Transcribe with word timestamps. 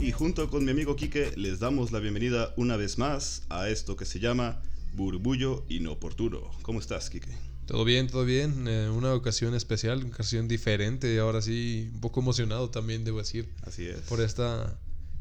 y 0.00 0.10
junto 0.10 0.50
con 0.50 0.64
mi 0.64 0.72
amigo 0.72 0.96
Quique 0.96 1.32
les 1.36 1.60
damos 1.60 1.92
la 1.92 2.00
bienvenida 2.00 2.52
una 2.56 2.76
vez 2.76 2.98
más 2.98 3.44
a 3.50 3.68
esto 3.68 3.94
que 3.94 4.04
se 4.04 4.18
llama 4.18 4.60
Burbullo 4.94 5.64
Inoportuno. 5.68 6.50
¿Cómo 6.62 6.80
estás, 6.80 7.08
Quique? 7.08 7.30
Todo 7.66 7.84
bien, 7.84 8.08
todo 8.08 8.24
bien. 8.24 8.66
Eh, 8.66 8.90
una 8.90 9.14
ocasión 9.14 9.54
especial, 9.54 9.98
una 9.98 10.08
ocasión 10.08 10.48
diferente. 10.48 11.16
Ahora 11.20 11.40
sí, 11.40 11.88
un 11.94 12.00
poco 12.00 12.18
emocionado 12.18 12.68
también, 12.70 13.04
debo 13.04 13.18
decir. 13.18 13.48
Así 13.62 13.86
es. 13.86 14.00
Por 14.00 14.20
esta 14.20 14.76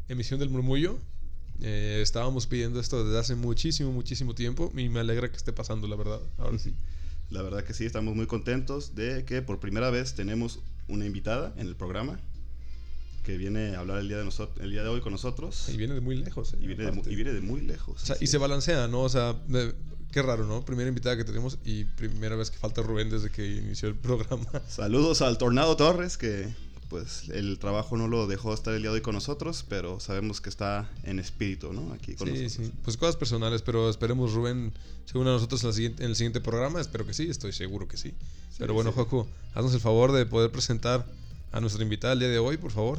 emisión 0.07 0.39
del 0.39 0.49
murmullo. 0.49 0.97
Eh, 1.61 1.99
estábamos 2.01 2.47
pidiendo 2.47 2.79
esto 2.79 3.05
desde 3.05 3.19
hace 3.19 3.35
muchísimo, 3.35 3.91
muchísimo 3.91 4.33
tiempo 4.33 4.71
y 4.75 4.89
me 4.89 5.01
alegra 5.01 5.29
que 5.29 5.37
esté 5.37 5.53
pasando, 5.53 5.87
la 5.87 5.95
verdad. 5.95 6.21
Ahora 6.39 6.57
sí. 6.57 6.73
La 7.29 7.43
verdad 7.43 7.63
que 7.63 7.75
sí, 7.75 7.85
estamos 7.85 8.15
muy 8.15 8.25
contentos 8.25 8.95
de 8.95 9.25
que 9.25 9.43
por 9.43 9.59
primera 9.59 9.91
vez 9.91 10.15
tenemos 10.15 10.59
una 10.87 11.05
invitada 11.05 11.53
en 11.57 11.67
el 11.67 11.75
programa 11.75 12.19
que 13.29 13.37
viene 13.37 13.75
a 13.75 13.79
hablar 13.81 13.99
el 13.99 14.07
día 14.07 14.17
de, 14.17 14.25
nosotros, 14.25 14.57
el 14.63 14.71
día 14.71 14.81
de 14.81 14.89
hoy 14.89 15.01
con 15.01 15.11
nosotros. 15.11 15.69
Y 15.69 15.77
viene 15.77 15.93
de 15.93 16.01
muy 16.01 16.15
lejos. 16.15 16.53
¿eh? 16.53 16.57
Y 16.61 16.67
viene, 16.67 16.85
de, 16.85 16.91
mu- 16.91 17.03
y 17.07 17.15
viene 17.15 17.31
de 17.33 17.41
muy 17.41 17.61
lejos. 17.61 18.01
O 18.01 18.05
sea, 18.05 18.15
así 18.15 18.23
y 18.25 18.27
se 18.27 18.37
balancea, 18.39 18.87
¿no? 18.87 19.01
O 19.01 19.09
sea, 19.09 19.33
de- 19.47 19.75
qué 20.11 20.21
raro, 20.23 20.47
¿no? 20.47 20.65
Primera 20.65 20.89
invitada 20.89 21.15
que 21.15 21.23
tenemos 21.23 21.59
y 21.63 21.83
primera 21.83 22.35
vez 22.35 22.49
que 22.49 22.57
falta 22.57 22.81
Rubén 22.81 23.11
desde 23.11 23.29
que 23.29 23.45
inició 23.45 23.87
el 23.87 23.95
programa. 24.07 24.47
Saludos 24.67 25.21
al 25.21 25.37
Tornado 25.37 25.75
Torres, 25.77 26.17
que 26.17 26.47
pues 26.89 27.29
el 27.29 27.59
trabajo 27.59 27.97
no 27.97 28.07
lo 28.07 28.25
dejó 28.25 28.51
estar 28.51 28.73
el 28.73 28.81
día 28.81 28.89
de 28.89 28.95
hoy 28.95 29.01
con 29.01 29.13
nosotros, 29.13 29.63
pero 29.69 29.99
sabemos 29.99 30.41
que 30.41 30.49
está 30.49 30.89
en 31.03 31.19
espíritu, 31.19 31.71
¿no? 31.71 31.93
Aquí 31.93 32.15
con 32.15 32.27
Sí, 32.29 32.33
nosotros. 32.45 32.67
sí. 32.67 32.73
Pues 32.83 32.97
cosas 32.97 33.15
personales, 33.15 33.61
pero 33.61 33.91
esperemos 33.91 34.33
Rubén 34.33 34.73
se 35.05 35.19
una 35.19 35.29
a 35.29 35.33
nosotros 35.33 35.61
en, 35.61 35.67
la 35.69 35.73
siguiente- 35.75 36.03
en 36.03 36.09
el 36.09 36.15
siguiente 36.15 36.41
programa. 36.41 36.81
Espero 36.81 37.05
que 37.05 37.13
sí, 37.13 37.29
estoy 37.29 37.53
seguro 37.53 37.87
que 37.87 37.97
sí. 37.97 38.15
pero 38.57 38.73
bueno, 38.73 38.89
sí. 38.89 38.95
Joaco, 38.95 39.27
haznos 39.53 39.75
el 39.75 39.79
favor 39.81 40.11
de 40.13 40.25
poder 40.25 40.49
presentar 40.51 41.05
a 41.51 41.59
nuestra 41.61 41.81
invitada 41.83 42.13
el 42.13 42.19
día 42.19 42.27
de 42.29 42.39
hoy, 42.39 42.57
por 42.57 42.71
favor. 42.71 42.97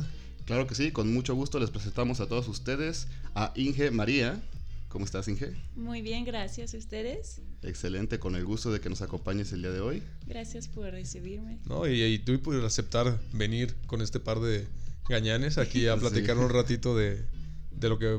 Claro 0.50 0.66
que 0.66 0.74
sí, 0.74 0.90
con 0.90 1.12
mucho 1.14 1.36
gusto 1.36 1.60
les 1.60 1.70
presentamos 1.70 2.18
a 2.18 2.26
todos 2.26 2.48
ustedes 2.48 3.06
a 3.36 3.52
Inge 3.54 3.92
María. 3.92 4.42
¿Cómo 4.88 5.04
estás, 5.04 5.28
Inge? 5.28 5.54
Muy 5.76 6.02
bien, 6.02 6.24
gracias 6.24 6.74
a 6.74 6.76
ustedes. 6.76 7.40
Excelente, 7.62 8.18
con 8.18 8.34
el 8.34 8.44
gusto 8.44 8.72
de 8.72 8.80
que 8.80 8.88
nos 8.90 9.00
acompañes 9.00 9.52
el 9.52 9.62
día 9.62 9.70
de 9.70 9.78
hoy. 9.80 10.02
Gracias 10.26 10.66
por 10.66 10.86
recibirme. 10.90 11.60
¿no? 11.66 11.86
Y, 11.88 12.02
y 12.02 12.18
tú 12.18 12.42
por 12.42 12.56
aceptar 12.64 13.20
venir 13.32 13.76
con 13.86 14.02
este 14.02 14.18
par 14.18 14.40
de 14.40 14.66
gañanes 15.08 15.56
aquí 15.56 15.86
a 15.86 15.94
Sí. 15.94 16.00
platicar 16.00 16.36
un 16.36 16.48
ratito 16.50 16.96
de, 16.96 17.24
de 17.70 17.88
lo 17.88 18.00
que... 18.00 18.18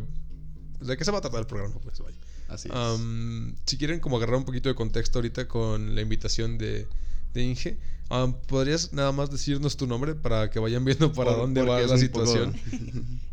¿De 0.79 0.95
qué 0.95 1.03
se 1.03 1.11
va 1.11 1.17
a 1.17 1.21
tratar 1.21 1.41
el 1.41 1.47
programa? 1.47 1.75
Pues 1.83 1.99
vaya. 1.99 2.15
Así 2.47 2.69
es. 2.69 3.51
Si 3.65 3.77
quieren 3.77 3.99
como 3.99 4.15
agarrar 4.15 4.37
un 4.37 4.45
poquito 4.45 4.69
de 4.69 4.75
contexto 4.75 5.19
ahorita 5.19 5.49
con 5.49 5.95
la 5.95 6.01
invitación 6.01 6.57
de, 6.57 6.87
de 7.33 7.43
Inge, 7.43 7.77
am, 8.09 8.33
¿podrías 8.47 8.91
nada 8.93 9.11
más 9.11 9.31
decirnos 9.31 9.77
tu 9.77 9.87
nombre 9.87 10.15
para 10.15 10.49
que 10.49 10.59
vayan 10.59 10.83
viendo 10.85 11.11
para 11.13 11.31
Por- 11.31 11.39
dónde 11.41 11.61
va 11.63 11.81
la 11.81 11.97
situación? 11.97 12.53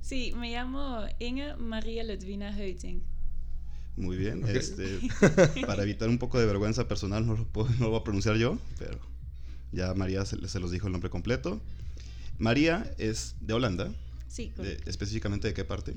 Sí, 0.03 0.33
me 0.37 0.51
llamo 0.53 1.01
Inge 1.19 1.57
María 1.57 2.03
Ludwina 2.05 2.57
Heuting. 2.57 3.03
Muy 3.97 4.17
bien. 4.17 4.45
Ok. 4.45 4.51
Este, 4.51 5.01
para 5.67 5.83
evitar 5.83 6.09
un 6.09 6.19
poco 6.19 6.39
de 6.39 6.47
vergüenza 6.47 6.87
personal, 6.87 7.27
no 7.27 7.35
lo, 7.37 7.45
puedo, 7.45 7.69
no 7.71 7.87
lo 7.87 7.91
voy 7.91 8.01
a 8.01 8.05
pronunciar 8.05 8.37
yo, 8.37 8.57
pero 8.79 8.99
ya 9.73 9.93
María 9.95 10.25
se, 10.25 10.47
se 10.49 10.61
los 10.61 10.71
dijo 10.71 10.87
el 10.87 10.93
nombre 10.93 11.11
completo. 11.11 11.61
María 12.39 12.95
es 12.99 13.35
de 13.41 13.55
Holanda, 13.55 13.93
Sí, 14.29 14.53
de- 14.57 14.79
específicamente 14.87 15.49
de 15.49 15.55
qué 15.55 15.65
parte. 15.65 15.95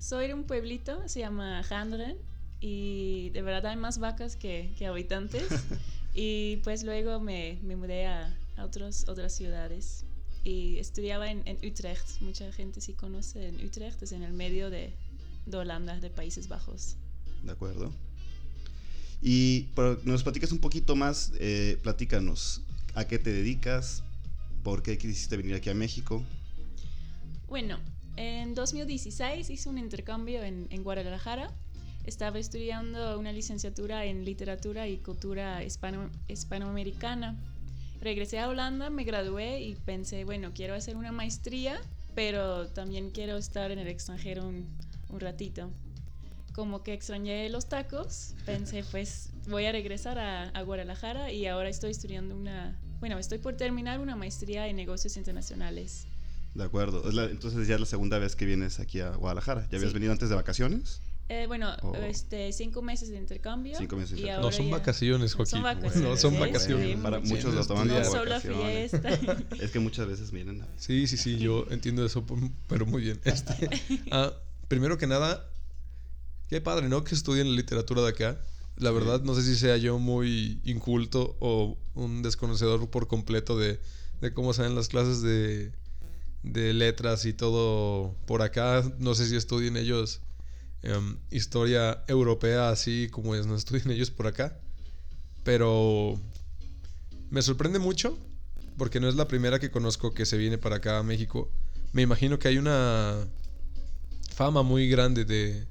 Soy 0.00 0.26
de 0.26 0.34
un 0.34 0.44
pueblito, 0.44 1.06
se 1.08 1.20
llama 1.20 1.62
Ganderen, 1.70 2.16
y 2.60 3.30
de 3.30 3.42
verdad 3.42 3.70
hay 3.70 3.76
más 3.76 3.98
vacas 3.98 4.34
que, 4.36 4.74
que 4.76 4.86
habitantes. 4.86 5.44
y 6.16 6.56
pues 6.64 6.82
luego 6.82 7.20
me, 7.20 7.58
me 7.62 7.76
mudé 7.76 8.06
a, 8.06 8.34
a 8.56 8.64
otros, 8.64 9.06
otras 9.06 9.34
ciudades. 9.34 10.04
Y 10.42 10.78
estudiaba 10.78 11.30
en, 11.30 11.42
en 11.44 11.58
Utrecht. 11.58 12.22
Mucha 12.22 12.50
gente 12.52 12.80
sí 12.80 12.94
conoce 12.94 13.48
en 13.48 13.62
Utrecht, 13.64 14.02
es 14.02 14.12
en 14.12 14.22
el 14.22 14.32
medio 14.32 14.70
de, 14.70 14.94
de 15.44 15.56
Holanda, 15.58 16.00
de 16.00 16.08
Países 16.08 16.48
Bajos. 16.48 16.96
De 17.42 17.52
acuerdo. 17.52 17.92
Y 19.20 19.68
nos 20.04 20.22
platicas 20.22 20.52
un 20.52 20.58
poquito 20.58 20.96
más, 20.96 21.32
eh, 21.38 21.78
platícanos, 21.82 22.62
¿a 22.94 23.06
qué 23.06 23.18
te 23.18 23.32
dedicas? 23.32 24.02
¿Por 24.62 24.82
qué 24.82 24.96
quisiste 24.96 25.36
venir 25.36 25.54
aquí 25.54 25.68
a 25.68 25.74
México? 25.74 26.24
Bueno, 27.46 27.78
en 28.16 28.54
2016 28.54 29.50
hice 29.50 29.68
un 29.68 29.78
intercambio 29.78 30.42
en, 30.42 30.66
en 30.70 30.82
Guadalajara. 30.82 31.52
Estaba 32.06 32.38
estudiando 32.38 33.18
una 33.18 33.32
licenciatura 33.32 34.04
en 34.04 34.24
literatura 34.24 34.86
y 34.86 34.98
cultura 34.98 35.64
hispano, 35.64 36.08
hispanoamericana. 36.28 37.36
Regresé 38.00 38.38
a 38.38 38.48
Holanda, 38.48 38.90
me 38.90 39.02
gradué 39.04 39.60
y 39.60 39.74
pensé, 39.74 40.24
bueno, 40.24 40.52
quiero 40.54 40.74
hacer 40.74 40.96
una 40.96 41.10
maestría, 41.10 41.80
pero 42.14 42.68
también 42.68 43.10
quiero 43.10 43.36
estar 43.36 43.70
en 43.72 43.78
el 43.80 43.88
extranjero 43.88 44.46
un, 44.46 44.66
un 45.08 45.20
ratito. 45.20 45.70
Como 46.54 46.82
que 46.82 46.92
extrañé 46.94 47.48
los 47.50 47.68
tacos, 47.68 48.34
pensé, 48.46 48.84
pues 48.90 49.30
voy 49.48 49.64
a 49.66 49.72
regresar 49.72 50.18
a, 50.18 50.48
a 50.50 50.62
Guadalajara 50.62 51.32
y 51.32 51.46
ahora 51.46 51.68
estoy 51.68 51.90
estudiando 51.90 52.36
una, 52.36 52.78
bueno, 53.00 53.18
estoy 53.18 53.38
por 53.38 53.56
terminar 53.56 53.98
una 53.98 54.14
maestría 54.14 54.68
en 54.68 54.76
negocios 54.76 55.16
internacionales. 55.16 56.06
De 56.54 56.64
acuerdo. 56.64 57.02
Entonces 57.28 57.66
ya 57.66 57.74
es 57.74 57.80
la 57.80 57.86
segunda 57.86 58.18
vez 58.18 58.34
que 58.36 58.46
vienes 58.46 58.80
aquí 58.80 59.00
a 59.00 59.10
Guadalajara. 59.10 59.66
¿Ya 59.70 59.76
habías 59.76 59.90
Sí. 59.90 59.94
venido 59.94 60.12
antes 60.12 60.30
de 60.30 60.36
vacaciones? 60.36 61.02
Eh, 61.28 61.46
bueno, 61.48 61.74
Oh. 61.82 61.94
este, 61.96 62.52
cinco 62.52 62.82
meses 62.82 63.08
de 63.08 63.16
intercambio. 63.16 63.76
Cinco 63.78 63.96
meses 63.96 64.12
de 64.12 64.16
y 64.18 64.20
intercambio. 64.20 64.50
No 64.50 64.56
son 64.56 64.66
ya- 64.66 64.72
vacaciones, 64.76 65.34
Joaquín. 65.34 65.50
Son 65.50 65.62
vacaciones. 65.64 65.96
No 66.08 66.16
son 66.16 66.38
vacaciones. 66.38 66.96
Sí, 66.96 67.02
Para 67.02 67.18
mucho. 67.18 67.34
muchos 67.34 67.54
lo 67.54 67.66
toman 67.66 67.88
No 67.88 68.04
solo 68.04 68.30
vacaciones. 68.30 68.90
fiesta. 68.92 69.08
Es 69.60 69.70
que 69.72 69.78
muchas 69.80 70.06
veces 70.06 70.30
vienen 70.30 70.62
a... 70.62 70.68
Sí, 70.76 71.06
sí, 71.08 71.16
sí, 71.16 71.38
yo 71.38 71.66
entiendo 71.70 72.04
eso, 72.06 72.24
pero 72.68 72.86
muy 72.86 73.02
bien. 73.02 73.20
Este, 73.24 73.68
ah, 74.12 74.32
primero 74.68 74.98
que 74.98 75.06
nada, 75.08 75.50
qué 76.48 76.60
padre, 76.60 76.88
¿no? 76.88 77.02
Que 77.02 77.14
estudien 77.16 77.48
la 77.50 77.56
literatura 77.56 78.02
de 78.02 78.08
acá. 78.10 78.40
La 78.76 78.90
verdad, 78.92 79.22
no 79.22 79.34
sé 79.34 79.42
si 79.42 79.56
sea 79.56 79.76
yo 79.78 79.98
muy 79.98 80.60
inculto 80.64 81.36
o 81.40 81.76
un 81.94 82.22
desconocedor 82.22 82.88
por 82.90 83.08
completo 83.08 83.58
de, 83.58 83.80
de 84.20 84.32
cómo 84.34 84.52
salen 84.52 84.74
las 84.76 84.88
clases 84.88 85.22
de, 85.22 85.72
de 86.42 86.72
letras 86.74 87.24
y 87.24 87.32
todo 87.32 88.14
por 88.26 88.42
acá. 88.42 88.84
No 88.98 89.14
sé 89.14 89.26
si 89.28 89.34
estudien 89.34 89.76
ellos 89.78 90.20
em, 90.82 91.18
historia 91.30 92.04
europea 92.08 92.70
así 92.70 93.08
como 93.10 93.34
es, 93.34 93.46
no 93.46 93.56
estudien 93.56 93.90
ellos 93.90 94.10
por 94.10 94.26
acá. 94.26 94.58
Pero 95.44 96.20
me 97.30 97.42
sorprende 97.42 97.78
mucho 97.78 98.18
porque 98.76 99.00
no 99.00 99.08
es 99.08 99.14
la 99.14 99.28
primera 99.28 99.58
que 99.58 99.70
conozco 99.70 100.12
que 100.12 100.26
se 100.26 100.36
viene 100.36 100.58
para 100.58 100.76
acá 100.76 100.98
a 100.98 101.02
México. 101.02 101.50
Me 101.92 102.02
imagino 102.02 102.38
que 102.38 102.48
hay 102.48 102.58
una 102.58 103.16
fama 104.34 104.62
muy 104.62 104.88
grande 104.88 105.24
de, 105.24 105.66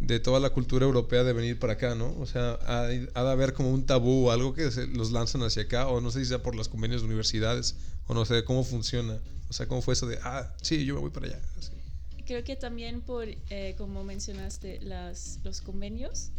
de 0.00 0.20
toda 0.20 0.40
la 0.40 0.50
cultura 0.50 0.84
europea 0.84 1.24
de 1.24 1.32
venir 1.32 1.58
para 1.58 1.74
acá, 1.74 1.94
¿no? 1.94 2.14
O 2.18 2.26
sea, 2.26 2.58
ha, 2.66 2.86
de 2.86 3.10
haber 3.14 3.54
como 3.54 3.70
un 3.70 3.86
tabú 3.86 4.26
o 4.26 4.30
algo 4.30 4.54
que 4.54 4.70
se 4.70 4.86
los 4.86 5.12
lanzan 5.12 5.42
hacia 5.42 5.62
acá, 5.62 5.88
o 5.88 6.00
no 6.00 6.10
sé 6.10 6.20
si 6.20 6.26
sea 6.26 6.42
por 6.42 6.54
las 6.54 6.68
convenios 6.68 7.02
de 7.02 7.06
universidades, 7.06 7.76
o 8.06 8.14
no 8.14 8.24
sé 8.24 8.44
cómo 8.44 8.64
funciona. 8.64 9.18
O 9.48 9.52
sea, 9.52 9.66
cómo 9.66 9.80
fue 9.82 9.94
eso 9.94 10.06
de, 10.06 10.18
ah, 10.22 10.52
sí, 10.60 10.84
yo 10.84 10.94
me 10.94 11.00
voy 11.00 11.10
para 11.10 11.26
allá. 11.26 11.40
así. 11.58 11.70
Creo 12.26 12.42
que 12.44 12.56
también 12.56 13.00
por, 13.02 13.28
eh, 13.50 13.74
como 13.78 14.02
mencionaste, 14.04 14.80
las, 14.82 15.40
los 15.44 15.60
convenios 15.60 16.32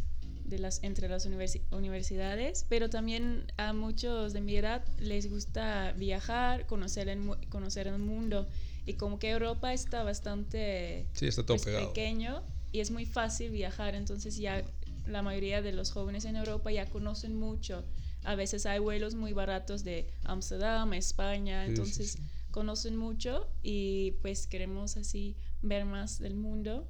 de 0.44 0.60
las, 0.60 0.82
entre 0.84 1.10
las 1.10 1.26
universi- 1.28 1.62
universidades, 1.72 2.66
pero 2.70 2.90
también 2.90 3.52
a 3.58 3.74
muchos 3.74 4.34
de 4.34 4.42
mi 4.42 4.56
edad 4.56 4.86
les 5.00 5.30
gusta 5.30 5.94
viajar, 5.98 6.66
conocer 6.66 7.10
el, 7.10 7.20
conocer 7.50 7.88
el 7.88 8.00
mundo. 8.00 8.48
Y 8.86 8.94
como 8.94 9.20
que 9.20 9.30
Europa 9.32 9.74
está 9.74 10.04
bastante 10.04 11.08
Sí, 11.14 11.28
está 11.28 11.46
todo 11.46 11.58
pues, 11.58 11.76
pequeño 11.76 12.44
y 12.72 12.80
es 12.80 12.92
muy 12.92 13.06
fácil 13.06 13.52
viajar, 13.52 13.96
entonces 13.96 14.38
ya 14.38 14.64
la 15.06 15.22
mayoría 15.22 15.62
de 15.62 15.72
los 15.74 15.92
jóvenes 15.92 16.26
en 16.26 16.36
Europa 16.36 16.72
ya 16.72 16.86
conocen 16.90 17.36
mucho. 17.36 17.84
A 18.24 18.36
veces 18.36 18.66
hay 18.66 18.80
vuelos 18.80 19.16
muy 19.16 19.32
baratos 19.34 19.84
de 19.84 20.08
Ámsterdam, 20.26 20.94
España, 20.94 21.64
Sí, 21.64 21.68
sí, 21.68 21.72
entonces 21.72 22.12
sí. 22.14 22.20
conocen 22.52 22.96
mucho 22.98 23.50
y 23.64 24.12
pues 24.22 24.48
queremos 24.48 24.98
así 24.98 25.36
ver 25.62 25.86
más 25.86 26.20
del 26.20 26.36
mundo 26.36 26.88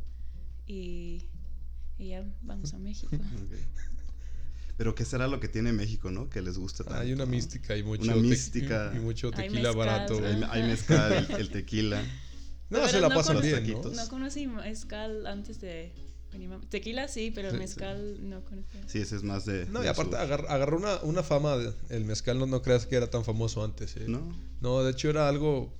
y, 0.66 1.30
y 1.98 2.10
ya 2.10 2.26
vamos 2.42 2.74
a 2.74 2.78
México. 2.80 3.16
Pero 4.78 4.94
¿qué 4.94 5.06
será 5.06 5.28
lo 5.28 5.40
que 5.40 5.48
tiene 5.48 5.74
México, 5.74 6.12
no? 6.12 6.30
Que 6.30 6.42
les 6.42 6.58
gusta 6.60 6.84
tanto. 6.84 7.00
Hay 7.00 7.12
una 7.12 7.26
mística 7.26 7.76
y 7.76 7.82
mucho, 7.84 8.04
Una 8.04 8.14
te- 8.14 8.20
mística. 8.22 8.94
y 8.96 9.00
mucho 9.00 9.28
Hay 9.34 9.48
tequila 9.48 9.74
mezcal. 9.74 9.76
barato. 9.76 10.20
Hay, 10.24 10.44
hay 10.52 10.64
mezcal, 10.70 11.14
el, 11.30 11.36
el 11.36 11.50
tequila. 11.50 12.04
No, 12.70 12.86
se 12.90 13.00
la 13.00 13.08
no 13.08 13.16
pasan 13.16 13.40
bien, 13.42 13.66
¿no? 13.82 13.82
No 13.92 14.10
conocí 14.10 14.46
mezcal 14.46 15.26
antes 15.26 15.62
de 15.62 15.94
Tequila 16.70 17.08
sí, 17.08 17.32
pero 17.34 17.50
Sí, 17.50 17.56
sí. 17.56 17.60
mezcal 17.62 18.30
no 18.30 18.44
conocía. 18.44 18.82
Sí, 18.88 19.00
ese 19.00 19.16
es 19.16 19.24
más 19.24 19.46
de. 19.46 19.66
No, 19.68 19.82
y 19.86 19.88
aparte 19.88 20.18
agar- 20.18 20.46
agarró 20.50 20.76
una, 20.76 20.98
una 21.04 21.24
fama, 21.24 21.56
de- 21.56 21.74
el 21.90 22.04
mezcal 22.04 22.38
no, 22.38 22.46
no 22.46 22.62
creas 22.62 22.86
que 22.86 22.98
era 22.98 23.10
tan 23.10 23.24
famoso 23.24 23.64
antes. 23.64 23.96
¿eh? 23.96 24.04
¿No? 24.10 24.20
No, 24.60 24.84
de 24.84 24.92
hecho 24.92 25.10
era 25.10 25.30
algo... 25.30 25.74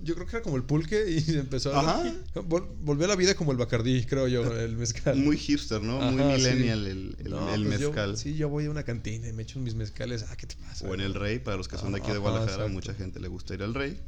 Yo 0.00 0.14
creo 0.14 0.26
que 0.26 0.36
era 0.36 0.42
como 0.42 0.56
el 0.56 0.62
pulque 0.62 1.10
y 1.10 1.34
empezó 1.38 1.74
a... 1.74 1.80
Ajá. 1.80 2.14
Vol- 2.36 2.68
volvió 2.80 3.06
a 3.06 3.08
la 3.08 3.16
vida 3.16 3.34
como 3.34 3.50
el 3.52 3.58
bacardí, 3.58 4.04
creo 4.06 4.28
yo, 4.28 4.44
el 4.56 4.76
mezcal. 4.76 5.16
Muy 5.16 5.36
hipster, 5.36 5.82
¿no? 5.82 6.00
Muy 6.00 6.22
sí. 6.22 6.28
millennial 6.48 6.86
el, 6.86 7.16
el- 7.18 7.30
No, 7.30 7.52
el 7.54 7.64
pues 7.66 7.80
yo- 7.80 7.88
mezcal. 7.88 8.16
sí, 8.16 8.36
yo 8.36 8.48
voy 8.48 8.66
a 8.66 8.70
una 8.70 8.84
cantina 8.84 9.28
y 9.28 9.32
me 9.32 9.42
echo 9.42 9.58
mis 9.58 9.74
mezcales. 9.74 10.24
Ah, 10.30 10.36
¿qué 10.36 10.46
te 10.46 10.54
pasa? 10.56 10.86
O 10.86 10.94
en 10.94 11.00
el 11.00 11.14
Rey, 11.14 11.40
para 11.40 11.56
los 11.56 11.66
que 11.68 11.76
son 11.78 11.92
de 11.92 11.98
aquí 11.98 12.12
de 12.12 12.18
Guadalajara, 12.18 12.52
exacto. 12.54 12.72
mucha 12.72 12.94
gente 12.94 13.18
le 13.20 13.28
gusta 13.28 13.54
ir 13.54 13.62
al 13.62 13.74
Rey 13.74 14.00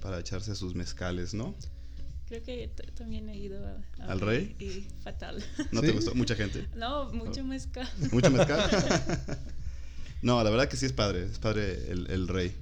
para 0.00 0.18
echarse 0.18 0.54
sus 0.54 0.74
mezcales, 0.74 1.34
¿no? 1.34 1.54
Creo 2.28 2.42
que 2.42 2.70
también 2.96 3.28
he 3.28 3.36
ido 3.38 3.64
a- 3.64 3.78
a- 4.02 4.12
¿Al 4.12 4.20
Rey? 4.20 4.56
Y 4.58 4.86
fatal. 5.04 5.44
¿No 5.70 5.80
¿Sí? 5.80 5.86
te 5.88 5.92
gustó? 5.92 6.14
Mucha 6.14 6.34
gente. 6.34 6.66
No, 6.74 7.12
mucho 7.12 7.44
mezcal. 7.44 7.88
¿Mucho 8.10 8.30
mezcal? 8.30 8.68
no, 10.22 10.42
la 10.42 10.50
verdad 10.50 10.66
que 10.68 10.76
sí 10.76 10.86
es 10.86 10.92
padre, 10.92 11.24
es 11.30 11.38
padre 11.38 11.90
el, 11.92 12.10
el 12.10 12.26
rey. 12.26 12.56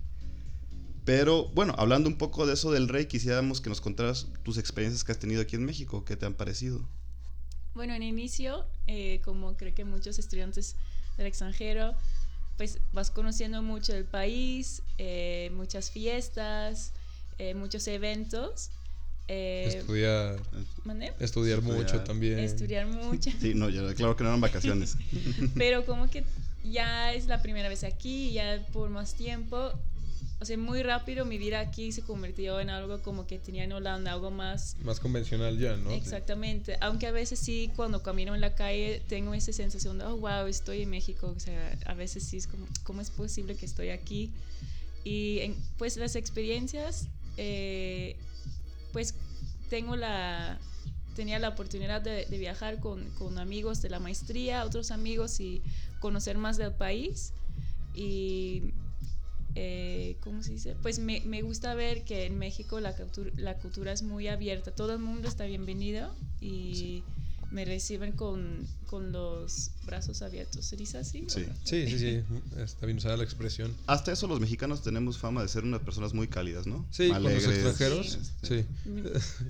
Pero 1.05 1.49
bueno, 1.51 1.75
hablando 1.77 2.09
un 2.09 2.17
poco 2.17 2.47
de 2.47 2.55
eso 2.55 2.73
del 2.73 2.89
rey, 2.89 3.07
quisiéramos 3.07 3.61
que 3.61 3.69
nos 3.69 3.81
contaras 3.81 4.27
tus 4.43 4.57
experiencias 4.57 5.05
que 5.05 5.13
has 5.13 5.19
tenido 5.19 5.43
aquí 5.43 5.57
en 5.57 5.65
México, 5.65 6.05
¿qué 6.05 6.17
te 6.17 6.25
han 6.25 6.35
parecido? 6.35 6.81
Bueno, 7.75 7.93
en 7.95 8.03
inicio, 8.03 8.65
eh, 8.87 9.21
como 9.25 9.57
creo 9.57 9.75
que 9.75 9.85
muchos 9.85 10.19
estudiantes 10.19 10.77
del 11.19 11.27
extranjero, 11.27 11.95
pues 12.57 12.79
vas 12.93 13.11
conociendo 13.11 13.63
mucho 13.63 13.93
del 13.93 14.05
país, 14.05 14.81
eh, 14.97 15.51
muchas 15.55 15.91
fiestas, 15.91 16.93
eh, 17.39 17.55
muchos 17.55 17.87
eventos. 17.89 18.71
eh, 19.29 19.75
Estudiar, 19.79 20.39
¿mandé? 20.85 21.13
estudiar 21.19 21.59
Estudiar. 21.59 21.79
mucho 21.83 22.01
también. 22.05 22.39
Estudiar 22.39 22.87
mucho. 22.87 23.31
Sí, 23.41 23.55
no, 23.55 23.69
ya, 23.71 23.93
claro 23.95 24.17
que 24.17 24.23
no 24.23 24.29
eran 24.31 24.41
vacaciones. 24.41 24.97
Pero 25.55 25.85
como 25.85 26.09
que 26.09 26.25
ya 26.63 27.13
es 27.13 27.27
la 27.27 27.43
primera 27.43 27.69
vez 27.69 27.85
aquí, 27.85 28.33
ya 28.33 28.65
por 28.73 28.89
más 28.91 29.15
tiempo, 29.15 29.73
o 30.41 30.45
sea, 30.45 30.59
muy 30.59 30.83
rápido 30.83 31.25
mi 31.25 31.39
vida 31.39 31.61
aquí 31.61 31.93
se 31.93 32.03
convirtió 32.03 32.61
en 32.61 32.69
algo 32.71 33.01
como 33.03 33.27
que 33.27 33.39
tenía 33.39 33.65
en 33.65 33.73
Holanda, 33.73 34.13
algo 34.13 34.31
más 34.31 34.77
Más 34.83 35.01
convencional 35.01 35.59
ya, 35.59 35.77
¿no? 35.77 35.91
Exactamente, 35.91 36.77
aunque 36.81 37.07
a 37.07 37.13
veces 37.13 37.39
sí, 37.39 37.71
cuando 37.77 38.03
camino 38.03 38.35
en 38.35 38.41
la 38.41 38.55
calle, 38.55 39.03
tengo 39.09 39.33
esa 39.35 39.53
sensación 39.53 39.99
de, 39.99 40.05
oh, 40.05 40.17
wow, 40.17 40.47
estoy 40.47 40.83
en 40.83 40.91
México. 40.91 41.33
O 41.37 41.41
sea, 41.41 41.79
a 41.87 41.95
veces 41.95 42.25
sí 42.25 42.37
es 42.37 42.47
como, 42.47 42.67
¿cómo 42.83 43.01
es 43.01 43.11
posible 43.11 43.57
que 43.57 43.65
estoy 43.67 43.91
aquí? 43.91 44.33
Y 45.05 45.39
en- 45.41 45.57
pues 45.79 45.97
las 45.97 46.17
experiencias, 46.17 47.09
eh, 47.37 48.17
pues 48.93 49.15
tengo 49.71 49.97
la, 49.97 50.59
tenía 51.15 51.39
la 51.39 51.49
oportunidad 51.51 52.01
de, 52.03 52.27
de 52.27 52.39
viajar 52.39 52.81
con, 52.81 53.09
con 53.11 53.39
amigos 53.39 53.83
de 53.83 53.91
la 53.91 53.99
maestría, 54.01 54.65
otros 54.65 54.91
amigos 54.91 55.41
y 55.41 55.63
conocer 56.01 56.39
más 56.39 56.57
del 56.57 56.73
país. 56.73 57.33
Y 57.95 58.73
eh, 59.55 60.17
¿cómo 60.21 60.43
se 60.43 60.53
dice? 60.53 60.75
Pues 60.83 60.99
me, 60.99 61.23
me 61.27 61.43
gusta 61.43 61.75
ver 61.75 62.05
que 62.05 62.27
en 62.27 62.39
México 62.39 62.81
la, 62.81 62.95
cultura- 62.97 63.31
la 63.37 63.55
cultura 63.59 63.93
es 63.93 64.03
muy 64.03 64.29
abierta, 64.29 64.71
todo 64.73 64.93
el 64.93 64.99
mundo 64.99 65.29
está 65.29 65.45
bienvenido 65.47 66.15
y 66.41 67.03
me 67.51 67.65
reciben 67.65 68.13
con, 68.13 68.67
con 68.87 69.13
los 69.13 69.71
brazos 69.87 70.23
abiertos. 70.23 70.65
¿Se 70.65 70.77
dice 70.77 70.99
así? 70.99 71.25
Sí. 71.29 71.45
Sí, 71.63 71.87
sí, 71.89 71.99
sí. 71.99 72.21
Está 72.57 72.87
bien 72.87 72.99
usada 72.99 73.17
la 73.17 73.23
expresión. 73.23 73.73
Hasta 73.87 74.11
eso 74.13 74.27
los 74.27 74.41
mexicanos 74.41 74.83
tenemos 74.83 75.19
fama 75.19 75.43
de 75.43 75.49
ser 75.49 75.63
unas 75.63 75.81
personas 75.83 76.15
muy 76.15 76.27
cálidas, 76.27 76.67
¿no? 76.67 76.85
Sí, 76.91 77.11
con 77.11 77.23
los 77.23 77.33
Alegres, 77.33 77.65
extranjeros. 77.65 78.19
Sí. 78.43 78.65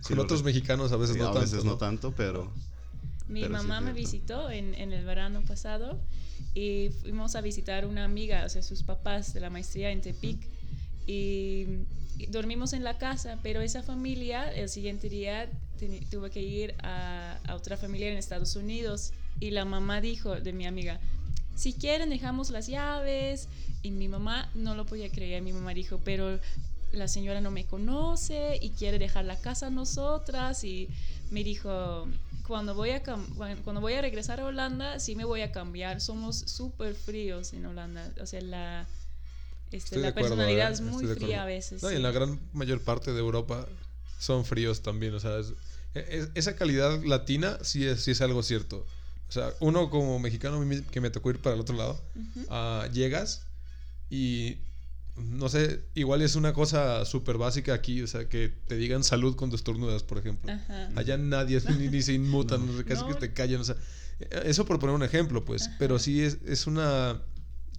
Con 0.07 0.19
otros 0.19 0.43
mexicanos 0.43 0.93
a 0.93 0.97
veces 0.97 1.15
sí, 1.15 1.21
no 1.23 1.29
a 1.29 1.33
tanto. 1.33 1.41
veces 1.41 1.65
¿no? 1.65 1.71
no 1.73 1.79
tanto, 1.79 2.15
pero 2.15 2.53
mi 3.29 3.41
Pero 3.41 3.53
mamá 3.53 3.81
me 3.81 3.93
visitó 3.93 4.51
en, 4.51 4.75
en 4.75 4.93
el 4.93 5.05
verano 5.05 5.43
pasado 5.43 5.99
y 6.55 6.91
fuimos 7.01 7.35
a 7.37 7.41
visitar 7.41 7.87
una 7.87 8.05
amiga, 8.05 8.45
o 8.45 8.49
sea, 8.49 8.63
sus 8.63 8.83
papás 8.83 9.33
de 9.35 9.41
la 9.41 9.51
maestría 9.51 9.91
en 9.91 10.01
Tepic 10.01 10.39
y, 11.07 11.67
dormimos 12.29 12.73
en 12.75 12.85
la 12.85 12.97
casa, 12.97 13.41
pero 13.43 13.61
esa 13.61 13.83
familia 13.83 14.49
el 14.53 14.69
siguiente 14.69 15.09
día 15.09 15.51
tuve 16.11 16.31
que 16.31 16.41
ir 16.41 16.75
a, 16.79 17.41
a 17.45 17.57
otra 17.57 17.77
familia 17.77 18.09
en 18.09 18.17
Estados 18.17 18.55
Unidos 18.55 19.13
y 19.41 19.51
la 19.51 19.65
mamá 19.65 20.01
dijo 20.01 20.41
de 20.41 20.53
mi 20.53 20.65
amiga, 20.65 21.01
si 21.55 21.73
quieren 21.73 22.11
dejamos 22.11 22.51
las 22.51 22.67
llaves. 22.67 23.49
Y 23.83 23.91
mi 23.91 24.09
mamá 24.09 24.51
no 24.55 24.75
lo 24.75 24.87
podía 24.87 25.11
creer, 25.11 25.43
mi 25.43 25.53
mamá 25.53 25.75
dijo, 25.75 26.01
pero 26.05 26.39
la 26.93 27.09
señora 27.09 27.41
no 27.41 27.51
me 27.51 27.65
conoce 27.65 28.59
y 28.61 28.71
quiere 28.71 28.99
dejar 28.99 29.25
la 29.25 29.37
casa 29.37 29.67
a 29.67 29.71
nosotras. 29.71 30.65
Y 30.65 30.89
me 31.31 31.45
dijo, 31.45 32.09
cuando 32.47 32.75
voy 32.75 32.91
a, 32.91 33.03
cuando 33.03 33.81
voy 33.81 33.95
a 33.95 34.01
regresar 34.01 34.41
a 34.41 34.45
Holanda, 34.45 35.01
sí 35.01 35.15
me 35.17 35.25
voy 35.25 35.41
a 35.43 35.51
cambiar. 35.53 36.01
Somos 36.01 36.37
súper 36.39 36.95
fríos 36.95 37.53
en 37.53 37.67
Holanda. 37.67 38.11
O 38.21 38.27
sea, 38.27 38.41
la, 38.43 38.87
este, 39.73 39.99
la 39.99 40.09
acuerdo, 40.09 40.31
personalidad 40.31 40.71
¿eh? 40.71 40.75
es 40.75 40.81
muy 40.81 41.05
Estoy 41.05 41.09
de 41.09 41.15
fría 41.17 41.43
a 41.43 41.47
veces. 41.47 41.83
No, 41.83 41.91
y 41.91 41.97
en 41.97 42.03
la 42.03 42.11
gran 42.11 42.39
mayor 42.53 42.81
parte 42.83 43.13
de 43.13 43.19
Europa 43.19 43.67
son 44.19 44.45
fríos 44.45 44.83
también. 44.83 45.15
O 45.15 45.21
sea, 45.21 45.39
es- 45.39 45.53
es- 45.95 46.29
esa 46.35 46.55
calidad 46.57 47.03
latina 47.05 47.59
sí 47.63 47.87
es, 47.87 48.03
sí 48.03 48.11
es 48.11 48.21
algo 48.21 48.43
cierto. 48.43 48.87
O 49.29 49.33
sea, 49.33 49.53
uno 49.61 49.89
como 49.91 50.19
mexicano 50.19 50.63
que 50.91 51.01
me 51.01 51.11
tocó 51.11 51.31
ir 51.31 51.41
para 51.41 51.55
el 51.55 51.61
otro 51.61 51.77
lado, 51.77 52.01
ah, 52.51 52.87
llegas 52.93 53.47
y 54.11 54.59
no 55.17 55.49
sé, 55.49 55.81
igual 55.95 56.23
es 56.23 56.35
una 56.35 56.53
cosa 56.53 57.05
súper 57.05 57.39
básica 57.39 57.73
aquí, 57.75 58.03
o 58.03 58.07
sea, 58.07 58.29
que 58.29 58.53
te 58.67 58.77
digan 58.77 59.05
salud 59.05 59.37
con 59.37 59.51
tus 59.51 59.61
estornudas, 59.61 60.03
por 60.03 60.19
ejemplo. 60.19 60.51
Ajá. 60.53 60.91
Allá 60.97 61.17
nadie 61.17 61.61
ni, 61.79 61.89
ni 61.89 62.03
se 62.03 62.13
inmutan, 62.13 62.67
no 62.67 62.77
sé, 62.77 62.85
casi 62.85 63.03
No. 63.03 63.09
que 63.09 63.15
te 63.15 63.33
callan, 63.33 63.61
o 63.61 63.65
sea, 63.65 63.77
eso 64.45 64.65
por 64.65 64.79
poner 64.79 64.95
un 64.97 65.03
ejemplo, 65.03 65.45
pues, 65.45 65.69
Ajá. 65.69 65.77
pero 65.79 65.99
sí 65.99 66.21
es, 66.23 66.39
es 66.47 66.67
una 66.67 67.21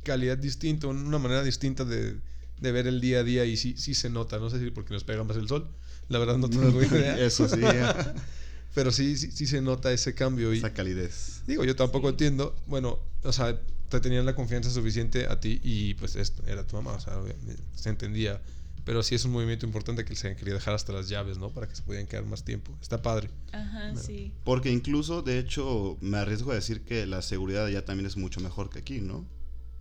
calidad 0.03 0.37
distinta, 0.37 0.87
una 0.87 1.17
manera 1.19 1.43
distinta 1.43 1.83
de, 1.83 2.15
de 2.61 2.71
ver 2.71 2.87
el 2.87 3.01
día 3.01 3.19
a 3.19 3.23
día 3.23 3.43
y 3.45 3.57
sí, 3.57 3.75
sí 3.77 3.93
se 3.95 4.09
nota, 4.09 4.37
no 4.39 4.49
sé 4.49 4.59
si 4.59 4.71
porque 4.71 4.93
nos 4.93 5.03
pega 5.03 5.23
más 5.23 5.35
el 5.37 5.47
sol, 5.47 5.67
la 6.07 6.19
verdad 6.19 6.37
no 6.37 6.49
tengo 6.49 6.81
idea, 6.83 7.17
eso 7.19 7.49
sí, 7.49 7.59
pero 8.75 8.91
sí, 8.91 9.17
sí, 9.17 9.31
sí 9.31 9.45
se 9.47 9.61
nota 9.61 9.91
ese 9.91 10.13
cambio 10.13 10.53
y 10.53 10.59
esa 10.59 10.73
calidez. 10.73 11.41
digo, 11.47 11.63
yo 11.65 11.75
tampoco 11.75 12.07
Sí. 12.07 12.11
entiendo, 12.11 12.55
bueno, 12.67 12.99
o 13.23 13.31
sea, 13.33 13.59
te 13.95 14.01
tenían 14.01 14.25
la 14.25 14.35
confianza 14.35 14.69
suficiente 14.69 15.27
a 15.27 15.39
ti 15.39 15.59
y 15.63 15.93
pues 15.95 16.15
esto 16.15 16.43
era 16.47 16.65
tu 16.65 16.75
mamá, 16.75 16.93
o 16.93 16.99
sea, 16.99 17.17
obviamente, 17.17 17.55
se 17.75 17.89
entendía. 17.89 18.41
Pero 18.83 19.01
sí 19.01 19.15
es 19.15 19.25
un 19.25 19.31
movimiento 19.31 19.65
importante 19.65 20.05
que 20.05 20.15
se 20.15 20.35
quería 20.35 20.53
dejar 20.53 20.75
hasta 20.75 20.93
las 20.93 21.09
llaves, 21.09 21.39
¿no? 21.39 21.49
Para 21.49 21.67
que 21.67 21.75
se 21.75 21.81
pudieran 21.81 22.05
quedar 22.05 22.25
más 22.25 22.43
tiempo. 22.43 22.77
Está 22.79 23.01
padre. 23.01 23.31
Ajá, 23.51 23.95
sí. 23.95 24.31
Porque 24.43 24.69
incluso, 24.71 25.23
de 25.23 25.39
hecho, 25.39 25.97
me 26.01 26.19
arriesgo 26.19 26.51
a 26.51 26.55
decir 26.55 26.83
que 26.83 27.07
la 27.07 27.23
seguridad 27.23 27.65
allá 27.65 27.83
también 27.83 28.05
es 28.05 28.15
mucho 28.15 28.41
mejor 28.41 28.69
que 28.69 28.79
aquí, 28.79 29.01
¿no? 29.01 29.25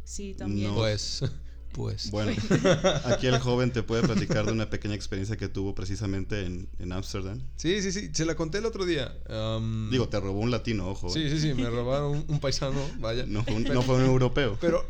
Sí, 0.04 0.32
también. 0.32 0.68
No. 0.68 0.76
Pues, 0.76 1.22
pues. 1.74 2.10
Bueno, 2.10 2.32
aquí 3.04 3.26
el 3.26 3.38
joven 3.38 3.70
te 3.72 3.82
puede 3.82 4.02
platicar 4.02 4.46
de 4.46 4.52
una 4.52 4.70
pequeña 4.70 4.94
experiencia 4.94 5.36
que 5.36 5.48
tuvo 5.48 5.74
precisamente 5.74 6.46
en 6.46 6.68
en 6.78 6.92
Ámsterdam. 6.92 7.42
Sí, 7.56 7.82
sí, 7.82 7.92
sí. 7.92 8.10
Se 8.12 8.24
la 8.24 8.34
conté 8.36 8.58
el 8.58 8.66
otro 8.66 8.86
día. 8.86 9.14
Am, 9.28 9.90
Digo, 9.90 10.08
te 10.08 10.18
robó 10.20 10.40
un 10.40 10.50
latino, 10.50 10.88
ojo. 10.88 11.10
Sí, 11.10 11.24
¿eh? 11.24 11.30
sí, 11.30 11.40
sí. 11.40 11.54
Me 11.54 11.68
robaron 11.68 12.12
un, 12.12 12.24
un 12.28 12.40
paisano, 12.40 12.80
vaya. 13.00 13.26
No, 13.26 13.44
fue 13.44 13.54
un, 13.54 13.64
no 13.64 13.82
fue 13.82 13.96
un 13.96 14.04
europeo. 14.04 14.56
Pero 14.60 14.86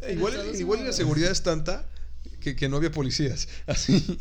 Pero 0.00 0.12
igual, 0.12 0.34
igual 0.58 0.84
la 0.84 0.92
seguridad 0.92 1.30
es 1.30 1.42
tanta 1.42 1.88
que, 2.40 2.56
que 2.56 2.68
no 2.68 2.78
había 2.78 2.90
policías 2.90 3.48
así 3.66 4.18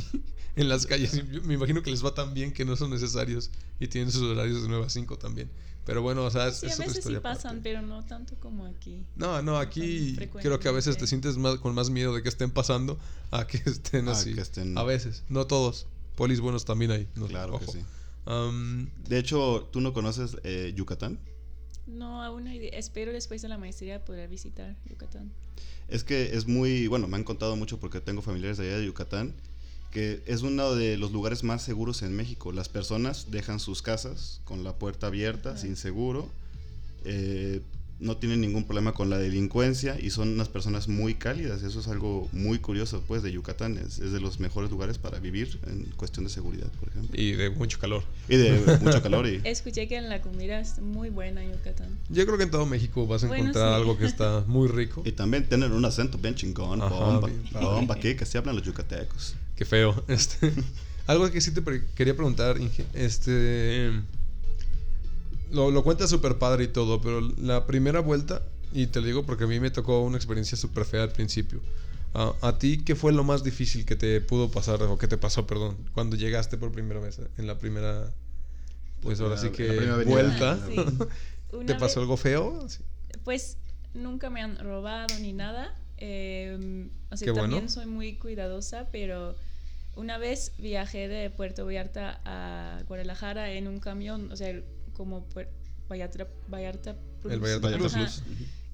en 0.56 0.70
las 0.70 0.86
calles. 0.86 1.13
Yo 1.32 1.41
me 1.44 1.53
imagino 1.53 1.82
que 1.82 1.91
les 1.91 2.03
va 2.06 2.13
tan 2.13 2.34
bien 2.34 2.51
que 2.51 2.65
no 2.65 2.75
son 2.75 2.91
necesarios 2.91 3.51
y 3.80 3.88
tienen 3.88 4.12
sus 4.12 4.24
horarios 4.24 4.62
de 4.62 4.68
9 4.68 4.86
a 4.86 4.89
5 4.89 5.18
también. 5.18 5.50
Pero 5.85 6.01
bueno, 6.03 6.23
o 6.25 6.29
sea, 6.31 6.47
es, 6.47 6.57
Sí, 6.57 6.67
es 6.67 6.73
a 6.73 6.75
otra 6.75 6.88
veces 6.88 7.03
sí 7.03 7.15
pasan, 7.15 7.39
aparte. 7.51 7.59
pero 7.63 7.81
no 7.81 8.03
tanto 8.05 8.35
como 8.39 8.65
aquí. 8.67 9.03
No, 9.15 9.41
no, 9.41 9.57
aquí 9.57 10.15
creo 10.41 10.59
que 10.59 10.67
a 10.67 10.71
veces 10.71 10.97
te 10.97 11.07
sientes 11.07 11.38
más, 11.38 11.55
con 11.57 11.73
más 11.73 11.89
miedo 11.89 12.13
de 12.13 12.21
que 12.21 12.29
estén 12.29 12.51
pasando 12.51 13.00
a 13.31 13.47
que 13.47 13.57
estén 13.65 14.07
Ah, 14.07 14.11
así. 14.11 14.33
que 14.35 14.41
estén- 14.41 14.77
A 14.77 14.83
veces, 14.83 15.23
no 15.29 15.47
todos. 15.47 15.88
Polis 16.15 16.39
buenos 16.39 16.65
también 16.65 16.91
hay. 16.91 17.07
no- 17.15 17.27
Claro 17.27 17.59
que 17.59 17.65
sí. 17.67 17.79
Am, 18.25 18.89
De 19.07 19.17
hecho, 19.17 19.67
¿tú 19.71 19.81
no 19.81 19.91
conoces 19.93 20.38
eh, 20.43 20.73
Yucatán? 20.75 21.19
No, 21.88 22.21
aún 22.23 22.43
no. 22.43 22.51
he- 22.51 22.77
Espero 22.77 23.11
después 23.11 23.41
de 23.41 23.50
la 23.50 23.57
maestría 23.57 24.05
poder 24.05 24.29
visitar 24.29 24.75
Yucatán. 24.88 25.31
Es 25.88 26.03
que 26.03 26.35
es 26.38 26.47
muy, 26.47 26.88
bueno, 26.88 27.07
me 27.07 27.17
han 27.17 27.23
contado 27.23 27.55
mucho 27.55 27.79
porque 27.79 28.00
tengo 28.00 28.21
familiares 28.21 28.57
de 28.59 28.67
allá 28.69 28.77
de 28.77 28.85
Yucatán, 28.85 29.33
que 29.91 30.24
es 30.25 30.41
uno 30.41 30.74
de 30.74 30.98
los 30.98 31.12
lugares 31.12 31.43
más 31.43 31.62
seguros 31.62 32.01
en 32.01 32.15
México. 32.15 32.51
Las 32.51 32.69
personas 32.69 33.27
dejan 33.29 33.60
sus 33.60 33.81
casas 33.81 34.41
con 34.45 34.63
la 34.63 34.75
puerta 34.75 35.07
abierta, 35.07 35.57
sin 35.57 35.75
seguro, 35.75 36.29
eh, 37.03 37.62
no 38.01 38.17
tienen 38.17 38.41
ningún 38.41 38.65
problema 38.65 38.93
con 38.93 39.10
la 39.10 39.17
delincuencia 39.17 39.98
y 40.00 40.10
son 40.10 40.29
unas 40.29 40.50
personas 40.50 40.88
muy 40.88 41.13
cálidas. 41.15 41.63
Eso 41.63 41.79
es 41.79 41.88
algo 41.88 42.27
muy 42.31 42.60
curioso, 42.60 43.03
pues, 43.08 43.22
de 43.24 43.31
Yucatán. 43.31 43.77
Es, 43.77 44.00
es 44.00 44.12
de 44.12 44.20
los 44.20 44.39
mejores 44.39 44.72
lugares 44.72 44.98
para 44.98 45.20
vivir 45.20 45.60
en 45.67 45.86
cuestión 45.96 46.25
de 46.25 46.31
seguridad, 46.31 46.67
por 46.79 46.89
ejemplo. 46.89 47.20
y 47.22 47.34
de 47.34 47.50
mucho 47.51 47.79
calor. 47.79 48.03
Y 48.27 48.38
de 48.38 48.77
mucho 48.81 49.01
calor 49.01 49.27
y... 49.27 49.39
Escuché 49.48 49.88
que 49.88 50.01
la 50.01 50.20
comida 50.22 50.60
es 50.60 50.79
muy 50.79 51.10
buena 51.10 51.43
en 51.43 51.51
Yucatán. 51.53 51.89
Yo 52.10 52.25
creo 52.25 52.38
que 52.38 52.43
en 52.43 52.51
todo 52.51 52.65
México 52.65 53.05
vas 53.08 53.24
a 53.24 53.27
Bueno, 53.27 53.43
encontrar 53.43 53.70
sí. 53.70 53.75
algo 53.75 53.98
que 53.98 54.05
está 54.05 54.43
muy 54.48 54.67
rico. 54.67 55.03
Y 55.05 55.12
también 55.12 55.48
tienen 55.48 55.72
un 55.72 55.86
acento 55.86 56.17
bien 56.17 56.36
chingón, 56.36 56.81
Ajá, 56.81 56.93
bomba, 56.93 57.27
bien 57.27 57.43
bomba, 57.53 57.96
que 58.00 58.25
se 58.25 58.38
hablan 58.38 58.55
los 58.55 58.65
yucatecos. 58.65 59.36
Qué 59.55 59.63
feo. 59.63 60.03
Este, 60.08 60.51
algo 61.05 61.29
que 61.29 61.39
sí 61.39 61.51
te 61.51 61.62
pre- 61.62 61.84
quería 61.96 62.15
preguntar, 62.15 62.60
Inge, 62.60 62.84
este... 62.93 63.91
Lo, 65.51 65.70
lo 65.72 65.84
cuentas 65.84 66.10
súper 66.10 66.38
padre 66.38 66.65
y 66.65 66.67
todo, 66.67 67.01
pero 67.01 67.22
la 67.38 67.65
primera 67.65 68.00
vuelta, 68.00 68.41
y 68.74 68.88
te 68.88 69.01
lo 69.01 69.08
digo 69.08 69.24
porque 69.25 69.43
a 69.43 69.48
mí 69.48 69.60
me 69.60 69.70
tocó 69.72 70.01
una 70.01 70.17
experiencia 70.17 70.58
súper 70.58 70.86
fea 70.86 71.03
al 71.03 71.12
principio. 71.12 71.60
Ah, 72.13 72.34
¿A 72.41 72.58
ti 72.58 72.84
qué 72.84 72.96
fue 72.96 73.13
lo 73.13 73.24
más 73.24 73.43
difícil 73.43 73.86
que 73.86 73.96
te 73.96 74.20
pudo 74.22 74.50
pasar, 74.50 74.81
o 74.84 74.98
que 74.98 75.08
te 75.08 75.17
pasó, 75.17 75.48
perdón, 75.48 75.77
cuando 75.93 76.15
llegaste 76.15 76.58
por 76.58 76.72
primera 76.72 77.00
vez, 77.00 77.20
en 77.38 77.48
la 77.48 77.58
primera, 77.58 78.12
pues 79.01 79.20
ahora 79.22 79.38
sí 79.38 79.50
que 79.50 79.72
vuelta? 80.05 80.53
Ah, 80.62 80.67
sí. 80.70 80.75
¿Te 81.65 81.74
pasó 81.75 81.86
vez- 81.86 81.98
algo 81.98 82.17
feo? 82.17 82.67
Sí. 82.70 82.79
Pues 83.24 83.58
nunca 83.93 84.29
me 84.29 84.41
han 84.41 84.58
robado 84.58 85.17
ni 85.20 85.34
nada. 85.34 85.75
eh, 85.98 86.88
o 87.12 87.17
sea, 87.17 87.25
Qué 87.25 87.31
bueno. 87.31 87.48
también 87.48 87.70
soy 87.70 87.86
muy 87.86 88.15
cuidadosa, 88.15 88.88
pero 88.91 89.36
Una 89.98 90.17
vez 90.17 90.53
viajé 90.58 91.10
de 91.10 91.29
Puerto 91.29 91.65
Vallarta 91.65 92.22
a 92.24 92.81
Guadalajara 92.88 93.51
en 93.51 93.67
un 93.67 93.79
camión, 93.81 94.31
o 94.31 94.36
sea, 94.38 94.53
como 95.01 95.25
Vallarta, 95.89 96.27
Vallarta 96.48 96.91
El 96.91 96.98
Plus. 97.22 97.39
Vallarta 97.41 97.67
Vallarta 97.67 97.77
Plus. 97.98 98.22
Plus. 98.22 98.24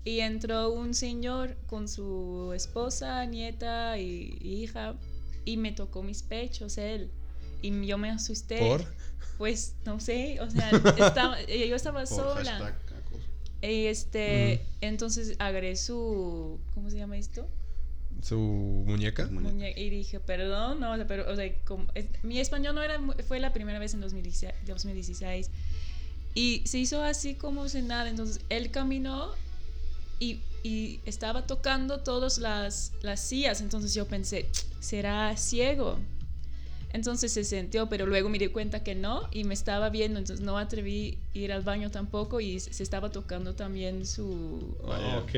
Y 0.04 0.20
entró 0.22 0.70
un 0.72 0.94
señor 0.94 1.58
con 1.68 1.88
su 1.88 2.52
esposa, 2.56 3.26
nieta 3.26 3.98
y, 3.98 4.38
y 4.42 4.64
hija 4.64 4.96
y 5.46 5.58
me 5.58 5.72
tocó 5.72 6.04
mis 6.04 6.24
pechos 6.24 6.78
él. 6.78 7.12
Y 7.62 7.86
yo 7.86 7.98
me 7.98 8.10
asusté. 8.12 8.60
¿Por? 8.60 8.86
Pues 9.38 9.76
no 9.86 10.00
sé, 10.00 10.40
o 10.42 10.50
sea, 10.50 10.70
estaba- 10.98 11.42
yo 11.44 11.76
estaba 11.76 12.00
Por 12.06 12.08
sola. 12.08 12.76
Y 13.62 13.86
este, 13.88 14.62
entonces 14.82 15.36
agarré 15.40 15.76
su, 15.76 16.60
¿cómo 16.76 16.90
se 16.92 16.98
llama 16.98 17.18
esto? 17.18 17.48
¿Su 18.22 18.38
muñeca? 18.88 19.26
Muñeca. 19.28 19.54
Muñe- 19.54 19.74
Y 19.78 19.90
dije, 19.90 20.20
perdón, 20.20 20.80
no, 20.80 20.92
o 20.92 20.96
sea, 20.96 21.06
pero, 21.08 21.32
o 21.32 21.36
sea, 21.36 21.52
como- 21.66 21.88
es- 21.96 22.08
mi 22.24 22.40
español 22.40 22.76
no 22.76 22.82
era, 22.84 23.00
fue 23.28 23.40
la 23.40 23.54
primera 23.54 23.78
vez 23.80 23.94
en 23.94 24.02
2016, 24.02 24.54
2016. 24.66 25.50
Y 26.38 26.62
se 26.68 26.78
hizo 26.78 27.02
así 27.02 27.34
como 27.34 27.68
sin 27.68 27.88
nada. 27.88 28.08
Entonces 28.08 28.42
él 28.50 28.70
caminó 28.70 29.32
y, 30.20 30.42
y 30.62 31.00
estaba 31.08 31.48
tocando 31.48 32.02
todas 32.02 32.38
las, 32.38 32.92
las 33.02 33.22
sillas. 33.22 33.60
Entonces 33.60 33.96
yo 33.96 34.08
pensé, 34.08 34.48
¿será 34.80 35.36
ciego? 35.36 35.98
Entonces 36.94 37.34
se 37.34 37.44
sintió, 37.44 37.90
pero 37.90 38.06
luego 38.06 38.30
me 38.30 38.38
di 38.38 38.50
cuenta 38.50 38.84
que 38.84 38.94
no 38.94 39.28
y 39.32 39.46
me 39.46 39.56
estaba 39.56 39.90
viendo. 39.90 40.20
Entonces 40.20 40.46
no 40.46 40.60
atreví 40.60 41.18
a 41.34 41.38
ir 41.40 41.52
al 41.52 41.64
baño 41.64 41.90
tampoco 41.90 42.40
y 42.40 42.60
se 42.60 42.84
estaba 42.84 43.10
tocando 43.10 43.56
también 43.56 44.06
su, 44.06 44.78
Vaya. 44.86 45.18
Ok. 45.18 45.32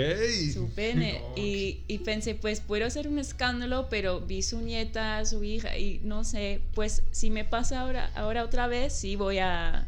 su 0.53 0.67
pene. 0.75 1.21
No, 1.21 1.35
Y, 1.41 1.79
y 1.87 1.99
pensé, 1.99 2.35
pues 2.35 2.59
puedo 2.59 2.85
hacer 2.85 3.07
un 3.07 3.19
escándalo, 3.19 3.87
pero 3.89 4.19
vi 4.19 4.41
su 4.41 4.59
nieta, 4.59 5.23
su 5.23 5.45
hija, 5.45 5.77
y 5.77 6.01
no 6.03 6.25
sé, 6.25 6.59
pues 6.75 7.03
si 7.11 7.29
me 7.29 7.45
pasa 7.45 7.79
ahora, 7.79 8.11
ahora 8.15 8.43
otra 8.43 8.67
vez, 8.67 8.91
sí 8.91 9.15
voy 9.15 9.37
a. 9.37 9.87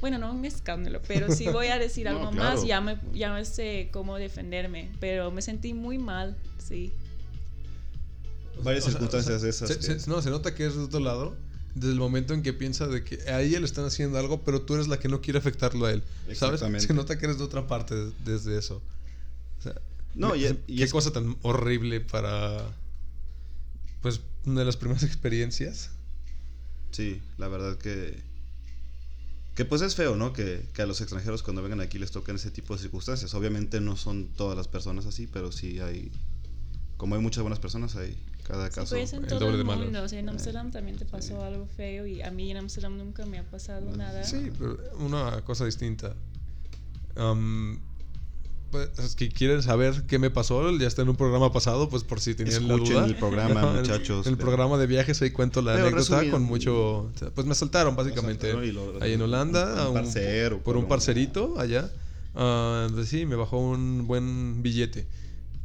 Bueno, 0.00 0.18
no 0.18 0.32
un 0.32 0.44
escándalo, 0.44 1.00
pero 1.06 1.30
sí 1.34 1.46
voy 1.48 1.66
a 1.68 1.78
decir 1.78 2.04
No, 2.10 2.10
algo 2.18 2.30
claro. 2.30 2.56
más, 2.56 2.66
ya 2.66 2.80
me, 2.80 2.98
ya 3.12 3.32
me 3.32 3.44
sé 3.44 3.88
cómo 3.92 4.16
defenderme. 4.16 4.90
Pero 5.00 5.30
me 5.30 5.42
sentí 5.42 5.74
muy 5.74 5.98
mal, 5.98 6.36
sí. 6.58 6.92
Varias 8.62 8.84
O 8.84 8.90
sea, 8.90 8.92
circunstancias 9.00 9.36
o 9.36 9.40
sea, 9.40 9.48
esas. 9.48 9.68
se- 9.68 9.78
que- 9.94 10.00
se- 10.00 10.10
no, 10.10 10.20
se 10.22 10.30
nota 10.30 10.54
que 10.54 10.66
es 10.66 10.74
de 10.76 10.82
otro 10.84 11.00
lado. 11.00 11.36
Desde 11.74 11.92
el 11.92 11.98
momento 12.00 12.34
en 12.34 12.42
que 12.42 12.52
piensa 12.52 12.88
de 12.88 13.04
que 13.04 13.20
a 13.30 13.40
ella 13.42 13.60
le 13.60 13.64
están 13.64 13.84
haciendo 13.84 14.18
algo, 14.18 14.42
pero 14.42 14.62
tú 14.62 14.74
eres 14.74 14.88
la 14.88 14.98
que 14.98 15.08
no 15.08 15.20
quiere 15.20 15.38
afectarlo 15.38 15.86
a 15.86 15.92
él. 15.92 16.02
¿Sabes? 16.34 16.42
Exactamente. 16.54 16.86
Se 16.88 16.94
nota 16.94 17.16
que 17.16 17.26
eres 17.26 17.38
de 17.38 17.44
otra 17.44 17.66
parte 17.68 17.94
de- 17.94 18.12
desde 18.24 18.58
eso. 18.58 18.82
O 19.60 19.62
sea, 19.62 19.74
No, 20.16 20.34
y 20.34 20.40
qué 20.66 20.82
es- 20.84 20.90
cosa 20.92 21.12
tan 21.12 21.36
horrible 21.42 22.00
para. 22.00 22.58
Pues 24.02 24.20
una 24.46 24.60
de 24.60 24.66
las 24.66 24.76
primeras 24.76 25.02
experiencias. 25.04 25.90
Sí, 26.90 27.22
la 27.38 27.46
verdad 27.48 27.78
que. 27.78 28.18
Que 29.54 29.64
pues 29.64 29.82
es 29.82 29.94
feo, 29.94 30.16
¿no? 30.16 30.32
Que, 30.32 30.68
que 30.72 30.82
a 30.82 30.86
los 30.86 31.00
extranjeros 31.00 31.42
cuando 31.42 31.62
vengan 31.62 31.80
aquí 31.80 31.98
les 31.98 32.10
toquen 32.12 32.36
ese 32.36 32.50
tipo 32.50 32.74
de 32.74 32.80
circunstancias. 32.82 33.34
Obviamente 33.34 33.80
no 33.80 33.96
son 33.96 34.28
todas 34.28 34.56
las 34.56 34.68
personas 34.68 35.06
así, 35.06 35.26
pero 35.26 35.52
sí 35.52 35.80
hay. 35.80 36.10
Como 36.96 37.14
hay 37.16 37.20
muchas 37.20 37.42
buenas 37.42 37.58
personas, 37.58 37.96
hay 37.96 38.16
cada 38.46 38.68
Sí, 38.68 38.74
caso. 38.74 38.94
pues 38.96 39.12
en 39.12 39.22
el 39.24 39.28
todo 39.28 39.40
doble 39.40 39.52
el 39.52 39.58
de 39.58 39.64
mundo. 39.76 40.02
O 40.02 40.08
sea, 40.08 40.18
en 40.18 40.28
Eh, 40.28 40.30
Amsterdam 40.30 40.70
también 40.70 40.96
te 40.98 41.04
pasó 41.04 41.38
sí. 41.40 41.42
algo 41.44 41.66
feo 41.66 42.06
y 42.06 42.22
a 42.22 42.30
mí 42.30 42.50
en 42.50 42.58
Amsterdam 42.58 42.96
nunca 42.96 43.26
me 43.26 43.38
ha 43.38 43.44
pasado 43.50 43.90
nada. 43.96 44.22
Sí, 44.24 44.50
pero 44.58 44.78
una 44.98 45.42
cosa 45.42 45.64
distinta. 45.64 46.14
Am, 47.16 47.80
pues, 48.70 48.88
es 48.98 49.14
que 49.14 49.28
quieren 49.28 49.62
saber 49.62 50.04
qué 50.06 50.18
me 50.18 50.30
pasó, 50.30 50.70
ya 50.78 50.86
está 50.86 51.02
en 51.02 51.08
un 51.10 51.16
programa 51.16 51.52
pasado, 51.52 51.88
pues 51.88 52.04
por 52.04 52.20
si 52.20 52.34
tenían 52.34 52.66
la 52.68 52.74
Escuchen 52.74 52.94
duda. 52.96 53.06
el 53.06 53.14
programa, 53.16 53.60
el- 53.72 53.76
muchachos. 53.80 54.26
El, 54.26 54.36
programa 54.36 54.78
de 54.78 54.86
viajes 54.86 55.20
ahí 55.22 55.30
cuento 55.30 55.62
la 55.62 55.72
Pero 55.74 55.86
anécdota 55.88 56.16
resumiendo- 56.20 56.30
con 56.36 56.42
mucho... 56.44 57.12
Pues 57.34 57.46
me 57.46 57.54
saltaron 57.54 57.96
básicamente. 57.96 58.52
¿no? 58.52 58.62
Y 58.64 58.72
lo- 58.72 59.02
ahí 59.02 59.12
en 59.14 59.22
Holanda, 59.22 59.74
un- 59.74 59.80
un 59.80 59.86
un- 59.88 59.94
parcero, 59.94 60.56
por 60.56 60.64
por 60.64 60.76
un 60.76 60.82
un- 60.84 60.88
parcerito 60.88 61.58
allá. 61.60 61.90
Ah, 62.34 62.88
pues 62.94 63.08
sí, 63.08 63.26
me 63.26 63.36
bajó 63.36 63.58
un 63.58 64.06
buen 64.06 64.62
billete. 64.62 65.06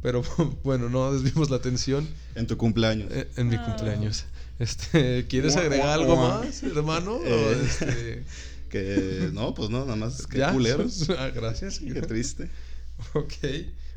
Pero 0.02 0.22
bueno, 0.64 0.88
no 0.88 1.12
desvimos 1.12 1.50
la 1.50 1.56
atención 1.56 2.06
En 2.34 2.46
tu 2.46 2.56
cumpleaños. 2.56 3.08
eh, 3.12 3.28
en 3.36 3.48
mi 3.48 3.56
Ah. 3.56 3.64
cumpleaños. 3.64 4.24
Este, 4.58 5.26
¿Quieres 5.28 5.54
agregar 5.56 5.88
algo 5.90 6.16
más, 6.16 6.62
hermano? 6.62 7.14
O 7.16 7.22
Eh, 7.24 7.62
este, 7.66 8.24
Que 8.70 9.30
no, 9.32 9.54
pues 9.54 9.70
no, 9.70 9.84
nada 9.84 9.94
más. 9.96 10.26
Que 10.26 10.38
¿Ya? 10.38 10.52
culeros. 10.52 11.08
Ah, 11.10 11.28
Gracias. 11.32 11.78
Qué 11.78 12.02
triste. 12.02 12.50
Ok. 13.14 13.34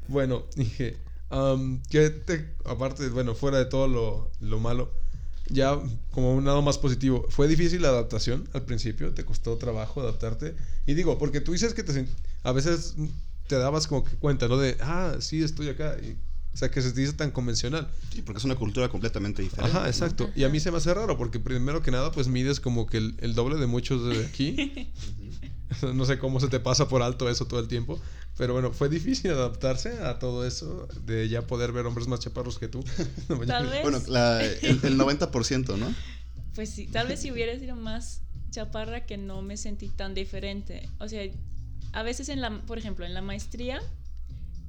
Bueno, 0.08 0.46
dije, 0.56 0.98
am, 1.30 1.82
que 1.90 2.10
te, 2.10 2.56
aparte, 2.66 3.10
bueno, 3.10 3.36
fuera 3.36 3.60
de 3.60 3.66
todo 3.66 3.88
lo, 3.88 4.32
lo 4.40 4.60
malo, 4.60 4.92
ya 5.50 5.80
como 6.12 6.36
un 6.36 6.46
lado 6.46 6.62
más 6.62 6.78
positivo, 6.78 7.26
¿fue 7.30 7.48
difícil 7.48 7.82
la 7.82 7.90
adaptación 7.90 8.48
al 8.54 8.64
principio? 8.64 9.14
¿Te 9.14 9.26
costó 9.26 9.58
trabajo 9.58 10.02
adaptarte? 10.02 10.56
Y 10.86 10.94
digo, 10.96 11.18
porque 11.18 11.42
tú 11.42 11.52
dices 11.54 11.74
que 11.74 11.84
te, 11.84 12.08
a 12.44 12.52
veces 12.52 12.96
te 13.48 13.58
dabas 13.58 13.88
como 13.88 14.04
que 14.04 14.16
cuenta, 14.18 14.48
¿no? 14.48 14.58
De, 14.58 14.78
ah, 14.82 15.18
sí, 15.20 15.44
estoy 15.44 15.70
acá. 15.70 15.98
Y, 16.02 16.18
o 16.54 16.58
sea, 16.58 16.72
que 16.72 16.82
se 16.82 16.92
te 16.92 17.02
dice 17.02 17.14
tan 17.14 17.32
convencional. 17.32 17.88
Sí, 18.14 18.22
porque 18.22 18.40
es 18.40 18.46
una 18.46 18.56
cultura 18.56 18.90
completamente 18.90 19.42
diferente. 19.42 19.72
Ajá, 19.72 19.82
¿no? 19.84 19.88
exacto. 19.88 20.30
Y 20.36 20.44
a 20.44 20.50
mí 20.50 20.60
se 20.60 20.72
me 20.72 20.78
hace 20.78 20.94
raro 20.94 21.18
porque 21.18 21.40
primero 21.40 21.82
que 21.82 21.92
nada, 21.92 22.12
pues 22.12 22.28
mides 22.28 22.60
como 22.60 22.88
que 22.88 22.98
el, 22.98 23.16
el 23.20 23.36
doble 23.36 23.58
de 23.58 23.68
muchos 23.68 24.06
de 24.10 24.26
aquí. 24.26 24.92
no 25.94 26.06
sé 26.06 26.18
cómo 26.18 26.40
se 26.40 26.48
te 26.48 26.60
pasa 26.60 26.88
por 26.88 27.02
alto 27.02 27.30
eso 27.30 27.46
todo 27.46 27.60
el 27.60 27.68
tiempo. 27.68 28.00
Pero 28.38 28.54
bueno, 28.54 28.72
fue 28.72 28.90
difícil 28.90 29.32
adaptarse 29.32 30.00
a 30.00 30.18
todo 30.18 30.46
eso, 30.48 30.88
de 31.06 31.28
ya 31.28 31.46
poder 31.46 31.72
ver 31.72 31.86
hombres 31.86 32.08
más 32.08 32.22
chaparros 32.22 32.58
que 32.58 32.68
tú. 32.68 32.84
Tal 33.48 33.68
vez. 33.68 33.82
Bueno, 33.82 34.02
la- 34.08 34.44
el, 34.44 34.80
el 34.84 34.98
90%, 34.98 35.78
¿no? 35.78 35.94
Pues 36.56 36.70
sí, 36.72 36.88
tal 36.88 37.08
vez 37.08 37.22
si 37.22 37.32
hubiera 37.32 37.58
sido 37.58 37.76
más 37.76 38.22
chaparra 38.52 39.06
que 39.06 39.18
no 39.18 39.42
me 39.42 39.56
sentí 39.56 39.88
tan 39.88 40.14
diferente. 40.14 40.90
O 41.00 41.08
sea, 41.08 41.24
a 41.94 42.04
veces 42.04 42.28
en 42.30 42.42
la, 42.42 42.62
por 42.64 42.78
ejemplo, 42.78 43.06
en 43.06 43.14
la 43.14 43.22
maestría 43.22 43.82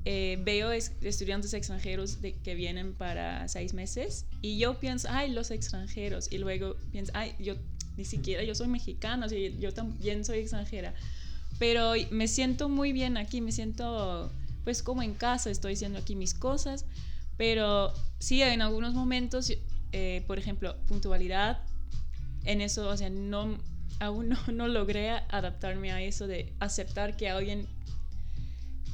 eh, 0.04 0.38
veo 0.42 0.72
es- 0.72 0.92
estudiantes 1.02 1.52
extranjeros 1.54 2.20
de, 2.22 2.32
que 2.34 2.54
vienen 2.54 2.94
para 2.94 3.46
seis 3.48 3.74
meses 3.74 4.26
y 4.40 4.58
yo 4.58 4.78
pienso, 4.80 5.08
ay, 5.10 5.30
los 5.30 5.50
extranjeros. 5.50 6.32
Y 6.32 6.38
luego 6.38 6.76
pienso, 6.92 7.12
ay, 7.14 7.34
yo 7.38 7.54
ni 7.96 8.04
siquiera, 8.04 8.42
yo 8.42 8.54
soy 8.54 8.68
mexicana, 8.68 9.26
o 9.26 9.28
sea, 9.28 9.38
yo 9.58 9.72
también 9.74 10.24
soy 10.24 10.38
extranjera. 10.38 10.94
Pero 11.58 11.92
me 12.10 12.28
siento 12.28 12.68
muy 12.68 12.92
bien 12.92 13.16
aquí, 13.18 13.40
me 13.40 13.52
siento 13.52 14.32
pues 14.64 14.82
como 14.82 15.02
en 15.02 15.14
casa, 15.14 15.50
estoy 15.50 15.74
haciendo 15.74 15.98
aquí 15.98 16.16
mis 16.16 16.34
cosas. 16.34 16.86
Pero 17.36 17.92
sí, 18.18 18.42
en 18.42 18.62
algunos 18.62 18.94
momentos, 18.94 19.52
eh, 19.92 20.22
por 20.26 20.38
ejemplo, 20.38 20.76
puntualidad, 20.86 21.58
en 22.44 22.60
eso, 22.60 22.88
o 22.88 22.96
sea, 22.96 23.10
no, 23.10 23.58
aún 23.98 24.28
no, 24.30 24.38
no 24.52 24.68
logré 24.68 25.10
adaptarme 25.10 25.92
a 25.92 26.02
eso 26.02 26.26
de 26.26 26.52
aceptar 26.60 27.16
que 27.16 27.28
alguien 27.28 27.66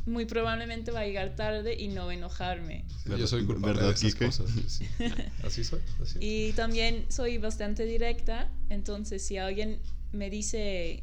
muy 0.07 0.25
probablemente 0.25 0.91
va 0.93 1.01
a 1.01 1.05
llegar 1.05 1.35
tarde 1.37 1.75
y 1.79 1.89
no 1.89 2.11
enojarme. 2.11 2.85
Yo 3.05 3.27
soy 3.27 3.45
culpable 3.45 3.75
¿Verdad, 3.81 3.89
de 3.89 3.95
esas 3.95 4.15
cosas. 4.15 4.51
sí. 4.69 4.87
Así 5.45 5.65
soy. 5.65 5.81
así. 6.03 6.19
Y 6.21 6.53
también 6.53 7.07
soy 7.11 7.39
bastante 7.39 7.85
directa, 7.85 8.49
entonces 8.71 9.27
si 9.27 9.37
alguien 9.37 9.81
me 10.13 10.31
dice, 10.31 11.03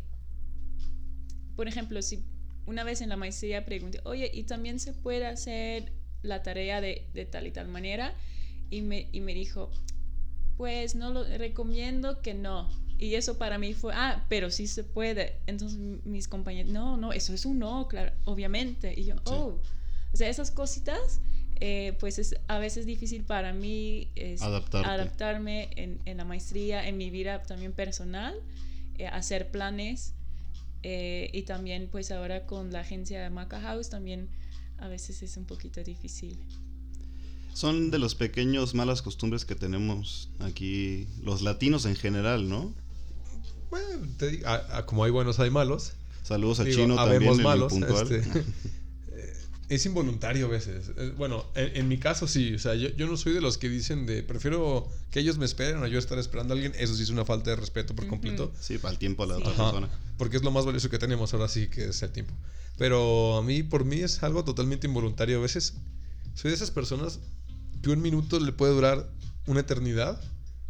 por 1.55 1.67
ejemplo, 1.67 2.01
si 2.01 2.23
una 2.65 2.83
vez 2.83 3.01
en 3.01 3.09
la 3.09 3.17
maestría 3.17 3.65
pregunté, 3.65 3.99
oye, 4.05 4.31
¿y 4.33 4.43
también 4.43 4.79
se 4.79 4.93
puede 4.93 5.25
hacer 5.27 5.91
la 6.21 6.41
tarea 6.41 6.79
de, 6.81 7.07
de 7.13 7.25
tal 7.25 7.45
y 7.45 7.51
tal 7.51 7.67
manera? 7.67 8.15
Y 8.69 8.81
me, 8.81 9.09
y 9.11 9.19
me 9.19 9.33
dijo, 9.33 9.69
pues 10.57 10.95
no 10.95 11.11
lo 11.11 11.23
recomiendo 11.25 12.21
que 12.21 12.33
no. 12.33 12.69
Y 13.03 13.15
eso 13.15 13.37
para 13.37 13.57
mí 13.57 13.73
fue, 13.73 13.93
ah, 13.93 14.23
pero 14.29 14.49
sí 14.49 14.65
se 14.67 14.83
puede. 14.83 15.35
Entonces 15.45 15.77
mis 16.05 16.27
compañeros, 16.27 16.71
no, 16.71 16.95
no, 16.95 17.11
eso 17.11 17.33
es 17.33 17.45
un 17.45 17.59
no, 17.59 17.87
claro, 17.89 18.11
obviamente. 18.23 18.93
Y 18.97 19.03
yo, 19.05 19.15
oh, 19.25 19.59
o 20.13 20.17
sea, 20.17 20.29
esas 20.29 20.51
cositas, 20.51 21.19
eh, 21.59 21.97
pues 21.99 22.17
es 22.17 22.35
a 22.47 22.59
veces 22.59 22.85
difícil 22.85 23.23
para 23.23 23.51
mí 23.51 24.07
es 24.15 24.41
adaptarme 24.41 25.69
en, 25.75 25.99
en 26.05 26.17
la 26.17 26.23
maestría, 26.25 26.87
en 26.87 26.95
mi 26.97 27.09
vida 27.09 27.43
también 27.43 27.73
personal, 27.73 28.33
eh, 28.97 29.07
hacer 29.07 29.51
planes. 29.51 30.13
eh, 30.83 31.29
y 31.33 31.43
también 31.43 31.87
pues 31.91 32.11
ahora 32.11 32.45
con 32.45 32.71
la 32.71 32.81
agencia 32.81 33.29
Maca 33.29 33.59
House 33.61 33.89
también 33.89 34.27
a 34.77 34.87
veces 34.87 35.23
es 35.23 35.37
un 35.37 35.45
poquito 35.45 35.81
difícil. 35.83 36.37
Son 37.53 37.91
de 37.91 37.99
los 37.99 38.15
pequeños 38.15 38.73
malas 38.73 39.01
costumbres 39.01 39.45
que 39.45 39.55
tenemos 39.55 40.29
aquí 40.39 41.07
los 41.21 41.41
latinos 41.41 41.85
en 41.85 41.95
general, 41.95 42.49
¿no? 42.49 42.73
Bueno, 43.73 44.07
te 44.17 44.27
digo, 44.29 44.47
a- 44.47 44.77
a- 44.77 44.85
como 44.85 45.03
hay 45.03 45.09
buenos, 45.11 45.39
hay 45.39 45.49
malos. 45.49 45.93
Saludos 46.23 46.59
a 46.59 46.63
Digo, 46.63 46.77
Chino 46.77 46.95
también, 46.95 47.41
malos. 47.41 47.73
puntual. 47.73 48.03
este, 48.11 48.17
eh, 49.11 49.33
es 49.69 49.85
involuntario 49.87 50.45
a 50.45 50.49
veces. 50.49 50.91
Eh, 50.95 51.11
Bueno, 51.17 51.45
en, 51.55 51.75
en 51.77 51.87
mi 51.87 51.97
caso 51.97 52.27
sí. 52.27 52.53
O 52.53 52.59
sea, 52.59 52.75
yo, 52.75 52.89
yo 52.89 53.07
no 53.07 53.17
soy 53.17 53.33
de 53.33 53.41
los 53.41 53.57
que 53.57 53.69
dicen 53.69 54.05
de 54.05 54.21
prefiero 54.23 54.87
que 55.11 55.19
ellos 55.21 55.37
me 55.37 55.45
esperen 55.45 55.81
o 55.81 55.87
yo 55.87 55.97
estar 55.97 56.19
esperando 56.19 56.53
a 56.53 56.55
alguien. 56.55 56.73
Eso 56.77 56.95
sí 56.95 57.03
es 57.03 57.09
una 57.09 57.25
falta 57.25 57.49
de 57.49 57.55
respeto 57.55 57.95
por 57.95 58.05
completo. 58.07 58.53
Sí, 58.59 58.77
para 58.77 58.91
el 58.91 58.99
tiempo 58.99 59.23
a 59.23 59.25
la 59.27 59.35
Sí. 59.37 59.41
otra 59.41 59.53
Ajá, 59.53 59.63
persona. 59.71 59.89
porque 60.17 60.37
es 60.37 60.43
lo 60.43 60.51
más 60.51 60.65
valioso 60.65 60.89
que 60.89 60.99
tenemos 60.99 61.33
ahora 61.33 61.47
sí 61.47 61.67
que 61.67 61.85
es 61.85 62.01
el 62.03 62.11
tiempo. 62.11 62.33
Pero 62.77 63.37
a 63.37 63.41
mí, 63.43 63.63
por 63.63 63.85
mí, 63.85 63.97
es 64.01 64.21
algo 64.23 64.43
totalmente 64.43 64.87
involuntario. 64.87 65.39
A 65.39 65.41
veces 65.41 65.73
soy 66.35 66.51
de 66.51 66.55
esas 66.55 66.71
personas 66.71 67.19
que 67.81 67.89
un 67.89 68.01
minuto 68.01 68.39
le 68.39 68.51
puede 68.51 68.73
durar 68.73 69.09
una 69.47 69.59
eternidad 69.61 70.21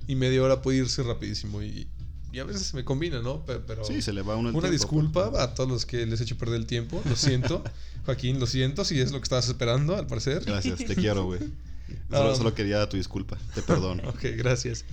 y 0.07 0.15
media 0.15 0.41
hora 0.41 0.61
puede 0.61 0.79
irse 0.79 1.03
rapidísimo. 1.03 1.61
Y, 1.61 1.87
y 2.33 2.39
a 2.39 2.43
veces 2.43 2.63
se 2.67 2.75
me 2.75 2.83
combina, 2.83 3.21
¿no? 3.21 3.45
Pe- 3.45 3.59
Pero, 3.59 3.85
Sí, 3.85 4.01
se 4.01 4.11
le 4.11 4.21
va 4.23 4.35
uno 4.35 4.49
el 4.49 4.55
una 4.55 4.67
tiempo, 4.69 4.71
disculpa 4.83 5.29
pues. 5.31 5.41
a 5.41 5.53
todos 5.53 5.69
los 5.69 5.85
que 5.85 6.05
les 6.05 6.19
he 6.19 6.23
hecho 6.23 6.37
perder 6.37 6.55
el 6.57 6.65
tiempo. 6.65 7.01
Lo 7.05 7.15
siento. 7.15 7.63
Joaquín, 8.05 8.39
lo 8.39 8.47
siento 8.47 8.83
si 8.83 8.99
es 8.99 9.11
lo 9.13 9.19
que 9.19 9.23
estabas 9.23 9.47
esperando, 9.47 9.95
al 9.95 10.07
parecer. 10.07 10.43
Gracias, 10.43 10.79
te 10.79 10.95
quiero, 10.95 11.25
güey. 11.25 11.39
Solo, 12.09 12.31
Um, 12.31 12.35
solo 12.35 12.53
quería 12.55 12.87
tu 12.89 12.97
disculpa, 12.97 13.37
te 13.53 13.61
perdono. 13.61 14.03
Ok, 14.09 14.23
gracias. 14.35 14.83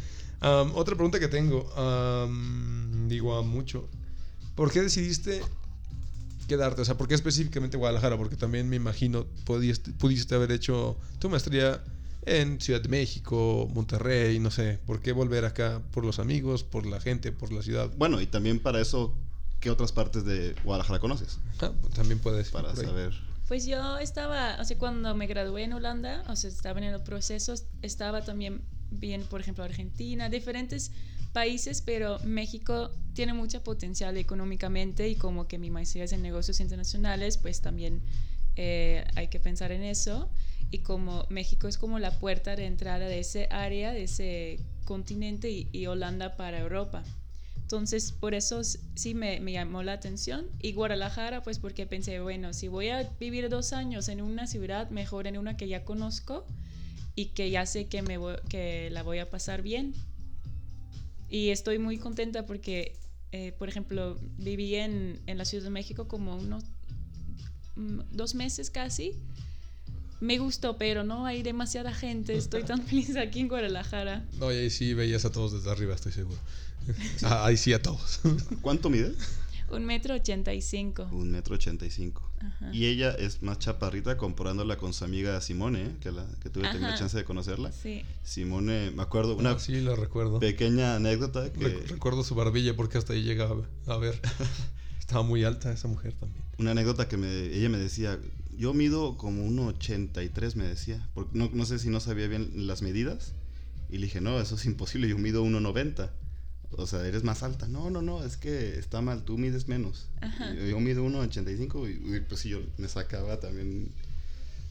Am, 0.40 0.72
otra 0.74 0.94
pregunta 0.94 1.18
que 1.18 1.28
tengo. 1.28 1.68
am, 1.76 3.08
digo 3.08 3.36
a 3.36 3.42
mucho. 3.42 3.88
¿Por 4.54 4.70
qué 4.70 4.82
decidiste 4.82 5.40
quedarte? 6.48 6.82
O 6.82 6.84
sea, 6.84 6.96
¿por 6.98 7.08
qué 7.08 7.14
específicamente 7.14 7.76
Guadalajara? 7.76 8.16
Porque 8.18 8.36
también 8.36 8.68
me 8.68 8.76
imagino 8.76 9.24
pudiste, 9.44 9.92
pudiste 9.92 10.34
haber 10.34 10.52
hecho 10.52 10.96
tu 11.18 11.28
maestría 11.30 11.82
en 12.22 12.60
Ciudad 12.60 12.80
de 12.80 12.88
México, 12.88 13.68
Monterrey, 13.72 14.38
no 14.38 14.50
sé. 14.50 14.78
¿Por 14.86 15.00
qué 15.00 15.12
volver 15.12 15.44
acá? 15.44 15.82
¿Por 15.92 16.04
los 16.04 16.18
amigos? 16.18 16.64
¿Por 16.64 16.86
la 16.86 17.00
gente? 17.00 17.32
¿Por 17.32 17.52
la 17.52 17.62
ciudad? 17.62 17.90
Bueno, 17.96 18.20
y 18.20 18.26
también 18.26 18.60
para 18.60 18.80
eso, 18.80 19.14
¿qué 19.60 19.70
otras 19.70 19.92
partes 19.92 20.24
de 20.24 20.54
Guadalajara 20.64 20.98
conoces? 20.98 21.38
Ah, 21.60 21.72
también 21.94 22.18
puedes. 22.18 22.50
Para 22.50 22.74
saber. 22.76 23.12
Pues 23.48 23.66
yo 23.66 23.98
estaba, 23.98 24.58
o 24.60 24.64
sea, 24.64 24.78
cuando 24.78 25.14
me 25.14 25.26
gradué 25.26 25.64
en 25.64 25.72
Holanda, 25.72 26.22
o 26.28 26.36
sea, 26.36 26.48
estaba 26.50 26.78
en 26.78 26.84
el 26.84 27.02
proceso, 27.02 27.54
estaba 27.82 28.24
también 28.24 28.62
bien, 28.90 29.24
por 29.24 29.40
ejemplo, 29.40 29.64
Argentina, 29.64 30.28
diferentes 30.28 30.92
países, 31.32 31.82
pero 31.82 32.18
México 32.24 32.90
tiene 33.12 33.32
mucho 33.34 33.62
potencial 33.62 34.16
económicamente 34.16 35.08
y 35.08 35.16
como 35.16 35.48
que 35.48 35.58
mi 35.58 35.70
maestría 35.70 36.04
es 36.04 36.12
en 36.12 36.22
negocios 36.22 36.60
internacionales, 36.60 37.38
pues 37.38 37.60
también 37.60 38.02
eh, 38.56 39.04
hay 39.16 39.28
que 39.28 39.40
pensar 39.40 39.72
en 39.72 39.82
eso. 39.82 40.28
Y 40.70 40.78
como 40.78 41.26
México 41.30 41.66
es 41.68 41.78
como 41.78 41.98
la 41.98 42.18
puerta 42.18 42.54
de 42.56 42.66
entrada 42.66 43.06
de 43.06 43.18
ese 43.20 43.48
área, 43.50 43.92
de 43.92 44.04
ese 44.04 44.60
continente 44.84 45.50
y, 45.50 45.68
y 45.72 45.86
Holanda 45.86 46.36
para 46.36 46.58
Europa. 46.60 47.02
Entonces, 47.62 48.10
por 48.12 48.34
eso 48.34 48.62
sí 48.64 49.14
me, 49.14 49.38
me 49.40 49.52
llamó 49.52 49.82
la 49.82 49.92
atención. 49.92 50.46
Y 50.60 50.72
Guadalajara, 50.72 51.42
pues 51.42 51.58
porque 51.58 51.86
pensé, 51.86 52.20
bueno, 52.20 52.52
si 52.52 52.68
voy 52.68 52.88
a 52.88 53.08
vivir 53.20 53.48
dos 53.48 53.72
años 53.72 54.08
en 54.08 54.20
una 54.20 54.46
ciudad, 54.48 54.90
mejor 54.90 55.26
en 55.26 55.38
una 55.38 55.56
que 55.56 55.68
ya 55.68 55.84
conozco 55.84 56.44
y 57.14 57.26
que 57.26 57.50
ya 57.50 57.66
sé 57.66 57.86
que, 57.86 58.02
me 58.02 58.18
voy- 58.18 58.40
que 58.48 58.90
la 58.90 59.02
voy 59.02 59.18
a 59.18 59.30
pasar 59.30 59.62
bien. 59.62 59.94
Y 61.28 61.50
estoy 61.50 61.78
muy 61.78 61.98
contenta 61.98 62.44
porque, 62.46 62.96
eh, 63.30 63.52
por 63.58 63.68
ejemplo, 63.68 64.18
viví 64.38 64.74
en, 64.74 65.20
en 65.26 65.38
la 65.38 65.44
Ciudad 65.44 65.64
de 65.64 65.70
México 65.70 66.08
como 66.08 66.34
unos 66.36 66.64
mm, 67.76 68.00
dos 68.10 68.34
meses 68.34 68.70
casi. 68.70 69.12
Me 70.20 70.38
gustó, 70.38 70.76
pero 70.76 71.02
no 71.04 71.24
hay 71.26 71.42
demasiada 71.42 71.92
gente. 71.92 72.36
Estoy 72.36 72.62
tan 72.64 72.82
feliz 72.86 73.16
aquí 73.16 73.40
en 73.40 73.48
Guadalajara. 73.48 74.24
No, 74.38 74.52
y 74.52 74.56
ahí 74.56 74.70
sí 74.70 74.94
veías 74.94 75.24
a 75.24 75.32
todos 75.32 75.52
desde 75.52 75.70
arriba, 75.70 75.94
estoy 75.94 76.12
seguro. 76.12 76.38
Ah, 77.22 77.44
ahí 77.46 77.56
sí 77.56 77.72
a 77.72 77.80
todos. 77.82 78.20
¿Cuánto 78.62 78.88
mide? 78.90 79.12
Un 79.70 79.84
metro 79.84 80.14
ochenta 80.16 80.52
y 80.52 80.62
cinco. 80.62 81.06
Un 81.12 81.30
metro 81.30 81.54
ochenta 81.54 81.86
y 81.86 81.90
cinco. 81.90 82.28
Ajá. 82.40 82.70
Y 82.72 82.86
ella 82.86 83.10
es 83.12 83.42
más 83.42 83.58
chaparrita 83.60 84.16
comparándola 84.16 84.76
con 84.78 84.92
su 84.92 85.04
amiga 85.04 85.40
Simone, 85.40 85.82
¿eh? 85.82 85.96
que, 86.00 86.10
la, 86.10 86.26
que 86.42 86.48
tuve 86.50 86.64
la 86.80 86.94
chance 86.96 87.16
de 87.16 87.22
conocerla. 87.24 87.70
Sí. 87.70 88.02
Simone, 88.24 88.90
me 88.90 89.02
acuerdo, 89.02 89.36
una 89.36 89.52
Ah, 89.52 89.58
sí, 89.60 89.80
lo 89.80 89.94
recuerdo. 89.94 90.40
pequeña 90.40 90.96
anécdota 90.96 91.52
que... 91.52 91.60
Rec- 91.60 91.86
recuerdo 91.88 92.24
su 92.24 92.34
barbilla 92.34 92.74
porque 92.74 92.98
hasta 92.98 93.12
ahí 93.12 93.22
llegaba 93.22 93.64
a 93.86 93.96
ver. 93.98 94.20
Estaba 94.98 95.22
muy 95.22 95.44
alta 95.44 95.70
esa 95.72 95.86
mujer 95.86 96.14
también. 96.14 96.42
Una 96.58 96.72
anécdota 96.72 97.06
que 97.08 97.16
me, 97.16 97.28
ella 97.54 97.68
me 97.68 97.78
decía, 97.78 98.18
yo 98.56 98.74
mido 98.74 99.16
como 99.16 99.44
un 99.44 99.58
83, 99.58 100.56
me 100.56 100.64
decía. 100.64 101.08
Porque 101.14 101.30
no, 101.38 101.50
no 101.52 101.64
sé 101.66 101.78
si 101.78 101.88
no 101.90 102.00
sabía 102.00 102.28
bien 102.28 102.66
las 102.66 102.82
medidas. 102.82 103.32
Y 103.88 103.98
le 103.98 104.06
dije, 104.06 104.20
no, 104.20 104.40
eso 104.40 104.54
es 104.54 104.64
imposible, 104.66 105.08
yo 105.08 105.18
mido 105.18 105.44
1,90. 105.44 106.10
O 106.72 106.86
sea, 106.86 107.04
eres 107.06 107.24
más 107.24 107.42
alta. 107.42 107.66
No, 107.66 107.90
no, 107.90 108.00
no, 108.02 108.22
es 108.24 108.36
que 108.36 108.78
está 108.78 109.00
mal, 109.00 109.24
tú 109.24 109.36
mides 109.38 109.66
menos. 109.66 110.08
Ajá. 110.20 110.54
Y 110.54 110.70
Yo, 110.70 110.78
mido 110.78 111.04
1,85 111.04 111.88
y, 111.90 112.16
y, 112.16 112.20
pues 112.20 112.40
sí, 112.42 112.50
yo 112.50 112.60
me 112.78 112.86
sacaba 112.88 113.40
también. 113.40 113.90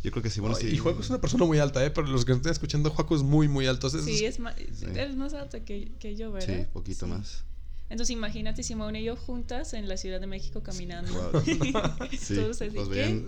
Yo 0.02 0.12
creo 0.12 0.24
que 0.24 0.30
sí, 0.30 0.40
bueno, 0.40 0.56
sí. 0.56 0.68
y 0.68 0.78
Juaco 0.78 1.02
es 1.02 1.10
una 1.10 1.20
persona 1.20 1.44
muy 1.44 1.58
alta, 1.60 1.84
¿eh? 1.86 1.92
Pero 1.92 2.08
los 2.08 2.24
que 2.24 2.32
nos 2.32 2.38
estén 2.38 2.54
escuchando, 2.54 2.90
Juaco 2.90 3.18
es 3.18 3.22
muy, 3.24 3.50
muy 3.50 3.68
alto. 3.68 3.90
Sí, 3.90 4.24
es- 4.24 4.40
más, 4.40 4.56
eres 4.96 5.18
más 5.18 5.34
alta 5.34 5.66
que, 5.66 5.92
que 6.00 6.16
yo, 6.16 6.32
¿verdad? 6.32 6.60
Sí, 6.60 6.66
poquito 6.72 7.06
Sí. 7.06 7.12
más. 7.12 7.44
Entonces 7.90 8.14
imagínate 8.14 8.64
Simone 8.64 9.02
y 9.02 9.06
yo 9.06 9.16
juntas 9.18 9.74
en 9.74 9.90
la 9.90 9.98
Ciudad 9.98 10.22
de 10.22 10.28
México 10.28 10.62
caminando. 10.64 11.12
Wow. 11.12 11.42
Sí, 12.18 12.36
Todos 12.36 12.62
así, 12.62 12.76
¿qué? 12.94 13.26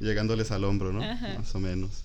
Llegándoles 0.00 0.50
al 0.50 0.64
hombro, 0.64 0.92
¿no? 0.92 1.02
Ajá. 1.02 1.36
Más 1.38 1.54
o 1.54 1.60
menos. 1.60 2.02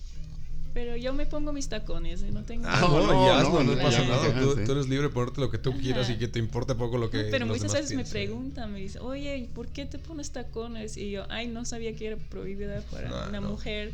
Pero 0.74 0.96
yo 0.96 1.12
me 1.12 1.26
pongo 1.26 1.52
mis 1.52 1.68
tacones, 1.68 2.22
¿eh? 2.22 2.30
no 2.32 2.44
tengo... 2.44 2.64
Ah, 2.66 2.78
No, 2.80 2.88
no, 2.88 3.06
no, 3.12 3.26
y 3.26 3.28
hazlo, 3.28 3.50
no, 3.62 3.64
no, 3.64 3.76
no, 3.76 3.82
pasa 3.82 4.02
ya, 4.02 4.08
nada. 4.08 4.28
ya, 4.32 4.40
Tú, 4.40 4.54
tú 4.64 4.72
eres 4.72 4.88
libre 4.88 5.08
de 5.08 5.12
ponerte 5.12 5.40
lo 5.42 5.50
que 5.50 5.58
tú 5.58 5.76
quieras 5.78 6.04
Ajá. 6.06 6.14
y 6.14 6.18
que 6.18 6.28
te 6.28 6.38
importe 6.38 6.74
poco 6.74 6.96
lo 6.96 7.10
que. 7.10 7.24
Pero 7.24 7.44
muchas 7.46 7.72
veces 7.74 7.90
me 7.90 7.96
piensen. 7.96 8.12
preguntan, 8.12 8.72
me 8.72 8.78
dicen, 8.80 9.02
oye, 9.02 9.36
¿y 9.36 9.46
¿por 9.48 9.68
qué 9.68 9.84
te 9.84 9.98
pones 9.98 10.30
tacones? 10.30 10.96
Y 10.96 11.10
yo, 11.10 11.26
ay, 11.28 11.48
no 11.48 11.66
sabía 11.66 11.94
que 11.94 12.06
era 12.06 12.16
prohibida 12.16 12.80
para 12.90 13.10
No, 13.10 13.28
una 13.28 13.40
no. 13.42 13.50
mujer 13.50 13.92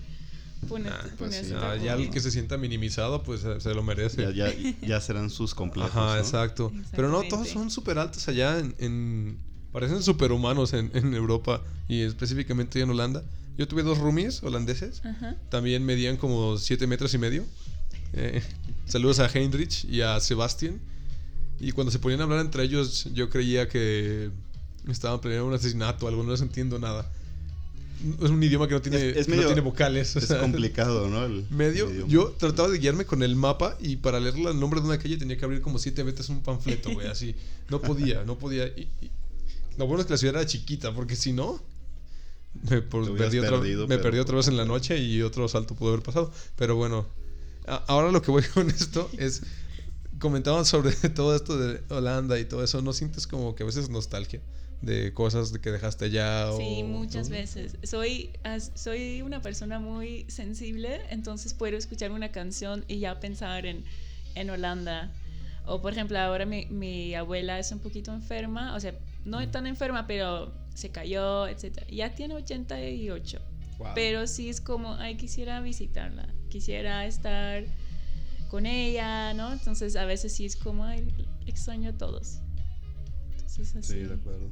poner, 0.68 0.92
Ah, 0.92 1.04
pues 1.18 1.34
sí. 1.34 1.52
Ah, 1.56 1.74
ya 1.76 1.94
el 1.94 2.10
que 2.10 2.20
se 2.20 2.30
sienta 2.30 2.56
minimizado, 2.56 3.24
pues 3.24 3.42
eh, 3.44 3.60
se 3.60 3.74
lo 3.74 3.82
merece. 3.82 4.22
Ya, 4.32 4.52
ya, 4.52 4.54
ya 4.80 5.00
serán 5.00 5.30
sus 5.30 5.56
complejos. 5.56 5.90
Ajá, 5.96 6.14
¿no? 6.14 6.20
exacto. 6.20 6.72
Pero 6.94 7.08
no, 7.08 7.24
todos 7.24 7.48
son 7.48 7.72
súper 7.72 7.98
altos 7.98 8.28
allá 8.28 8.56
en, 8.60 8.76
en- 8.78 9.38
Parecen 9.72 10.02
superhumanos 10.02 10.72
en, 10.74 10.90
en 10.94 11.12
Europa 11.12 11.60
y 11.88 12.00
específicamente 12.02 12.80
en 12.80 12.88
Holanda. 12.90 13.22
Yo 13.58 13.68
tuve 13.68 13.82
dos 13.82 13.98
roomies 13.98 14.42
holandeses. 14.42 15.04
Ajá. 15.04 15.36
También 15.50 15.84
medían 15.84 16.16
como 16.16 16.56
7 16.56 16.86
metros 16.86 17.12
y 17.14 17.18
medio. 17.18 17.44
Eh, 18.14 18.40
saludos 18.86 19.18
a 19.18 19.26
Heinrich 19.26 19.84
y 19.84 20.00
a 20.00 20.18
Sebastian. 20.20 20.80
Y 21.60 21.72
cuando 21.72 21.90
se 21.90 21.98
ponían 21.98 22.20
a 22.20 22.24
hablar 22.24 22.40
entre 22.40 22.62
ellos, 22.62 23.08
yo 23.14 23.28
creía 23.30 23.68
que 23.68 24.30
estaban 24.86 25.20
planeando 25.20 25.48
un 25.48 25.54
asesinato 25.54 26.06
o 26.06 26.08
algo. 26.08 26.22
No 26.22 26.30
les 26.30 26.40
entiendo 26.40 26.78
nada. 26.78 27.10
Es 28.22 28.30
un 28.30 28.40
idioma 28.40 28.68
que 28.68 28.74
no 28.74 28.80
tiene, 28.80 29.08
Es- 29.10 29.16
es 29.16 29.28
no 29.28 29.34
medio- 29.34 29.48
tiene 29.48 29.60
vocales. 29.60 30.14
o 30.14 30.20
Es 30.20 30.26
sea, 30.26 30.38
complicado, 30.40 31.08
¿no? 31.08 31.24
El- 31.24 31.44
Medio, 31.50 31.90
el 31.90 32.06
yo 32.06 32.30
trataba 32.38 32.68
de 32.68 32.78
guiarme 32.78 33.04
con 33.06 33.24
el 33.24 33.34
mapa 33.34 33.76
y 33.80 33.96
para 33.96 34.20
leer 34.20 34.36
el 34.36 34.60
nombre 34.60 34.80
de 34.80 34.86
una 34.86 34.98
calle 34.98 35.16
tenía 35.16 35.36
que 35.36 35.44
abrir 35.44 35.60
como 35.62 35.80
siete 35.80 36.04
veces 36.04 36.28
un 36.28 36.40
panfleto, 36.42 36.92
güey, 36.92 37.08
así. 37.08 37.34
No 37.68 37.82
podía, 37.82 38.22
no 38.22 38.38
podía. 38.38 38.68
y- 38.68 38.88
y- 39.02 39.10
Lo 39.76 39.88
bueno 39.88 40.00
es 40.02 40.06
que 40.06 40.12
la 40.12 40.18
ciudad 40.18 40.36
era 40.36 40.46
chiquita, 40.46 40.94
porque 40.94 41.16
si 41.16 41.32
no, 41.32 41.60
me, 42.70 42.82
por- 42.82 43.16
perdí, 43.16 43.38
otra, 43.38 43.50
perdido, 43.60 43.82
me 43.86 43.96
pero- 43.96 44.02
perdí 44.02 44.18
otra 44.18 44.36
vez 44.36 44.48
en 44.48 44.56
la 44.56 44.64
noche 44.64 44.98
y 44.98 45.22
otro 45.22 45.48
salto 45.48 45.74
pudo 45.74 45.90
haber 45.90 46.02
pasado. 46.02 46.32
Pero 46.56 46.76
bueno, 46.76 47.06
a- 47.66 47.84
ahora 47.88 48.10
lo 48.12 48.22
que 48.22 48.30
voy 48.30 48.42
con 48.54 48.68
esto 48.70 49.10
es, 49.18 49.42
comentaban 50.18 50.64
sobre 50.64 50.92
todo 51.14 51.34
esto 51.36 51.58
de 51.58 51.80
Holanda 51.94 52.38
y 52.38 52.44
todo 52.44 52.64
eso, 52.64 52.82
¿no 52.82 52.92
sientes 52.92 53.26
como 53.26 53.54
que 53.54 53.62
a 53.62 53.66
veces 53.66 53.88
nostalgia 53.90 54.40
de 54.80 55.12
cosas 55.12 55.50
que 55.58 55.70
dejaste 55.72 56.04
allá? 56.06 56.50
Sí, 56.56 56.82
o- 56.82 56.86
muchas 56.86 57.28
o- 57.28 57.30
veces. 57.30 57.76
Soy, 57.82 58.30
as- 58.44 58.72
soy 58.74 59.22
una 59.22 59.42
persona 59.42 59.78
muy 59.80 60.24
sensible, 60.28 61.00
entonces 61.10 61.52
puedo 61.54 61.76
escuchar 61.76 62.10
una 62.12 62.30
canción 62.30 62.84
y 62.88 62.98
ya 63.00 63.18
pensar 63.20 63.66
en, 63.66 63.84
en 64.34 64.50
Holanda. 64.50 65.12
O 65.68 65.82
por 65.82 65.92
ejemplo, 65.92 66.18
ahora 66.18 66.46
mi, 66.46 66.66
mi 66.66 67.14
abuela 67.14 67.58
es 67.58 67.70
un 67.72 67.78
poquito 67.78 68.12
enferma, 68.12 68.74
o 68.74 68.80
sea, 68.80 68.94
no 69.24 69.46
tan 69.50 69.66
enferma, 69.66 70.06
pero 70.06 70.52
se 70.74 70.90
cayó, 70.90 71.46
etc. 71.46 71.86
Ya 71.90 72.14
tiene 72.14 72.34
88. 72.34 73.38
Wow. 73.78 73.88
Pero 73.94 74.26
sí 74.26 74.48
es 74.48 74.60
como, 74.60 74.94
ay, 74.94 75.16
quisiera 75.16 75.60
visitarla, 75.60 76.26
quisiera 76.48 77.06
estar 77.06 77.64
con 78.48 78.64
ella, 78.64 79.34
¿no? 79.34 79.52
Entonces 79.52 79.94
a 79.96 80.04
veces 80.04 80.34
sí 80.34 80.46
es 80.46 80.56
como, 80.56 80.84
ay, 80.84 81.06
extraño 81.46 81.90
a 81.90 81.92
todos. 81.92 82.40
Entonces 83.32 83.76
así. 83.76 83.92
Sí, 83.92 83.98
de 84.00 84.14
acuerdo. 84.14 84.48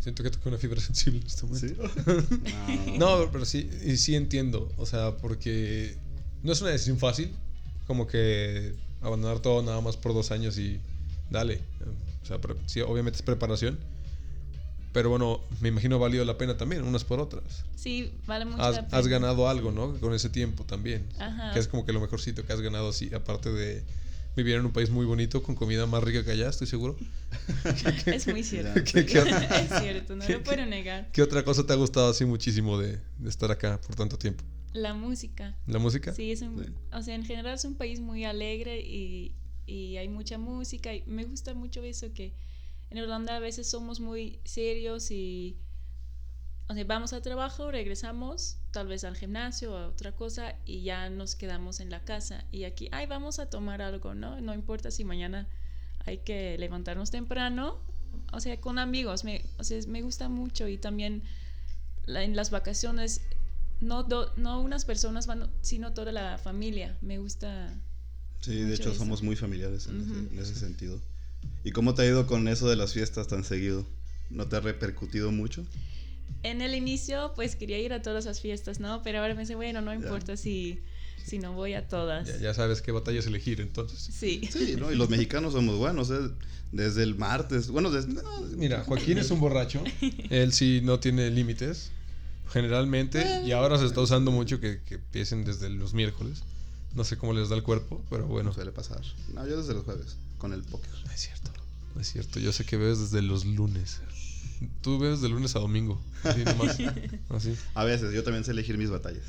Siento 0.00 0.22
que 0.22 0.30
toqué 0.30 0.48
una 0.48 0.58
fibra 0.58 0.80
sensible 0.80 1.20
en 1.20 1.26
este 1.26 1.46
momento. 1.46 1.88
¿Sí? 1.88 2.96
No, 2.98 3.30
pero 3.30 3.44
sí, 3.44 3.70
y 3.84 3.96
sí 3.96 4.16
entiendo. 4.16 4.70
O 4.76 4.86
sea, 4.86 5.16
porque 5.16 5.96
no 6.42 6.52
es 6.52 6.60
una 6.60 6.70
decisión 6.70 6.98
fácil. 6.98 7.32
Como 7.86 8.06
que 8.06 8.74
abandonar 9.00 9.40
todo 9.40 9.62
nada 9.62 9.80
más 9.80 9.96
por 9.96 10.14
dos 10.14 10.30
años 10.30 10.58
y 10.58 10.80
dale. 11.30 11.60
O 12.22 12.26
sea, 12.26 12.38
sí, 12.66 12.80
obviamente 12.80 13.16
es 13.18 13.22
preparación. 13.22 13.78
Pero 14.92 15.10
bueno, 15.10 15.40
me 15.60 15.68
imagino 15.70 15.96
ha 15.96 15.98
valido 15.98 16.24
la 16.24 16.38
pena 16.38 16.56
también, 16.56 16.84
unas 16.84 17.02
por 17.04 17.18
otras. 17.18 17.64
Sí, 17.74 18.12
vale 18.26 18.44
mucho 18.44 18.62
Has, 18.62 18.76
la 18.76 18.82
has 18.82 18.88
pena. 19.04 19.08
ganado 19.08 19.48
algo, 19.48 19.72
¿no? 19.72 19.94
Con 19.98 20.14
ese 20.14 20.28
tiempo 20.30 20.62
también. 20.64 21.08
Ajá. 21.18 21.52
Que 21.52 21.58
es 21.58 21.66
como 21.66 21.84
que 21.84 21.92
lo 21.92 22.00
mejorcito 22.00 22.46
que 22.46 22.52
has 22.52 22.60
ganado 22.60 22.90
así, 22.90 23.12
aparte 23.12 23.50
de 23.52 23.82
vivir 24.36 24.54
en 24.54 24.64
un 24.66 24.72
país 24.72 24.90
muy 24.90 25.04
bonito, 25.04 25.42
con 25.42 25.56
comida 25.56 25.86
más 25.86 26.02
rica 26.02 26.24
que 26.24 26.30
allá, 26.30 26.48
estoy 26.48 26.68
seguro. 26.68 26.96
Es 28.06 28.26
muy 28.28 28.44
cierto. 28.44 28.82
¿Qué- 28.84 29.04
qué- 29.04 29.18
es 29.72 29.80
cierto, 29.80 30.14
no 30.14 30.24
qué- 30.24 30.34
lo 30.34 30.42
puedo 30.44 30.64
negar. 30.64 31.08
¿Qué 31.12 31.22
otra 31.22 31.44
cosa 31.44 31.66
te 31.66 31.72
ha 31.72 31.76
gustado 31.76 32.10
así 32.10 32.24
muchísimo 32.24 32.78
de, 32.78 33.00
de 33.18 33.28
estar 33.28 33.50
acá 33.50 33.80
por 33.84 33.96
tanto 33.96 34.16
tiempo? 34.16 34.44
La 34.74 34.92
música. 34.92 35.56
¿La 35.66 35.78
música? 35.78 36.12
Sí, 36.12 36.32
es 36.32 36.42
un, 36.42 36.62
Sí. 36.62 36.70
o 36.92 37.00
sea, 37.02 37.14
en 37.14 37.24
general 37.24 37.54
es 37.54 37.64
un 37.64 37.76
país 37.76 38.00
muy 38.00 38.24
alegre 38.24 38.80
y, 38.80 39.34
y 39.66 39.96
hay 39.96 40.08
mucha 40.08 40.36
música 40.36 40.92
y 40.92 41.02
me 41.06 41.24
gusta 41.24 41.54
mucho 41.54 41.82
eso 41.82 42.12
que 42.12 42.34
en 42.90 42.98
Holanda 42.98 43.36
a 43.36 43.38
veces 43.38 43.70
somos 43.70 44.00
muy 44.00 44.40
serios 44.44 45.10
y 45.10 45.56
o 46.68 46.74
sea, 46.74 46.84
vamos 46.84 47.12
al 47.12 47.22
trabajo, 47.22 47.70
regresamos, 47.70 48.56
tal 48.70 48.86
vez 48.88 49.04
al 49.04 49.16
gimnasio 49.16 49.74
o 49.74 49.76
a 49.76 49.86
otra 49.88 50.12
cosa, 50.12 50.56
y 50.64 50.82
ya 50.82 51.10
nos 51.10 51.34
quedamos 51.34 51.80
en 51.80 51.90
la 51.90 52.04
casa. 52.04 52.44
Y 52.52 52.64
aquí, 52.64 52.88
ay, 52.90 53.06
vamos 53.06 53.38
a 53.38 53.50
tomar 53.50 53.82
algo, 53.82 54.14
¿no? 54.14 54.40
No 54.40 54.54
importa 54.54 54.90
si 54.90 55.04
mañana 55.04 55.46
hay 56.06 56.18
que 56.18 56.56
levantarnos 56.58 57.10
temprano, 57.10 57.78
o 58.32 58.40
sea, 58.40 58.58
con 58.60 58.78
amigos, 58.78 59.24
me, 59.24 59.44
o 59.58 59.64
sea, 59.64 59.78
me 59.88 60.00
gusta 60.02 60.28
mucho 60.28 60.66
y 60.66 60.78
también 60.78 61.22
en 62.06 62.34
las 62.34 62.50
vacaciones, 62.50 63.20
no, 63.84 64.06
no 64.36 64.60
unas 64.60 64.84
personas 64.84 65.26
van, 65.26 65.50
sino 65.60 65.92
toda 65.92 66.12
la 66.12 66.38
familia, 66.38 66.96
me 67.02 67.18
gusta. 67.18 67.74
Sí, 68.40 68.56
de 68.56 68.74
hecho 68.74 68.94
somos 68.94 69.22
muy 69.22 69.36
familiares 69.36 69.86
en, 69.86 70.00
ese, 70.00 70.34
en 70.34 70.38
ese 70.38 70.54
sentido. 70.54 71.00
¿Y 71.62 71.70
cómo 71.70 71.94
te 71.94 72.02
ha 72.02 72.06
ido 72.06 72.26
con 72.26 72.48
eso 72.48 72.68
de 72.68 72.76
las 72.76 72.92
fiestas 72.92 73.26
tan 73.28 73.44
seguido? 73.44 73.86
¿No 74.30 74.46
te 74.46 74.56
ha 74.56 74.60
repercutido 74.60 75.30
mucho? 75.32 75.64
En 76.42 76.60
el 76.60 76.74
inicio, 76.74 77.32
pues 77.34 77.56
quería 77.56 77.78
ir 77.78 77.92
a 77.92 78.02
todas 78.02 78.26
las 78.26 78.40
fiestas, 78.40 78.80
¿no? 78.80 79.02
Pero 79.02 79.20
ahora 79.20 79.34
me 79.34 79.40
dice, 79.40 79.54
bueno, 79.54 79.80
no 79.80 79.94
importa 79.94 80.36
si, 80.36 80.80
si 81.24 81.38
no 81.38 81.54
voy 81.54 81.74
a 81.74 81.88
todas. 81.88 82.40
Ya, 82.40 82.52
sabes 82.52 82.82
qué 82.82 82.92
batallas 82.92 83.26
elegir, 83.26 83.60
entonces. 83.60 83.98
Sí. 83.98 84.48
Sí, 84.50 84.76
¿no? 84.78 84.92
Y 84.92 84.96
los 84.96 85.08
mexicanos 85.08 85.54
somos 85.54 85.76
buenos, 85.78 86.10
¿eh? 86.10 86.30
Desde 86.72 87.02
el 87.02 87.14
martes. 87.14 87.68
Bueno, 87.68 87.90
desde. 87.90 88.14
Mira, 88.56 88.84
Joaquín 88.84 89.18
es 89.18 89.30
un 89.30 89.40
borracho. 89.40 89.82
Él 90.30 90.52
sí 90.52 90.80
no 90.82 91.00
tiene 91.00 91.30
límites. 91.30 91.92
Generalmente, 92.50 93.42
y 93.44 93.52
ahora 93.52 93.78
se 93.78 93.86
está 93.86 94.00
usando 94.00 94.30
mucho 94.30 94.60
que, 94.60 94.82
que 94.82 94.96
empiecen 94.96 95.44
desde 95.44 95.70
los 95.70 95.94
miércoles. 95.94 96.42
No 96.94 97.02
sé 97.02 97.16
cómo 97.16 97.32
les 97.32 97.48
da 97.48 97.56
el 97.56 97.62
cuerpo, 97.62 98.00
pero 98.08 98.26
bueno. 98.26 98.52
Suele 98.52 98.70
pasar. 98.70 99.02
No, 99.32 99.46
yo 99.46 99.56
desde 99.56 99.74
los 99.74 99.84
jueves, 99.84 100.16
con 100.38 100.52
el 100.52 100.62
póker. 100.62 100.92
No 101.04 101.10
es 101.10 101.20
cierto. 101.20 101.50
No 101.94 102.00
es 102.00 102.08
cierto. 102.08 102.38
Yo 102.38 102.52
sé 102.52 102.64
que 102.64 102.76
bebes 102.76 103.00
desde 103.00 103.20
los 103.22 103.44
lunes. 103.44 104.00
Tú 104.80 104.98
bebes 104.98 105.20
de 105.20 105.28
lunes 105.28 105.56
a 105.56 105.58
domingo. 105.58 106.00
Así 106.22 106.44
nomás. 106.44 106.78
Así. 107.30 107.56
A 107.74 107.84
veces, 107.84 108.14
yo 108.14 108.22
también 108.22 108.44
sé 108.44 108.52
elegir 108.52 108.78
mis 108.78 108.90
batallas. 108.90 109.24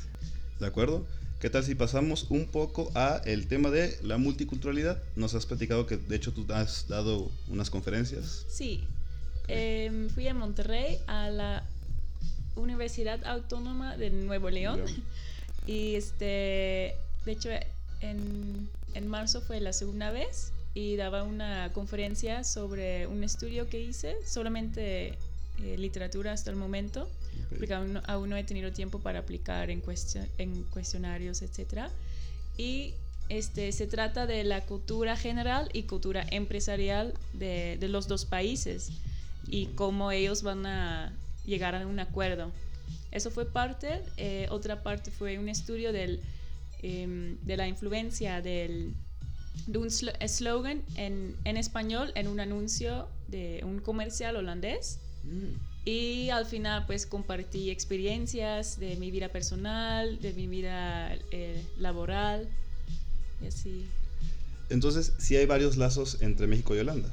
¿De 0.60 0.66
acuerdo? 0.66 1.04
¿Qué 1.40 1.50
tal 1.50 1.64
si 1.64 1.74
pasamos 1.74 2.26
un 2.30 2.46
poco 2.46 2.90
a 2.94 3.20
el 3.26 3.46
tema 3.46 3.70
de 3.70 3.98
la 4.02 4.16
multiculturalidad? 4.16 5.02
Nos 5.16 5.34
has 5.34 5.44
platicado 5.44 5.86
que 5.86 5.96
de 5.96 6.16
hecho 6.16 6.32
tú 6.32 6.46
has 6.52 6.88
dado 6.88 7.30
unas 7.48 7.68
conferencias. 7.68 8.46
Sí. 8.48 8.84
Em, 9.48 10.08
fui 10.08 10.26
a 10.28 10.34
Monterrey 10.34 10.98
a 11.06 11.28
la 11.30 11.68
Universidad 12.56 13.24
Autónoma 13.24 13.96
de 13.96 14.10
Nuevo 14.10 14.50
León. 14.50 14.82
Y 15.68 15.96
este, 15.96 16.94
de 17.24 17.32
hecho, 17.32 17.50
en, 18.00 18.68
en 18.94 19.08
marzo 19.08 19.40
fue 19.40 19.60
la 19.60 19.72
segunda 19.72 20.12
vez 20.12 20.52
y 20.74 20.96
daba 20.96 21.22
una 21.22 21.72
conferencia 21.72 22.44
sobre 22.44 23.06
un 23.06 23.24
estudio 23.24 23.68
que 23.68 23.80
hice, 23.80 24.14
solamente 24.24 25.18
eh, 25.62 25.78
literatura 25.78 26.32
hasta 26.32 26.50
el 26.50 26.56
momento, 26.56 27.08
porque 27.58 27.72
aún, 27.74 28.00
aún, 28.06 28.28
no 28.28 28.36
he 28.36 28.44
tenido 28.44 28.70
tiempo 28.72 28.98
para 28.98 29.20
aplicar 29.20 29.70
en, 29.70 29.82
en 30.38 30.62
cuestionarios, 30.64 31.42
etc. 31.42 31.88
Y 32.58 32.92
este, 33.28 33.72
se 33.72 33.86
trata 33.86 34.26
de 34.26 34.44
la 34.44 34.66
cultura 34.66 35.16
general 35.16 35.70
y 35.72 35.84
cultura 35.84 36.26
empresarial 36.30 37.14
de, 37.32 37.76
de 37.80 37.88
los 37.88 38.06
dos 38.06 38.26
países 38.26 38.90
y 39.48 39.66
cómo 39.68 40.12
ellos 40.12 40.42
van 40.42 40.66
a 40.66 41.12
llegar 41.46 41.74
a 41.74 41.86
un 41.86 41.98
acuerdo. 42.00 42.52
Eso 43.10 43.30
fue 43.30 43.46
parte. 43.46 44.02
Eh, 44.16 44.46
otra 44.50 44.82
parte 44.82 45.10
fue 45.10 45.38
un 45.38 45.48
estudio 45.48 45.92
del, 45.92 46.20
em, 46.82 47.38
de 47.42 47.56
la 47.56 47.66
influencia 47.66 48.42
del 48.42 48.94
de 49.66 49.78
un 49.78 49.90
slogan 49.90 50.82
en, 50.96 51.34
en, 51.44 51.56
español 51.56 52.12
en 52.14 52.28
un 52.28 52.40
anuncio 52.40 53.08
de 53.28 53.62
un 53.64 53.80
comercial 53.80 54.36
holandés. 54.36 54.98
Mm. 55.24 55.88
Y 55.88 56.30
al 56.30 56.46
final 56.46 56.84
pues 56.86 57.06
compartí 57.06 57.70
experiencias 57.70 58.78
de 58.78 58.96
mi 58.96 59.10
vida 59.10 59.28
personal, 59.28 60.20
de 60.20 60.32
mi 60.32 60.46
vida 60.48 61.14
eh, 61.30 61.62
laboral 61.78 62.48
y 63.42 63.46
así. 63.46 63.86
Entonces, 64.68 65.12
sí 65.18 65.36
hay 65.36 65.46
varios 65.46 65.76
lazos 65.76 66.22
entre 66.22 66.48
México 66.48 66.74
y 66.74 66.80
Holanda. 66.80 67.08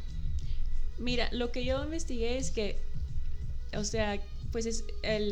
Mira, 0.98 1.30
lo 1.32 1.52
que 1.52 1.66
yo 1.66 1.84
investigué 1.84 2.38
es 2.38 2.50
que, 2.50 2.78
o 3.78 3.84
sea, 3.84 4.20
pues 4.52 4.66
es 4.66 4.84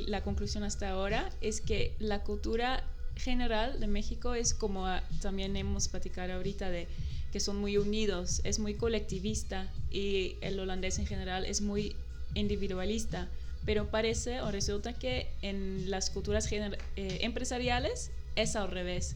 la 0.08 0.24
conclusión 0.24 0.64
hasta 0.64 0.90
ahora, 0.90 1.30
es 1.42 1.62
que 1.62 1.94
la 2.00 2.24
cultura 2.24 2.84
general 3.16 3.80
de 3.80 3.88
México 3.88 4.34
es 4.34 4.54
como 4.54 4.88
también 5.22 5.56
hemos 5.56 5.88
platicado 5.88 6.34
ahorita 6.34 6.70
de 6.70 6.88
que 7.32 7.40
son 7.40 7.58
muy 7.58 7.78
unidos, 7.78 8.42
es 8.44 8.60
muy 8.60 8.74
colectivista 8.74 9.68
y 9.90 10.36
el 10.42 10.60
holandés 10.60 11.00
en 11.00 11.06
general 11.06 11.46
es 11.46 11.62
muy 11.62 11.96
individualista, 12.34 13.28
pero 13.66 13.90
parece 13.90 14.42
o 14.42 14.52
resulta 14.52 14.94
que 14.94 15.30
en 15.42 15.90
las 15.90 16.10
culturas 16.10 16.52
eh, 16.52 16.72
empresariales 16.96 18.12
es 18.36 18.56
al 18.56 18.70
revés. 18.70 19.16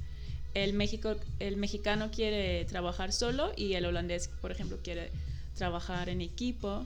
El, 0.53 0.73
México, 0.73 1.15
el 1.39 1.57
mexicano 1.57 2.09
quiere 2.11 2.63
trabajar 2.65 3.11
solo 3.11 3.51
y 3.57 3.73
el 3.73 3.85
holandés, 3.85 4.29
por 4.41 4.51
ejemplo, 4.51 4.77
quiere 4.81 5.11
trabajar 5.55 6.07
en 6.07 6.21
equipo. 6.21 6.85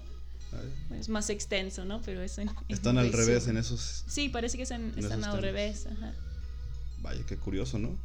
Es 0.98 1.10
más 1.10 1.30
extenso, 1.30 1.86
¿no? 1.86 2.02
Pero 2.02 2.22
eso 2.22 2.42
Están 2.68 2.98
al 2.98 3.14
revés 3.14 3.48
en 3.48 3.58
esos... 3.58 4.04
Sí, 4.08 4.30
parece 4.30 4.58
que 4.58 4.64
están, 4.64 4.94
están 4.98 5.24
al 5.24 5.42
revés. 5.42 5.88
Ajá. 5.92 6.14
Vaya, 7.02 7.22
qué 7.28 7.38
curioso, 7.38 7.80
¿no? 7.80 7.98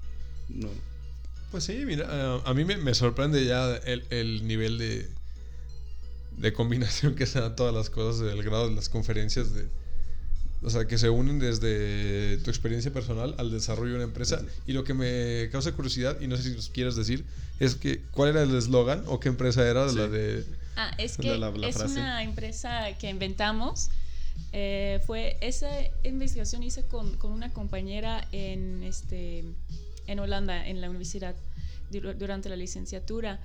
No, 0.49 0.69
pues 1.55 1.63
sí, 1.63 1.85
mira, 1.87 2.09
eh, 2.11 2.41
a 2.47 2.53
mí 2.53 2.65
me, 2.65 2.95
sorprende 2.95 3.45
ya 3.45 3.77
el, 3.77 4.45
nivel 4.45 4.77
de, 4.77 5.09
de 6.37 6.53
combinación 6.53 7.15
que 7.15 7.27
se 7.27 7.41
dan 7.41 7.55
todas 7.55 7.73
las 7.73 7.91
cosas, 7.91 8.29
el 8.33 8.43
grado 8.43 8.69
de 8.69 8.75
las 8.75 8.89
conferencias 8.89 9.55
de... 9.55 9.69
O 10.63 10.71
sea, 10.71 10.89
que 10.89 10.99
se 10.99 11.11
unen 11.11 11.39
desde 11.39 12.39
tu 12.39 12.51
experiencia 12.51 12.93
personal 12.93 13.37
al 13.39 13.53
desarrollo 13.53 13.91
de 13.91 13.97
una 13.99 14.05
empresa. 14.05 14.43
Y 14.67 14.73
lo 14.73 14.83
que 14.83 14.95
me 14.95 15.49
causa 15.53 15.71
curiosidad, 15.71 16.21
y 16.21 16.27
no 16.27 16.37
sé 16.37 16.43
si 16.43 16.51
nos 16.57 16.71
quieres 16.71 16.97
decir, 16.97 17.25
es 17.61 17.77
que 17.77 18.01
¿cuál 18.11 18.31
era 18.31 18.43
el 18.43 18.53
eslogan 18.57 19.05
o 19.07 19.21
qué 19.21 19.29
empresa 19.29 19.65
era 19.65 19.87
la 19.93 20.09
de... 20.09 20.45
Ah, 20.77 20.91
es 20.99 21.17
que 21.17 21.35
es 21.63 21.77
una 21.81 22.23
empresa 22.23 22.97
que 22.99 23.09
inventamos. 23.09 23.91
Eh, 24.53 25.01
fue 25.07 25.37
esa 25.41 25.69
investigación 26.03 26.63
hice 26.63 26.85
con, 26.87 27.17
con 27.19 27.33
una 27.33 27.53
compañera 27.53 28.27
en 28.33 28.83
este 28.83 29.45
en 30.07 30.19
Holanda, 30.19 30.67
en 30.67 30.81
la 30.81 30.91
universidad, 30.91 31.35
durante 31.91 32.49
la 32.49 32.57
licenciatura. 32.57 33.41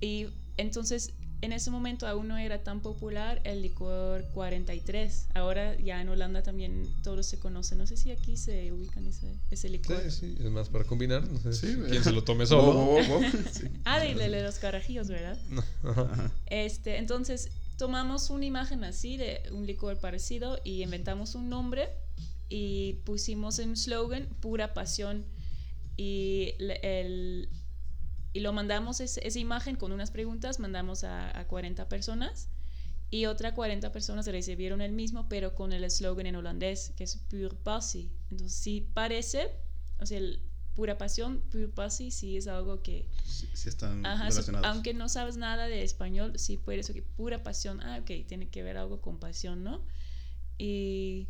Y 0.00 0.26
entonces, 0.56 1.12
en 1.42 1.52
ese 1.52 1.70
momento 1.70 2.06
aún 2.06 2.28
no 2.28 2.38
era 2.38 2.62
tan 2.62 2.80
popular 2.80 3.40
el 3.44 3.62
licor 3.62 4.24
43. 4.32 5.28
Ahora 5.34 5.76
ya 5.78 6.00
en 6.00 6.08
Holanda 6.08 6.42
también 6.42 6.88
todos 7.02 7.26
se 7.26 7.38
conocen. 7.38 7.78
No 7.78 7.86
sé 7.86 7.96
si 7.96 8.10
aquí 8.10 8.36
se 8.36 8.72
ubican 8.72 9.06
ese, 9.06 9.34
ese 9.50 9.68
licor. 9.68 10.00
Sí, 10.10 10.10
sí, 10.10 10.36
es 10.38 10.50
más 10.50 10.68
para 10.68 10.84
combinar. 10.84 11.26
No 11.28 11.52
sé 11.52 11.76
quién 11.88 12.02
se 12.02 12.12
lo 12.12 12.24
tome 12.24 12.46
solo. 12.46 12.96
Ah, 13.84 14.00
de, 14.00 14.42
los 14.42 14.58
carajillos, 14.58 15.08
¿verdad? 15.08 15.38
Este, 16.46 16.98
entonces, 16.98 17.50
tomamos 17.76 18.30
una 18.30 18.44
imagen 18.44 18.84
así 18.84 19.16
de 19.16 19.42
un 19.52 19.66
licor 19.66 19.98
parecido 19.98 20.58
y 20.64 20.82
inventamos 20.82 21.34
un 21.34 21.48
nombre 21.48 21.88
y 22.48 22.94
pusimos 23.04 23.58
en 23.58 23.70
un 23.70 23.76
slogan 23.76 24.26
pura 24.40 24.74
pasión 24.74 25.24
y, 25.96 26.54
el, 26.58 27.48
y 28.36 28.40
lo 28.40 28.52
mandamos 28.52 29.00
esa 29.00 29.38
imagen 29.38 29.76
con 29.76 29.92
unas 29.92 30.10
preguntas, 30.10 30.60
mandamos 30.60 31.04
a, 31.04 31.38
a 31.38 31.46
40 31.46 31.88
personas 31.88 32.50
y 33.08 33.24
otras 33.24 33.54
40 33.54 33.90
personas 33.92 34.26
recibieron 34.26 34.82
el 34.82 34.92
mismo, 34.92 35.26
pero 35.26 35.54
con 35.54 35.72
el 35.72 35.84
eslogan 35.84 36.26
en 36.26 36.36
holandés, 36.36 36.92
que 36.98 37.04
es 37.04 37.16
Pure 37.30 37.56
Passie. 37.62 38.10
Entonces, 38.30 38.52
sí 38.52 38.86
parece, 38.92 39.52
o 40.00 40.04
sea, 40.04 40.18
el, 40.18 40.42
pura 40.74 40.98
pasión, 40.98 41.40
Pure 41.50 41.68
Passie, 41.68 42.10
sí 42.10 42.36
es 42.36 42.46
algo 42.46 42.82
que... 42.82 43.08
Sí, 43.24 43.48
están 43.64 44.04
relacionados. 44.04 44.66
aunque 44.66 44.92
no 44.92 45.08
sabes 45.08 45.38
nada 45.38 45.66
de 45.66 45.82
español, 45.82 46.38
sí 46.38 46.58
puede 46.58 46.80
eso 46.80 46.92
que 46.92 47.00
pura 47.00 47.42
pasión, 47.42 47.80
ah, 47.80 48.00
ok, 48.02 48.26
tiene 48.28 48.50
que 48.50 48.62
ver 48.62 48.76
algo 48.76 49.00
con 49.00 49.18
pasión, 49.18 49.64
¿no? 49.64 49.82
Y, 50.58 51.28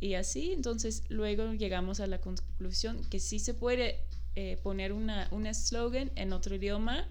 y 0.00 0.14
así, 0.14 0.50
entonces 0.50 1.04
luego 1.08 1.52
llegamos 1.52 2.00
a 2.00 2.08
la 2.08 2.20
conclusión 2.20 3.04
que 3.04 3.20
sí 3.20 3.38
se 3.38 3.54
puede 3.54 4.07
eh, 4.40 4.56
poner 4.62 4.92
una, 4.92 5.26
un 5.32 5.48
eslogan 5.48 6.12
en 6.14 6.32
otro 6.32 6.54
idioma, 6.54 7.08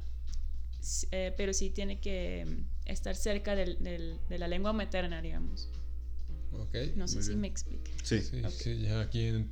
eh, 1.11 1.33
pero 1.35 1.53
sí 1.53 1.69
tiene 1.71 1.99
que 1.99 2.45
mm, 2.47 2.89
estar 2.89 3.17
cerca 3.17 3.53
del, 3.53 3.77
de 4.29 4.39
la 4.39 4.47
lengua 4.47 4.71
materna, 4.71 5.21
digamos. 5.21 5.67
Okay, 6.53 6.93
no 6.95 7.05
sé 7.05 7.21
si 7.21 7.35
me 7.35 7.47
explique. 7.47 7.91
Sí, 8.01 8.21
sí, 8.21 8.41
ya 8.79 9.01
aquí 9.01 9.25
en, 9.25 9.51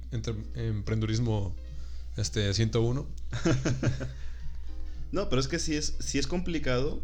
Emprendurismo 0.56 1.54
este, 2.16 2.54
101. 2.54 3.06
no, 5.12 5.28
pero 5.28 5.42
es 5.42 5.50
que 5.50 5.60
sí 5.60 5.76
es, 5.76 5.98
sí 6.00 6.18
es 6.18 6.28
complicado 6.28 7.04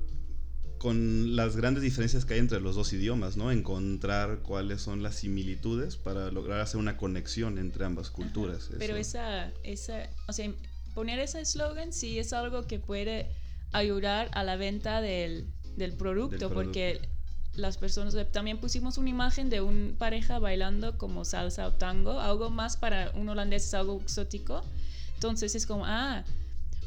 con 0.81 1.35
las 1.35 1.55
grandes 1.55 1.83
diferencias 1.83 2.25
que 2.25 2.33
hay 2.33 2.39
entre 2.39 2.59
los 2.59 2.75
dos 2.75 2.91
idiomas, 2.91 3.37
¿no? 3.37 3.51
Encontrar 3.51 4.39
cuáles 4.39 4.81
son 4.81 5.03
las 5.03 5.13
similitudes 5.13 5.95
para 5.95 6.31
lograr 6.31 6.59
hacer 6.59 6.79
una 6.79 6.97
conexión 6.97 7.59
entre 7.59 7.85
ambas 7.85 8.09
culturas. 8.09 8.71
Pero 8.79 8.95
esa, 8.95 9.51
esa, 9.61 10.09
o 10.27 10.33
sea, 10.33 10.51
poner 10.95 11.19
ese 11.19 11.39
eslogan 11.39 11.93
sí 11.93 12.17
es 12.17 12.33
algo 12.33 12.65
que 12.65 12.79
puede 12.79 13.27
ayudar 13.73 14.31
a 14.33 14.43
la 14.43 14.55
venta 14.55 15.01
del, 15.01 15.45
del, 15.77 15.93
producto, 15.93 16.49
porque 16.51 16.99
las 17.53 17.77
personas, 17.77 18.17
también 18.31 18.57
pusimos 18.57 18.97
una 18.97 19.11
imagen 19.11 19.51
de 19.51 19.61
una 19.61 19.95
pareja 19.99 20.39
bailando 20.39 20.97
como 20.97 21.25
salsa 21.25 21.67
o 21.67 21.73
tango, 21.73 22.19
algo 22.19 22.49
más 22.49 22.75
para 22.75 23.11
un 23.13 23.29
holandés 23.29 23.67
es 23.67 23.75
algo 23.75 24.01
exótico. 24.01 24.63
Entonces 25.13 25.53
es 25.53 25.67
como, 25.67 25.85
ah, 25.85 26.23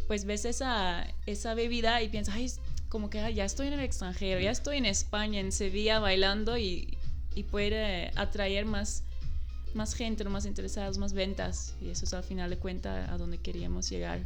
pues 0.08 0.24
ves 0.24 0.46
esa, 0.46 1.06
esa 1.26 1.54
bebida 1.54 2.02
y 2.02 2.08
piensas, 2.08 2.34
ay, 2.34 2.50
como 2.94 3.10
que 3.10 3.18
ah, 3.18 3.28
ya 3.28 3.44
estoy 3.44 3.66
en 3.66 3.72
el 3.72 3.80
extranjero, 3.80 4.40
ya 4.40 4.52
estoy 4.52 4.76
en 4.76 4.86
España, 4.86 5.40
en 5.40 5.50
Sevilla 5.50 5.98
bailando 5.98 6.56
y, 6.56 6.96
y 7.34 7.42
puede 7.42 8.12
atraer 8.14 8.66
más, 8.66 9.02
más 9.74 9.94
gente, 9.94 10.22
más 10.22 10.46
interesados, 10.46 10.96
más 10.98 11.12
ventas. 11.12 11.74
Y 11.82 11.88
eso 11.88 12.04
es 12.04 12.14
al 12.14 12.22
final 12.22 12.50
de 12.50 12.56
cuentas 12.56 13.10
a 13.10 13.18
donde 13.18 13.38
queríamos 13.38 13.90
llegar. 13.90 14.20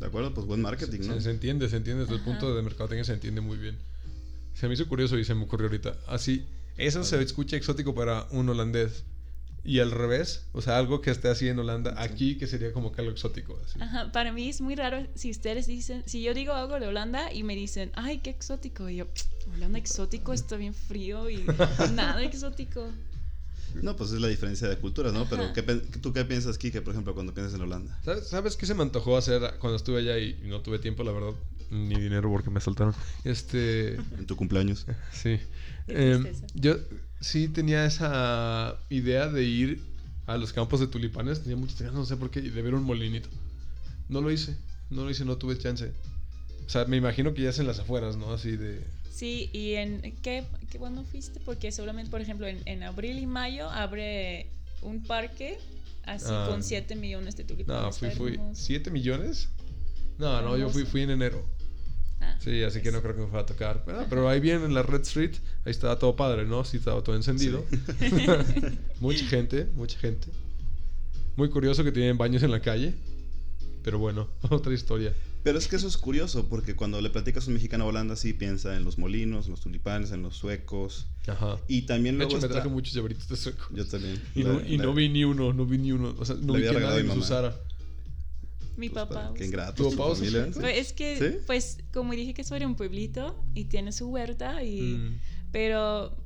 De 0.00 0.06
acuerdo, 0.06 0.34
pues 0.34 0.46
buen 0.46 0.60
marketing, 0.60 1.00
¿no? 1.08 1.18
Se, 1.18 1.30
entiende, 1.30 1.66
se 1.70 1.78
entiende 1.78 2.02
desde 2.02 2.16
el 2.16 2.20
punto 2.20 2.54
de 2.54 2.60
mercadotecnia, 2.60 3.04
se 3.04 3.14
entiende 3.14 3.40
muy 3.40 3.56
bien. 3.56 3.78
Se 4.52 4.68
me 4.68 4.74
hizo 4.74 4.86
curioso 4.86 5.16
y 5.16 5.24
se 5.24 5.34
me 5.34 5.44
ocurrió 5.44 5.68
ahorita. 5.68 5.96
Así, 6.08 6.44
eso 6.76 7.02
se 7.04 7.22
escucha 7.22 7.56
exótico 7.56 7.94
para 7.94 8.26
un 8.32 8.50
holandés. 8.50 9.04
Y 9.62 9.80
al 9.80 9.90
revés, 9.90 10.46
o 10.52 10.62
sea, 10.62 10.78
algo 10.78 11.00
que 11.02 11.10
esté 11.10 11.28
así 11.28 11.48
en 11.48 11.58
Holanda, 11.58 11.94
aquí 11.98 12.38
que 12.38 12.46
sería 12.46 12.72
como 12.72 12.92
que 12.92 13.02
algo 13.02 13.12
exótico. 13.12 13.60
Ajá, 13.78 14.10
para 14.10 14.32
mí 14.32 14.48
es 14.48 14.60
muy 14.60 14.74
raro 14.74 15.06
si 15.14 15.30
ustedes 15.30 15.66
dicen, 15.66 16.02
si 16.06 16.22
yo 16.22 16.32
digo 16.32 16.54
algo 16.54 16.80
de 16.80 16.86
Holanda 16.86 17.32
y 17.32 17.42
me 17.42 17.54
dicen, 17.54 17.92
ay, 17.94 18.18
qué 18.18 18.30
exótico, 18.30 18.88
y 18.88 18.96
yo, 18.96 19.06
Holanda 19.54 19.78
exótico, 19.78 20.32
está 20.32 20.56
bien 20.56 20.74
frío 20.74 21.28
y 21.28 21.44
nada 21.94 22.22
exótico. 22.22 22.90
No, 23.74 23.96
pues 23.96 24.12
es 24.12 24.20
la 24.20 24.28
diferencia 24.28 24.68
de 24.68 24.76
culturas, 24.76 25.12
¿no? 25.12 25.26
Pero 25.28 25.52
¿qué, 25.52 25.62
¿tú 25.62 26.12
qué 26.12 26.24
piensas, 26.24 26.58
Kike, 26.58 26.82
por 26.82 26.92
ejemplo, 26.92 27.14
cuando 27.14 27.34
piensas 27.34 27.54
en 27.54 27.62
Holanda? 27.62 27.98
¿Sabes, 28.24 28.56
qué 28.56 28.66
se 28.66 28.74
me 28.74 28.82
antojó 28.82 29.16
hacer 29.16 29.54
cuando 29.58 29.76
estuve 29.76 30.00
allá 30.00 30.18
y, 30.18 30.40
no 30.44 30.60
tuve 30.60 30.78
tiempo, 30.78 31.04
la 31.04 31.12
verdad? 31.12 31.34
Ni 31.70 32.00
dinero 32.00 32.30
porque 32.30 32.50
me 32.50 32.60
saltaron. 32.60 32.94
Este... 33.24 33.94
En 33.94 34.26
tu 34.26 34.36
cumpleaños. 34.36 34.86
Sí. 35.12 35.38
Em, 35.86 36.26
yo 36.54 36.76
sí 37.20 37.48
tenía 37.48 37.84
esa 37.84 38.76
idea 38.88 39.28
de 39.28 39.44
ir 39.44 39.82
a 40.26 40.36
los 40.36 40.52
campos 40.52 40.80
de 40.80 40.88
tulipanes. 40.88 41.42
Tenía 41.42 41.56
muchas 41.56 41.80
ganas, 41.80 41.94
no 41.94 42.04
sé 42.06 42.16
por 42.16 42.30
qué, 42.30 42.40
de 42.40 42.62
ver 42.62 42.74
un 42.74 42.82
molinito. 42.82 43.28
No 44.08 44.20
lo 44.20 44.30
hice. 44.30 44.56
No 44.90 45.04
lo 45.04 45.10
hice, 45.10 45.24
no 45.24 45.36
tuve 45.36 45.56
chance. 45.58 45.92
O 46.66 46.68
sea, 46.68 46.84
me 46.86 46.96
imagino 46.96 47.34
que 47.34 47.42
ya 47.42 47.50
es 47.50 47.58
en 47.60 47.66
las 47.66 47.78
afueras, 47.78 48.16
¿no? 48.16 48.32
Así 48.32 48.56
de... 48.56 48.84
Sí, 49.10 49.50
y 49.52 49.74
en 49.74 50.00
qué, 50.22 50.44
qué 50.70 50.78
bueno 50.78 51.04
fuiste, 51.04 51.40
porque 51.40 51.72
solamente, 51.72 52.10
por 52.10 52.20
ejemplo, 52.20 52.46
en, 52.46 52.82
abril 52.82 53.18
y 53.18 53.26
mayo 53.26 53.68
abre 53.68 54.46
un 54.82 55.02
parque 55.02 55.58
así 56.04 56.26
ah. 56.28 56.46
con 56.48 56.62
7 56.62 56.96
millones 56.96 57.36
de 57.36 57.44
tulipanes. 57.44 57.82
No, 57.82 57.92
fui, 57.92 58.10
fui. 58.10 58.36
¿7 58.38 58.90
millones? 58.90 59.48
No, 60.18 60.40
no, 60.42 60.56
yo 60.56 60.68
fui, 60.70 60.84
fui 60.84 61.02
en 61.02 61.10
enero. 61.10 61.44
Ah, 62.20 62.36
sí, 62.38 62.62
así 62.62 62.82
que 62.82 62.92
no 62.92 63.00
creo 63.02 63.14
que 63.14 63.22
me 63.22 63.26
fuera 63.26 63.42
a 63.42 63.46
tocar. 63.46 63.84
Pero, 64.08 64.28
ahí 64.28 64.40
bien 64.40 64.62
en 64.62 64.74
la 64.74 64.82
Red 64.82 65.02
Street, 65.02 65.32
ahí 65.64 65.70
estaba 65.70 65.98
todo 65.98 66.16
padre, 66.16 66.44
¿no? 66.44 66.64
Sí, 66.64 66.76
estaba 66.76 67.02
todo 67.02 67.16
encendido. 67.16 67.64
mucha 69.00 69.24
gente, 69.26 69.66
mucha 69.74 69.98
gente. 69.98 70.28
Muy 71.36 71.48
curioso 71.48 71.82
que 71.84 71.92
tienen 71.92 72.18
baños 72.18 72.42
en 72.42 72.50
la 72.50 72.60
calle. 72.60 72.94
Pero 73.82 73.98
bueno, 73.98 74.28
otra 74.50 74.74
historia. 74.74 75.14
Pero 75.42 75.58
es 75.58 75.68
que 75.68 75.76
eso 75.76 75.88
es 75.88 75.96
curioso, 75.96 76.48
porque 76.50 76.76
cuando 76.76 77.00
le 77.00 77.08
platicas 77.08 77.44
a 77.44 77.46
un 77.48 77.54
mexicano 77.54 77.84
a 77.84 77.86
Holanda, 77.86 78.14
sí 78.14 78.34
piensa 78.34 78.76
en 78.76 78.84
los 78.84 78.98
molinos, 78.98 79.46
en 79.46 79.52
los 79.52 79.60
tulipanes, 79.62 80.12
en 80.12 80.22
los 80.22 80.36
suecos. 80.36 81.06
Ajá. 81.26 81.58
Y 81.66 81.82
también 81.82 82.18
luego. 82.18 82.30
De 82.30 82.36
hecho, 82.36 82.46
me 82.46 82.52
traje 82.52 82.68
muchos 82.68 82.92
llaveritos 82.92 83.26
de 83.28 83.36
sueco. 83.36 83.64
Yo 83.72 83.86
también. 83.86 84.20
Y, 84.34 84.44
no, 84.44 84.60
y 84.60 84.76
no 84.76 84.92
vi 84.92 85.08
ni 85.08 85.24
uno, 85.24 85.54
no 85.54 85.64
vi 85.64 85.78
ni 85.78 85.92
uno. 85.92 86.14
O 86.18 86.24
sea, 86.26 86.36
no 86.36 86.52
vi 86.52 86.62
que 86.62 86.72
nadie 86.72 87.04
los 87.04 87.16
usara. 87.16 87.56
Mi 88.80 88.88
pues, 88.88 89.04
papá. 89.04 89.32
Qué 89.36 89.44
ingrato. 89.44 89.90
¿Tu 89.90 89.96
papá 89.96 90.14
pues, 90.16 90.32
Es 90.74 90.94
que, 90.94 91.42
pues, 91.46 91.78
como 91.92 92.12
dije 92.14 92.32
que 92.32 92.44
soy 92.44 92.60
de 92.60 92.66
un 92.66 92.76
pueblito 92.76 93.44
y 93.54 93.66
tiene 93.66 93.92
su 93.92 94.08
huerta, 94.08 94.62
y, 94.64 94.94
mm. 94.94 95.20
pero, 95.52 96.16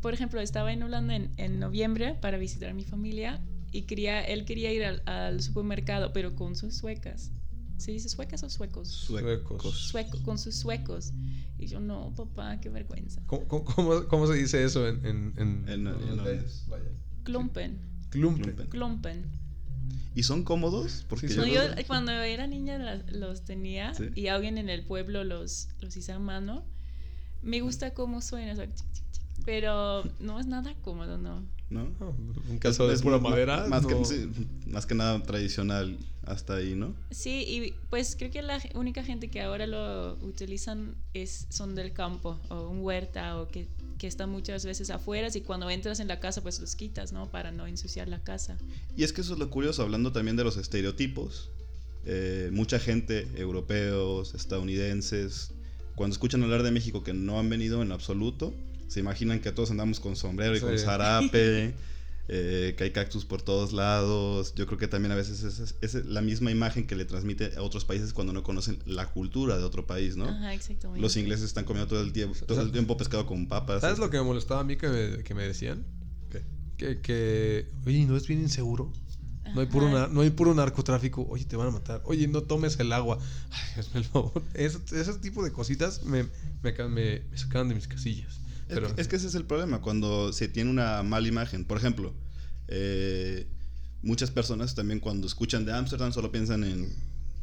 por 0.00 0.12
ejemplo, 0.12 0.40
estaba 0.40 0.72
en 0.72 0.82
Holanda 0.82 1.14
en, 1.14 1.30
en, 1.36 1.60
noviembre 1.60 2.18
para 2.20 2.38
visitar 2.38 2.70
a 2.70 2.74
mi 2.74 2.82
familia 2.82 3.40
y 3.70 3.82
quería, 3.82 4.20
él 4.20 4.44
quería 4.44 4.72
ir 4.72 4.84
al, 4.84 5.02
al 5.06 5.40
supermercado, 5.40 6.12
pero 6.12 6.34
con 6.34 6.56
sus 6.56 6.74
suecas. 6.74 7.30
¿Se 7.76 7.92
dice 7.92 8.08
suecas 8.08 8.42
o 8.42 8.50
suecos? 8.50 8.88
Suecos. 8.88 9.76
Sueco, 9.76 10.20
con 10.24 10.38
sus 10.38 10.56
suecos. 10.56 11.12
Y 11.56 11.66
yo, 11.66 11.78
no, 11.78 12.12
papá, 12.16 12.60
qué 12.60 12.68
vergüenza. 12.68 13.22
¿Cómo, 13.26 13.46
cómo, 13.64 14.08
cómo 14.08 14.26
se 14.26 14.34
dice 14.34 14.64
eso 14.64 14.88
en, 14.88 15.06
en, 15.06 15.34
en, 15.36 15.68
en, 15.68 15.86
en 15.86 16.44
Klumpen. 17.22 17.78
Klumpen. 18.10 18.68
Klumpen. 18.68 19.41
¿Y 20.14 20.22
son 20.24 20.44
cómodos? 20.44 21.04
Porque 21.08 21.28
yo, 21.28 21.46
yo 21.46 21.60
cuando 21.86 22.12
era 22.12 22.46
niña 22.46 23.02
los 23.10 23.44
tenía 23.44 23.92
y 24.14 24.26
alguien 24.28 24.58
en 24.58 24.68
el 24.68 24.84
pueblo 24.84 25.24
los, 25.24 25.68
los 25.80 25.96
hizo 25.96 26.14
a 26.14 26.18
mano. 26.18 26.64
Me 27.42 27.60
gusta 27.60 27.92
cómo 27.92 28.20
suena, 28.20 28.54
pero 29.44 30.04
no 30.20 30.38
es 30.38 30.46
nada 30.46 30.74
cómodo, 30.82 31.18
¿no? 31.18 31.44
¿No? 31.70 31.88
Un 32.50 32.58
caso 32.58 32.86
de 32.86 32.98
pura 32.98 33.18
madera. 33.18 33.66
Más, 33.66 33.86
que, 33.86 33.96
más 34.66 34.84
que 34.84 34.94
nada 34.94 35.22
tradicional 35.22 35.98
hasta 36.26 36.56
ahí, 36.56 36.74
¿no? 36.74 36.94
Sí, 37.10 37.44
y 37.46 37.74
pues 37.88 38.14
creo 38.16 38.30
que 38.30 38.42
la 38.42 38.60
única 38.74 39.02
gente 39.02 39.28
que 39.28 39.40
ahora 39.40 39.66
lo 39.66 40.14
utilizan 40.22 40.94
es, 41.14 41.46
son 41.48 41.74
del 41.74 41.92
campo 41.92 42.38
o 42.50 42.68
un 42.68 42.80
huerta 42.80 43.40
o 43.40 43.48
que, 43.48 43.68
que 44.02 44.08
están 44.08 44.30
muchas 44.30 44.66
veces 44.66 44.90
afuera 44.90 45.28
y 45.32 45.42
cuando 45.42 45.70
entras 45.70 46.00
en 46.00 46.08
la 46.08 46.18
casa 46.18 46.42
pues 46.42 46.58
los 46.58 46.74
quitas, 46.74 47.12
¿no? 47.12 47.30
Para 47.30 47.52
no 47.52 47.68
ensuciar 47.68 48.08
la 48.08 48.18
casa. 48.18 48.58
Y 48.96 49.04
es 49.04 49.12
que 49.12 49.20
eso 49.20 49.34
es 49.34 49.38
lo 49.38 49.48
curioso, 49.48 49.80
hablando 49.80 50.10
también 50.10 50.36
de 50.36 50.42
los 50.42 50.56
estereotipos. 50.56 51.50
Eh, 52.04 52.50
mucha 52.52 52.80
gente, 52.80 53.28
europeos, 53.36 54.34
estadounidenses, 54.34 55.52
cuando 55.94 56.14
escuchan 56.14 56.42
hablar 56.42 56.64
de 56.64 56.72
México 56.72 57.04
que 57.04 57.12
no 57.12 57.38
han 57.38 57.48
venido 57.48 57.80
en 57.80 57.92
absoluto, 57.92 58.52
se 58.88 58.98
imaginan 58.98 59.38
que 59.38 59.52
todos 59.52 59.70
andamos 59.70 60.00
con 60.00 60.16
sombrero 60.16 60.56
y 60.56 60.60
con 60.60 60.76
zarape. 60.80 61.72
Eh, 62.28 62.74
que 62.78 62.84
hay 62.84 62.92
cactus 62.92 63.24
por 63.24 63.42
todos 63.42 63.72
lados. 63.72 64.54
Yo 64.54 64.66
creo 64.66 64.78
que 64.78 64.86
también 64.86 65.10
a 65.10 65.16
veces 65.16 65.42
es, 65.42 65.74
es, 65.80 66.06
la 66.06 66.20
misma 66.20 66.52
imagen 66.52 66.86
que 66.86 66.94
le 66.94 67.04
transmite 67.04 67.56
a 67.56 67.62
otros 67.62 67.84
países 67.84 68.12
cuando 68.12 68.32
no 68.32 68.44
conocen 68.44 68.78
la 68.86 69.06
cultura 69.06 69.58
de 69.58 69.64
otro 69.64 69.86
país, 69.86 70.16
¿no? 70.16 70.26
Ajá, 70.26 70.54
exactamente. 70.54 71.00
Los 71.00 71.16
ingleses 71.16 71.46
están 71.46 71.64
comiendo 71.64 71.88
todo 71.88 72.00
el 72.00 72.12
tiempo, 72.12 72.38
todo 72.46 72.62
el 72.62 72.70
tiempo 72.70 72.96
pescado 72.96 73.26
con 73.26 73.48
papas. 73.48 73.80
¿Sabes 73.80 73.98
lo 73.98 74.08
que 74.08 74.18
me 74.18 74.24
molestaba 74.24 74.60
a 74.60 74.64
mí 74.64 74.76
que 74.76 74.88
me, 74.88 75.24
que 75.24 75.34
me 75.34 75.42
decían? 75.42 75.84
¿Qué? 76.30 76.42
Que, 76.76 77.00
que, 77.00 77.66
oye, 77.86 78.06
¿no 78.06 78.16
es 78.16 78.26
bien 78.28 78.40
inseguro? 78.40 78.92
No 79.54 79.60
hay, 79.60 79.66
puro 79.66 80.08
no 80.08 80.20
hay 80.22 80.30
puro 80.30 80.54
narcotráfico. 80.54 81.26
Oye, 81.28 81.44
te 81.44 81.56
van 81.56 81.68
a 81.68 81.70
matar. 81.72 82.00
Oye, 82.06 82.26
no 82.26 82.42
tomes 82.42 82.78
el 82.80 82.92
agua. 82.92 83.18
Ay, 83.50 83.84
ese, 84.54 84.78
ese 84.92 85.14
tipo 85.18 85.44
de 85.44 85.52
cositas 85.52 86.04
me, 86.04 86.24
me, 86.62 86.72
me, 86.72 87.22
me 87.28 87.36
sacaban 87.36 87.68
de 87.68 87.74
mis 87.74 87.86
casillas. 87.86 88.41
Es, 88.96 89.08
que, 89.08 89.16
ese 89.16 89.26
es 89.26 89.34
el 89.34 89.44
problema, 89.44 89.80
cuando 89.80 90.32
se 90.32 90.48
tiene 90.48 90.70
una 90.70 91.02
mala 91.02 91.28
imagen. 91.28 91.64
Por 91.64 91.78
ejemplo, 91.78 92.14
eh, 92.68 93.46
muchas 94.02 94.30
personas 94.30 94.74
también 94.74 95.00
cuando 95.00 95.26
escuchan 95.26 95.64
de 95.64 95.72
Ámsterdam 95.72 96.12
solo 96.12 96.32
piensan 96.32 96.64
en 96.64 96.92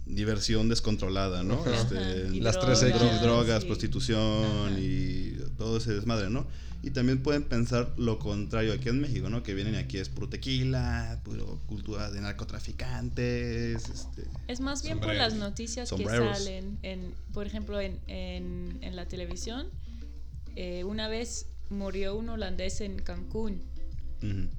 diversión 0.06 0.70
descontrolada, 0.70 1.44
¿no? 1.44 1.64
Este, 1.66 2.30
Las 2.40 2.60
tres. 2.60 2.82
Drogas, 3.22 3.66
prostitución 3.66 4.78
y 4.80 5.34
todo 5.58 5.78
ese 5.78 5.94
desmadre, 5.94 6.30
¿no? 6.30 6.48
Y 6.82 6.92
también 6.92 7.22
pueden 7.22 7.44
pensar 7.44 7.94
lo 7.98 8.20
contrario 8.20 8.72
aquí 8.74 8.88
en 8.88 9.02
México, 9.02 9.30
¿no? 9.30 9.44
Que 9.44 9.54
vienen 9.54 9.76
aquí 9.76 9.98
es 9.98 10.08
puro 10.08 10.30
tequila, 10.30 11.20
puro 11.26 11.60
cultura 11.68 12.10
de 12.10 12.22
narcotraficantes. 12.22 13.90
Este, 13.90 14.24
es 14.48 14.62
más 14.62 14.82
bien 14.82 15.00
por 15.00 15.14
las 15.14 15.36
noticias 15.36 15.92
que 15.92 16.06
salen, 16.06 16.80
en, 16.82 17.14
por 17.34 17.46
ejemplo, 17.46 17.80
en, 17.82 18.00
en, 18.08 18.80
en 18.82 18.96
la 18.96 19.08
televisión 19.08 19.68
eh, 20.60 20.84
una 20.84 21.08
vez 21.08 21.46
murió 21.70 22.18
un 22.18 22.28
holandés 22.28 22.82
en 22.82 23.00
Cancún. 23.00 23.62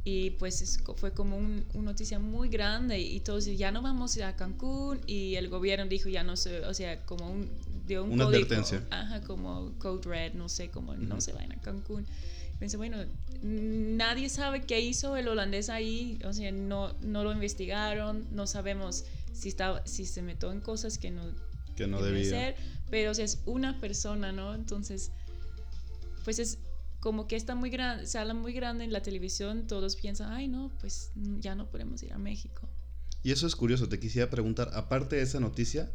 Y 0.04 0.30
pues 0.30 0.80
fue 0.96 1.12
como 1.12 1.36
una 1.36 1.62
noticia 1.74 2.18
muy 2.18 2.48
grande 2.48 2.98
y 2.98 3.20
todos 3.20 3.44
ya 3.44 3.70
no 3.70 3.82
vamos 3.82 4.16
a 4.16 4.34
Cancún 4.34 5.02
y 5.06 5.34
el 5.34 5.50
gobierno 5.50 5.84
dijo 5.84 6.08
ya 6.08 6.22
no 6.22 6.38
se, 6.38 6.64
o 6.64 6.72
sea, 6.72 7.04
como 7.04 7.30
un, 7.30 7.50
dio 7.86 8.02
un 8.04 8.12
una 8.12 8.24
advertencia. 8.24 8.82
Ajá, 8.88 9.20
como 9.20 9.74
Code 9.78 10.08
Red, 10.08 10.32
no 10.32 10.48
sé, 10.48 10.70
como 10.70 10.94
no 10.94 11.20
se 11.20 11.34
vayan 11.34 11.52
a 11.52 11.60
Cancún. 11.60 12.06
Pensé, 12.58 12.78
bueno, 12.78 12.96
nadie 13.42 14.30
sabe 14.30 14.62
qué 14.62 14.80
hizo 14.80 15.18
el 15.18 15.28
holandés 15.28 15.68
ahí, 15.68 16.18
o 16.24 16.32
sea, 16.32 16.50
no, 16.50 16.94
no 17.02 17.24
lo 17.24 17.32
investigaron, 17.32 18.26
no 18.32 18.46
sabemos 18.46 19.04
si, 19.34 19.50
estaba, 19.50 19.86
si 19.86 20.06
se 20.06 20.22
metió 20.22 20.50
en 20.50 20.62
cosas 20.62 20.96
que 20.96 21.10
no, 21.10 21.20
que 21.76 21.86
no 21.86 22.00
debía 22.00 22.30
ser, 22.30 22.56
pero 22.90 23.10
o 23.10 23.14
sea, 23.14 23.26
es 23.26 23.42
una 23.44 23.78
persona, 23.78 24.32
¿no? 24.32 24.54
Entonces 24.54 25.12
pues 26.24 26.38
es 26.38 26.58
como 27.00 27.26
que 27.26 27.36
está 27.36 27.54
muy 27.54 27.70
grande, 27.70 28.06
se 28.06 28.18
habla 28.18 28.34
muy 28.34 28.52
grande 28.52 28.84
en 28.84 28.92
la 28.92 29.02
televisión, 29.02 29.66
todos 29.66 29.96
piensan, 29.96 30.32
ay 30.32 30.48
no, 30.48 30.70
pues 30.80 31.12
ya 31.38 31.54
no 31.54 31.70
podemos 31.70 32.02
ir 32.02 32.12
a 32.12 32.18
México. 32.18 32.68
Y 33.22 33.32
eso 33.32 33.46
es 33.46 33.56
curioso, 33.56 33.88
te 33.88 33.98
quisiera 33.98 34.30
preguntar, 34.30 34.70
aparte 34.74 35.16
de 35.16 35.22
esa 35.22 35.40
noticia, 35.40 35.92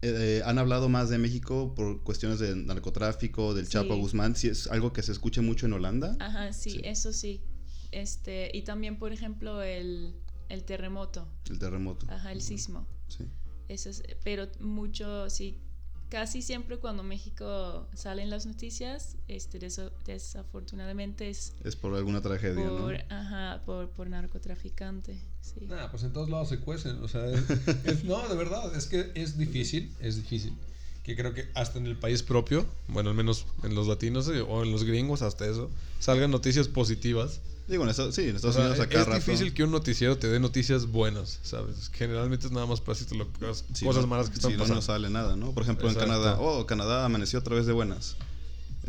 eh, 0.00 0.42
¿han 0.44 0.58
hablado 0.58 0.88
más 0.88 1.10
de 1.10 1.18
México 1.18 1.74
por 1.74 2.02
cuestiones 2.02 2.38
de 2.38 2.54
narcotráfico, 2.54 3.54
del 3.54 3.68
Chapo 3.68 3.96
Guzmán? 3.96 4.36
¿Si 4.36 4.48
es 4.48 4.66
algo 4.68 4.92
que 4.92 5.02
se 5.02 5.12
escuche 5.12 5.40
mucho 5.40 5.66
en 5.66 5.72
Holanda? 5.72 6.16
Ajá, 6.20 6.52
sí, 6.52 6.80
eso 6.84 7.12
sí. 7.12 7.42
Este, 7.90 8.50
y 8.52 8.62
también, 8.62 8.98
por 8.98 9.12
ejemplo, 9.12 9.62
el, 9.62 10.14
el 10.48 10.64
terremoto. 10.64 11.28
El 11.50 11.58
terremoto. 11.58 12.06
Ajá, 12.10 12.32
el 12.32 12.42
sismo. 12.42 12.86
Sí. 13.08 13.24
Eso 13.68 13.90
es, 13.90 14.02
pero 14.24 14.48
mucho, 14.60 15.28
sí, 15.30 15.60
casi 16.08 16.42
siempre 16.42 16.78
cuando 16.78 17.02
México 17.02 17.86
salen 17.94 18.30
las 18.30 18.46
noticias, 18.46 19.16
este, 19.28 19.58
deso- 19.60 19.92
desafortunadamente 20.06 21.28
es 21.28 21.52
Es 21.64 21.76
por 21.76 21.94
alguna 21.94 22.20
tragedia, 22.20 22.68
por, 22.68 22.92
¿no? 22.92 22.98
ajá, 23.14 23.62
por, 23.66 23.90
por 23.90 24.08
narcotraficante. 24.08 25.20
Sí. 25.40 25.66
Nah, 25.66 25.88
pues 25.90 26.02
en 26.02 26.12
todos 26.12 26.28
lados 26.30 26.48
se 26.48 26.58
cuecen. 26.60 27.02
O 27.02 27.08
sea, 27.08 27.26
es- 27.26 27.48
es- 27.84 28.04
no, 28.04 28.26
de 28.28 28.36
verdad, 28.36 28.74
es 28.76 28.86
que 28.86 29.10
es 29.14 29.36
difícil, 29.38 29.92
es 30.00 30.16
difícil. 30.16 30.54
Que 31.02 31.16
creo 31.16 31.32
que 31.32 31.48
hasta 31.54 31.78
en 31.78 31.86
el 31.86 31.96
país 31.98 32.22
propio, 32.22 32.66
bueno, 32.88 33.08
al 33.10 33.16
menos 33.16 33.46
en 33.62 33.74
los 33.74 33.86
latinos 33.88 34.28
o 34.28 34.62
en 34.62 34.72
los 34.72 34.84
gringos, 34.84 35.22
hasta 35.22 35.46
eso, 35.48 35.70
salgan 36.00 36.30
noticias 36.30 36.68
positivas. 36.68 37.40
Digo, 37.68 37.84
en 37.84 37.90
Estados, 37.90 38.14
sí, 38.14 38.22
en 38.22 38.32
O 38.32 38.36
Estados 38.36 38.56
sea, 38.56 38.64
Unidos 38.66 38.80
acá 38.86 39.00
es 39.00 39.06
rato. 39.06 39.16
difícil 39.18 39.52
que 39.52 39.62
un 39.62 39.70
noticiero 39.70 40.16
te 40.16 40.26
dé 40.28 40.40
noticias 40.40 40.86
buenas, 40.86 41.38
¿sabes? 41.42 41.90
Generalmente 41.92 42.46
es 42.46 42.52
nada 42.52 42.64
más 42.66 42.80
para 42.80 42.98
decirte 42.98 43.14
lo- 43.14 43.28
cosas 43.30 44.06
malas 44.06 44.30
que 44.30 44.36
están 44.36 44.52
no, 44.52 44.58
pasando. 44.58 44.76
no 44.76 44.82
sale 44.82 45.10
nada, 45.10 45.36
¿no? 45.36 45.52
Por 45.52 45.64
ejemplo, 45.64 45.86
Exacto. 45.88 46.04
en 46.06 46.10
Canadá, 46.18 46.40
oh, 46.40 46.64
Canadá 46.66 47.04
amaneció 47.04 47.38
otra 47.40 47.54
vez 47.56 47.66
de 47.66 47.72
buenas. 47.74 48.16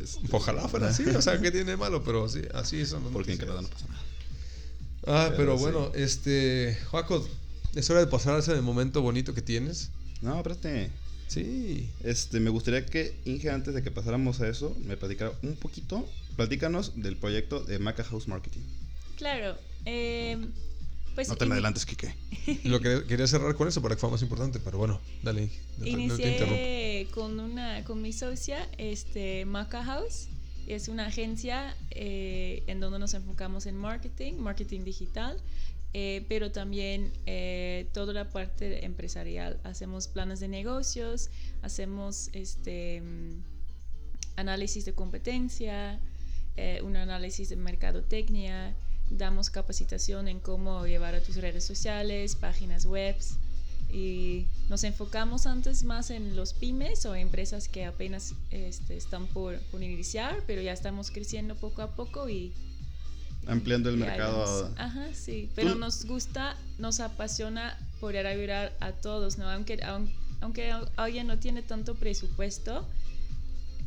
Este, 0.02 0.20
Ojalá 0.32 0.66
fuera 0.70 0.88
así, 0.90 1.04
o 1.04 1.22
sea, 1.22 1.42
¿qué 1.42 1.52
tiene 1.52 1.72
de 1.72 1.78
malo? 1.78 2.04
Pero 2.06 2.30
sí, 2.30 2.42
así 2.54 2.86
son 2.86 3.04
las 3.04 3.12
Porque 3.12 3.34
en. 3.34 3.38
Canadá 3.38 3.62
no 3.62 3.68
pasa 3.68 3.86
nada. 3.88 4.02
Ah, 5.08 5.26
Pero 5.32 5.38
pero 5.38 5.58
sí. 5.58 5.64
bueno, 5.64 5.92
este. 5.96 6.78
Joaco, 6.90 7.28
es 7.76 7.90
hora 7.90 8.00
de 8.00 8.08
pasar 8.08 8.36
a 8.36 8.40
ese 8.40 8.62
momento 8.62 9.02
bonito 9.02 9.34
que 9.34 9.42
tienes. 9.42 9.90
No, 10.22 10.38
espérate. 10.38 10.90
Sí. 11.30 11.90
Este, 12.04 12.40
me 12.40 12.50
gustaría 12.50 12.86
que 12.86 13.14
Inge, 13.26 13.50
antes 13.52 13.74
de 13.74 13.84
que 13.84 13.92
pasáramos 13.92 14.42
a 14.42 14.50
eso, 14.50 14.76
me 14.84 14.98
platicara 14.98 15.32
un 15.44 15.56
poquito. 15.56 16.06
Platícanos 16.36 16.94
del 17.02 17.18
proyecto 17.18 17.64
de 17.64 17.80
Maca 17.80 18.04
House 18.04 18.28
Marketing. 18.28 18.62
Claro. 19.16 19.56
eh, 19.86 20.38
pues 21.16 21.28
No 21.28 21.36
te 21.36 21.46
me 21.46 21.54
adelantes, 21.54 21.86
Kike. 21.86 22.16
Lo 22.64 22.80
que 22.80 23.04
quería 23.06 23.28
cerrar 23.28 23.54
con 23.56 23.68
eso 23.68 23.82
para 23.82 23.96
que 23.96 24.00
fuera 24.00 24.14
más 24.14 24.22
importante, 24.22 24.60
pero 24.60 24.78
bueno, 24.78 25.00
dale. 25.22 25.50
no 25.78 25.86
interrumpo. 25.88 26.16
Inicié 26.16 27.08
con 27.12 27.40
una 27.40 27.84
con 27.84 28.02
mi 28.02 28.12
socia, 28.14 28.68
este 28.78 29.46
Maca 29.46 29.84
House. 29.84 30.28
Es 30.68 30.88
una 30.88 31.08
agencia 31.08 31.76
eh, 31.92 32.64
en 32.68 32.80
donde 32.80 33.00
nos 33.00 33.14
enfocamos 33.14 33.66
en 33.66 33.76
marketing, 33.76 34.34
marketing 34.34 34.84
digital, 34.84 35.38
eh, 35.94 36.26
pero 36.30 36.52
también 36.52 37.12
eh, 37.26 37.90
toda 37.94 38.14
la 38.14 38.30
parte 38.30 38.86
empresarial. 38.86 39.60
Hacemos 39.64 40.08
planes 40.08 40.40
de 40.40 40.48
negocios, 40.48 41.30
hacemos 41.62 42.30
este 42.34 43.02
mm, 43.02 43.44
análisis 44.36 44.86
de 44.86 44.94
competencia, 44.94 46.00
eh, 46.58 46.82
un 46.84 46.96
análisis 46.96 47.50
de 47.50 47.56
mercadotecnia, 47.56 48.76
damos 49.10 49.50
capacitación 49.50 50.28
en 50.28 50.40
cómo 50.40 50.86
llevar 50.86 51.16
a 51.16 51.22
tus 51.22 51.38
redes 51.38 51.66
sociales, 51.66 52.36
páginas 52.36 52.86
web 52.86 53.16
y 53.92 54.46
nos 54.70 54.84
enfocamos 54.84 55.48
antes 55.48 55.84
más 55.84 56.12
en 56.12 56.36
los 56.36 56.54
pymes 56.54 57.08
o 57.08 57.16
empresas 57.16 57.68
que 57.68 57.86
apenas 57.86 58.36
este, 58.52 58.96
están 58.96 59.26
por, 59.26 59.60
por 59.72 59.82
iniciar, 59.82 60.44
pero 60.46 60.62
ya 60.62 60.74
estamos 60.74 61.10
creciendo 61.10 61.56
poco 61.56 61.82
a 61.82 61.96
poco 61.96 62.30
y 62.30 62.54
Ampliando 63.48 63.90
el 63.90 63.98
mercado. 63.98 64.72
a- 64.78 64.84
Ajá, 64.86 65.08
sí. 65.14 65.50
Pero 65.56 65.74
Tú- 65.74 65.80
nos 65.80 66.06
gusta, 66.06 66.56
nos 66.78 67.00
apasiona 67.00 67.78
poder 68.00 68.28
ayudar 68.28 68.76
a 68.80 68.92
todos, 68.92 69.38
¿no? 69.38 69.50
Aunque, 69.50 69.80
aun- 69.84 70.12
aunque 70.42 70.72
a- 70.72 70.88
alguien 70.98 71.28
no 71.28 71.40
tiene 71.40 71.62
tanto 71.64 71.96
presupuesto, 71.96 72.88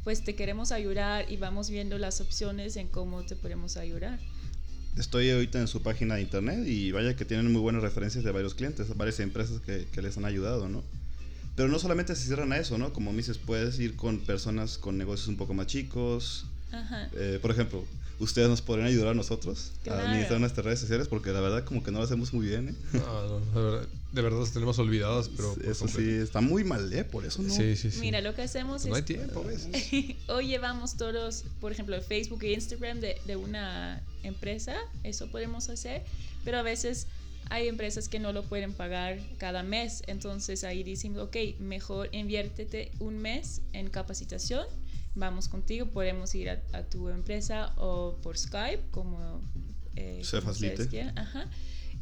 pues 0.04 0.24
te 0.24 0.34
queremos 0.34 0.72
ayudar 0.72 1.30
y 1.30 1.36
vamos 1.36 1.70
viendo 1.70 1.96
las 1.98 2.20
opciones 2.20 2.76
en 2.76 2.88
cómo 2.88 3.22
te 3.22 3.36
podemos 3.36 3.76
ayudar. 3.76 4.18
Estoy 4.98 5.30
ahorita 5.30 5.58
en 5.60 5.68
su 5.68 5.80
página 5.82 6.16
de 6.16 6.22
internet 6.22 6.66
y 6.66 6.90
vaya 6.92 7.14
que 7.16 7.24
tienen 7.24 7.50
muy 7.52 7.62
buenas 7.62 7.82
referencias 7.82 8.24
de 8.24 8.30
varios 8.32 8.54
clientes, 8.54 8.94
varias 8.96 9.20
empresas 9.20 9.60
que, 9.60 9.86
que 9.92 10.02
les 10.02 10.16
han 10.18 10.24
ayudado, 10.24 10.68
¿no? 10.68 10.82
Pero 11.56 11.68
no 11.68 11.78
solamente 11.78 12.14
se 12.16 12.26
cierran 12.26 12.52
a 12.52 12.58
eso, 12.58 12.76
¿no? 12.78 12.92
Como 12.92 13.10
me 13.12 13.18
dices, 13.18 13.38
puedes 13.38 13.78
ir 13.78 13.94
con 13.96 14.20
personas 14.20 14.76
con 14.76 14.98
negocios 14.98 15.28
un 15.28 15.36
poco 15.36 15.54
más 15.54 15.66
chicos. 15.66 16.46
Ajá. 16.72 17.08
Eh, 17.14 17.38
por 17.40 17.50
ejemplo, 17.52 17.84
ustedes 18.22 18.48
nos 18.48 18.62
podrían 18.62 18.88
ayudar 18.88 19.08
a 19.08 19.14
nosotros 19.14 19.72
a 19.90 19.94
administrar 19.94 20.38
nuestras 20.38 20.64
redes 20.64 20.80
sociales 20.80 21.08
porque 21.08 21.30
la 21.30 21.40
verdad 21.40 21.64
como 21.64 21.82
que 21.82 21.90
no 21.90 21.98
lo 21.98 22.04
hacemos 22.04 22.32
muy 22.32 22.46
bien, 22.46 22.68
¿eh? 22.68 22.74
No, 22.92 23.28
no, 23.28 23.40
de, 23.40 23.70
verdad, 23.70 23.88
de 24.12 24.22
verdad 24.22 24.40
las 24.40 24.52
tenemos 24.52 24.78
olvidadas, 24.78 25.28
pero. 25.37 25.56
eso 25.64 25.88
sí, 25.88 26.08
está 26.08 26.40
muy 26.40 26.64
mal, 26.64 26.92
¿eh? 26.92 27.04
Por 27.04 27.24
eso 27.24 27.42
no. 27.42 27.52
Sí, 27.52 27.76
sí, 27.76 27.90
sí. 27.90 28.00
Mira, 28.00 28.20
lo 28.20 28.35
que 28.35 28.42
hacemos 28.42 28.82
Pues 28.82 28.90
no 28.90 28.94
hay 28.94 29.00
es... 29.00 29.06
tiempo, 29.06 29.44
¿ves? 29.44 29.68
Hoy 30.28 30.46
llevamos 30.46 30.96
todos, 30.96 31.44
por 31.61 31.72
ejemplo, 31.72 31.96
el 31.96 32.02
Facebook 32.02 32.44
e 32.44 32.52
Instagram 32.52 33.00
de, 33.00 33.20
de 33.26 33.37
una 33.37 34.02
empresa, 34.22 34.76
eso 35.02 35.26
podemos 35.26 35.68
hacer, 35.68 36.02
pero 36.44 36.58
a 36.58 36.62
veces 36.62 37.08
hay 37.50 37.68
empresas 37.68 38.08
que 38.08 38.18
no 38.18 38.32
lo 38.32 38.44
pueden 38.44 38.72
pagar 38.72 39.18
cada 39.38 39.62
mes, 39.62 40.02
entonces 40.06 40.64
ahí 40.64 40.85
dicen, 40.85 41.18
ok, 41.18 41.37
mejor 41.58 42.08
inviértete 42.12 42.92
un 43.00 43.18
mes 43.18 43.62
en 43.72 43.90
capacitación, 43.90 44.64
vamos 45.14 45.48
contigo, 45.48 45.87
podemos 45.87 46.35
ir 46.35 46.51
a, 46.51 46.62
a 46.72 46.85
tu 46.85 47.09
empresa 47.09 47.72
o 47.77 48.18
por 48.22 48.37
Skype, 48.38 48.85
como, 48.90 49.40
eh, 49.96 50.20
Se 50.25 50.40
como 50.40 50.53
facilite. 50.53 51.03
ajá, 51.16 51.48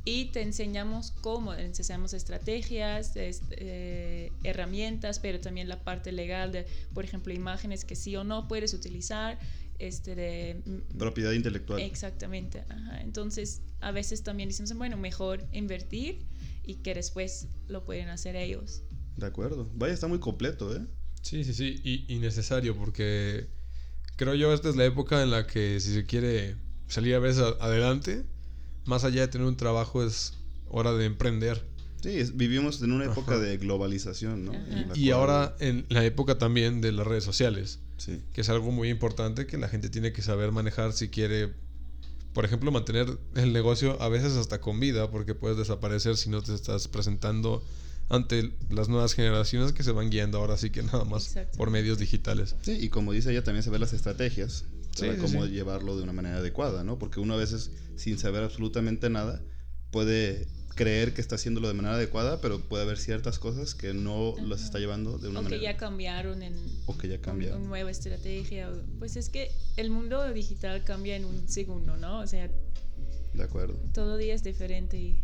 y 0.05 0.27
te 0.27 0.41
enseñamos 0.43 1.11
cómo, 1.11 1.55
te 1.55 1.65
enseñamos 1.65 2.15
estrategias, 2.15 3.17
es- 3.17 3.43
eh, 3.51 4.33
herramientas, 4.45 5.19
pero 5.19 5.41
también 5.41 5.69
la 5.69 5.83
parte 5.85 6.13
legal 6.13 6.53
de, 6.53 6.67
por 6.95 7.05
ejemplo, 7.05 7.33
imágenes 7.35 7.85
que 7.85 7.97
sí 7.97 8.17
o 8.17 8.25
no 8.25 8.49
puedes 8.49 8.73
utilizar, 8.75 9.39
este 9.79 10.15
de 10.15 10.63
mm, 10.67 10.99
Propiedad 10.99 11.33
intelectual. 11.33 11.81
exactamente, 11.81 12.65
ajá. 12.69 13.01
entonces 13.01 13.63
a 13.81 13.93
veces 13.93 14.23
también 14.23 14.51
decimos 14.51 14.75
bueno 14.75 14.99
mejor 14.99 15.47
invertir 15.53 16.27
y 16.65 16.77
que 16.83 16.95
después 16.95 17.49
lo 17.67 17.85
pueden 17.85 18.09
hacer 18.11 18.37
ellos. 18.37 18.83
De 19.17 19.27
acuerdo. 19.27 19.71
Vaya, 19.75 19.93
está 19.95 20.07
muy 20.07 20.19
completo, 20.21 20.75
¿eh? 20.77 20.87
Sí, 21.23 21.45
sí, 21.45 21.55
sí. 21.55 21.81
Y, 21.85 22.13
y 22.15 22.19
necesario, 22.19 22.77
porque 22.77 23.47
creo 24.17 24.35
yo 24.35 24.53
esta 24.53 24.69
es 24.69 24.77
la 24.77 24.85
época 24.85 25.23
en 25.23 25.31
la 25.31 25.47
que 25.47 25.79
si 25.81 25.93
se 25.95 26.07
quiere 26.07 26.57
salir 26.89 27.15
a 27.15 27.19
veces 27.19 27.43
adelante, 27.61 28.25
más 28.85 29.05
allá 29.05 29.23
de 29.23 29.29
tener 29.29 29.47
un 29.47 29.57
trabajo, 29.57 30.03
es 30.05 30.35
hora 30.69 30.93
de 30.93 31.05
emprender. 31.07 31.65
Sí, 32.03 32.11
es- 32.11 32.37
vivimos 32.37 32.81
en 32.83 32.93
una 32.93 33.05
época 33.05 33.33
Ajá. 33.35 33.41
de 33.43 33.59
globalización, 33.59 34.47
¿no? 34.47 34.55
En 34.55 34.91
Y 34.95 35.09
cual- 35.11 35.13
ahora 35.13 35.57
en 35.61 35.85
la 35.91 36.05
época 36.05 36.39
también 36.39 36.81
de 36.81 36.93
las 36.93 37.07
redes 37.07 37.25
sociales, 37.25 37.79
Sí. 37.99 38.23
que 38.33 38.41
es 38.41 38.49
algo 38.49 38.71
muy 38.73 38.89
importante 38.89 39.47
que 39.47 39.59
la 39.59 39.69
gente 39.69 39.91
tiene 39.91 40.13
que 40.13 40.23
saber 40.23 40.51
manejar 40.53 40.95
si 40.95 41.09
quiere, 41.11 41.53
por 42.33 42.47
ejemplo, 42.47 42.71
mantener 42.73 43.19
el 43.35 43.53
negocio 43.53 44.01
a 44.01 44.09
veces 44.09 44.33
hasta 44.37 44.61
con 44.63 44.81
vida, 44.81 45.11
porque 45.11 45.35
puedes 45.35 45.59
desaparecer 45.59 46.17
si 46.17 46.31
no 46.31 46.41
te 46.43 46.55
estás 46.55 46.89
presentando 46.89 47.63
ante 48.11 48.53
las 48.69 48.89
nuevas 48.91 49.15
generaciones 49.15 49.73
que 49.73 49.83
se 49.83 49.93
van 49.93 50.11
guiando 50.11 50.37
ahora 50.39 50.57
sí 50.59 50.69
que 50.71 50.83
nada 50.83 51.05
más 51.05 51.29
Exacto. 51.29 51.57
por 51.57 51.71
medios 51.71 51.99
digitales. 51.99 52.55
Sí, 52.63 52.73
y 52.81 52.89
como 52.91 53.13
dice 53.13 53.31
ella, 53.31 53.43
también 53.45 53.63
se 53.63 53.71
ven 53.71 53.81
las 53.81 53.93
estrategias 53.95 54.65
Sí, 54.95 55.03
para 55.03 55.15
sí, 55.15 55.21
cómo 55.21 55.47
sí. 55.47 55.53
llevarlo 55.53 55.97
de 55.97 56.03
una 56.03 56.13
manera 56.13 56.39
adecuada, 56.39 56.83
¿no? 56.85 56.99
Porque 56.99 57.21
uno 57.21 57.35
a 57.35 57.37
veces, 57.39 57.71
sin 57.97 58.19
saber 58.19 58.43
absolutamente 58.43 59.09
nada, 59.09 59.41
puede 59.93 60.49
creer 60.75 61.15
que 61.15 61.21
está 61.21 61.35
haciéndolo 61.37 61.69
de 61.69 61.75
manera 61.75 61.95
adecuada, 61.95 62.41
pero 62.41 62.61
puede 62.69 62.83
haber 62.85 62.99
ciertas 62.99 63.39
cosas 63.39 63.75
que 63.75 63.93
no 63.95 64.35
las 64.39 64.59
Ajá. 64.61 64.67
está 64.67 64.79
llevando 64.81 65.19
de 65.19 65.29
una 65.29 65.41
O 65.41 65.43
que 65.45 65.51
manera... 65.51 65.63
ya 65.73 65.77
cambiaron 65.77 66.43
en 66.43 66.55
o 66.87 66.97
que 66.99 67.07
ya 67.09 67.17
un- 67.17 67.21
cambia. 67.21 67.55
una 67.57 67.65
nueva 67.67 67.91
estrategia. 67.91 68.71
o- 68.71 68.83
Pues 68.99 69.17
es 69.17 69.29
que 69.29 69.51
el 69.77 69.91
mundo 69.91 70.33
digital 70.33 70.83
cambia 70.85 71.17
en 71.17 71.25
un 71.27 71.49
segundo, 71.49 71.97
¿no? 71.97 72.21
O 72.21 72.27
sea, 72.27 72.51
De 73.35 73.43
acuerdo. 73.45 73.79
todo 73.95 74.17
día 74.17 74.35
es 74.35 74.43
diferente 74.43 74.99
y... 74.99 75.23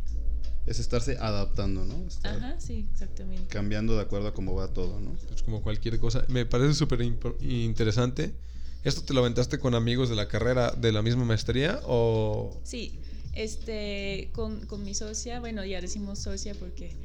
Es 0.67 0.81
estarse 0.81 1.17
adaptando, 1.19 1.85
¿no? 1.85 2.07
Estar 2.09 2.37
Ajá, 2.37 2.61
sí, 2.61 2.89
exactamente. 2.93 3.47
cambiando 3.47 3.95
de 3.95 4.03
acuerdo 4.03 4.29
a 4.29 4.35
cómo 4.35 4.55
va 4.55 4.73
todo, 4.73 4.99
¿no? 4.99 5.17
Es 5.33 5.43
como 5.43 5.63
cualquier 5.63 6.01
cosa. 6.01 6.25
Me 6.29 6.45
parece 6.45 6.75
súper 6.75 7.03
interesante. 7.41 8.35
¿Esto 8.83 9.03
te 9.03 9.15
lo 9.15 9.21
aventaste 9.21 9.59
con 9.59 9.75
amigos 9.75 10.09
de 10.09 10.17
la 10.17 10.29
carrera 10.29 10.73
de 10.73 10.93
la 10.93 11.03
misma 11.03 11.25
maestría 11.25 11.81
o...? 11.85 12.61
Sí, 12.65 13.01
este, 13.33 14.31
con, 14.33 14.67
con 14.67 14.85
mi 14.85 14.95
socia, 14.95 15.41
bueno, 15.41 15.65
ya 15.65 15.81
decimos 15.81 16.21
socia 16.21 16.55
porque... 16.55 16.97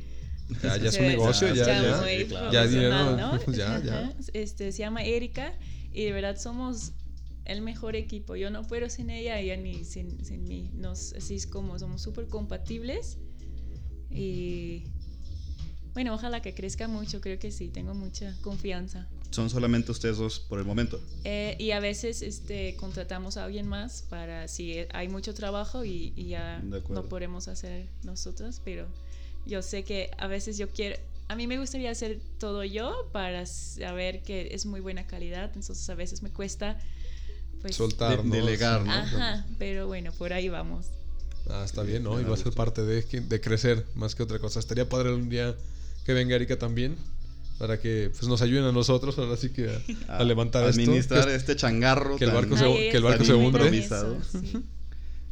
Ya, 0.62 0.78
ya 0.78 0.90
es 0.90 0.98
un 0.98 1.08
negocio, 1.08 1.54
ya, 1.54 1.66
ya. 1.66 2.04
Sí, 2.04 2.26
claro. 2.26 2.52
Ya 2.52 2.68
dinero, 2.68 3.16
¿no? 3.16 3.46
ya, 3.54 3.82
ya. 3.82 4.14
Este, 4.34 4.72
se 4.72 4.80
llama 4.80 5.04
Erika 5.04 5.54
y 5.94 6.04
de 6.06 6.12
verdad 6.12 6.38
somos 6.38 6.94
el 7.46 7.62
mejor 7.62 7.96
equipo. 7.96 8.36
Yo 8.36 8.50
no 8.50 8.64
puedo 8.64 8.90
sin 8.90 9.10
ella, 9.10 9.40
ella 9.40 9.56
ni 9.56 9.84
sin, 9.84 10.24
sin 10.26 10.44
mí. 10.44 10.72
Nos, 10.74 11.14
así 11.14 11.36
es 11.36 11.48
como 11.48 11.80
somos 11.80 12.02
súper 12.02 12.28
compatibles 12.28 13.18
y... 14.12 14.84
Bueno, 15.94 16.14
ojalá 16.14 16.42
que 16.42 16.54
crezca 16.54 16.88
mucho, 16.88 17.20
creo 17.20 17.38
que 17.38 17.52
sí, 17.52 17.68
tengo 17.68 17.94
mucha 17.94 18.34
confianza. 18.42 19.08
Son 19.30 19.50
solamente 19.50 19.92
ustedes 19.92 20.18
dos 20.18 20.40
por 20.40 20.60
el 20.60 20.66
momento. 20.66 21.02
Eh, 21.26 21.56
y 21.60 21.72
a 21.72 21.80
veces 21.82 22.22
este, 22.22 22.76
contratamos 22.78 23.36
a 23.38 23.44
alguien 23.46 23.68
más 23.68 24.04
para 24.10 24.48
si 24.48 24.86
hay 24.94 25.10
mucho 25.10 25.34
trabajo 25.34 25.84
y, 25.84 26.14
y 26.16 26.28
ya 26.28 26.62
no 26.90 27.04
podemos 27.04 27.50
hacer 27.50 27.88
nosotros, 28.04 28.62
pero 28.64 28.88
yo 29.46 29.62
sé 29.62 29.84
que 29.84 30.12
a 30.18 30.28
veces 30.28 30.58
yo 30.58 30.70
quiero, 30.70 30.98
a 31.28 31.36
mí 31.36 31.48
me 31.48 31.58
gustaría 31.60 31.92
hacer 31.92 32.20
todo 32.40 32.64
yo 32.64 33.10
para 33.12 33.46
saber 33.46 34.22
que 34.24 34.54
es 34.54 34.66
muy 34.66 34.80
buena 34.80 35.08
calidad, 35.08 35.46
entonces 35.56 35.90
a 35.90 35.96
veces 35.96 36.24
me 36.24 36.30
cuesta 36.30 36.80
pues... 37.62 37.76
Soltar, 37.76 38.24
De- 38.24 38.30
¿no? 38.30 38.36
delegar, 38.36 38.86
¿no? 38.86 38.92
Ajá, 38.92 39.46
pero 39.60 39.88
bueno, 39.88 40.12
por 40.14 40.32
ahí 40.32 40.48
vamos. 40.50 40.88
Ah, 41.52 41.64
está 41.66 41.84
bien, 41.84 42.04
¿no? 42.04 42.20
Y 42.20 42.24
va 42.24 42.34
a 42.34 42.38
ser 42.38 42.54
parte 42.54 42.84
de, 42.84 43.02
de 43.04 43.42
crecer 43.42 43.86
más 43.96 44.16
que 44.16 44.24
otra 44.24 44.40
cosa. 44.40 44.60
Estaría 44.60 44.88
padre 44.88 45.14
un 45.14 45.30
día 45.30 45.56
que 46.06 46.14
venga 46.14 46.36
Erika 46.36 46.58
también 46.58 46.96
para 47.60 47.80
que 47.80 48.10
pues, 48.12 48.28
nos 48.28 48.42
ayuden 48.42 48.64
a 48.64 48.72
nosotros 48.72 49.18
ahora 49.20 49.38
sí 49.38 49.50
que 49.50 49.70
a, 50.08 50.18
a 50.18 50.24
levantar 50.24 50.68
esto. 50.68 50.82
administrar 50.82 51.26
que- 51.28 51.36
este 51.36 51.56
changarro. 51.56 52.16
que 52.18 52.26
el 52.26 52.32
barco 52.32 52.58
se- 52.58 52.90
que 52.90 52.98
el 52.98 53.04
barco 53.04 53.24
se 53.26 53.34
hunde. 53.34 53.78
eso, 53.78 54.18
sí. 54.32 54.64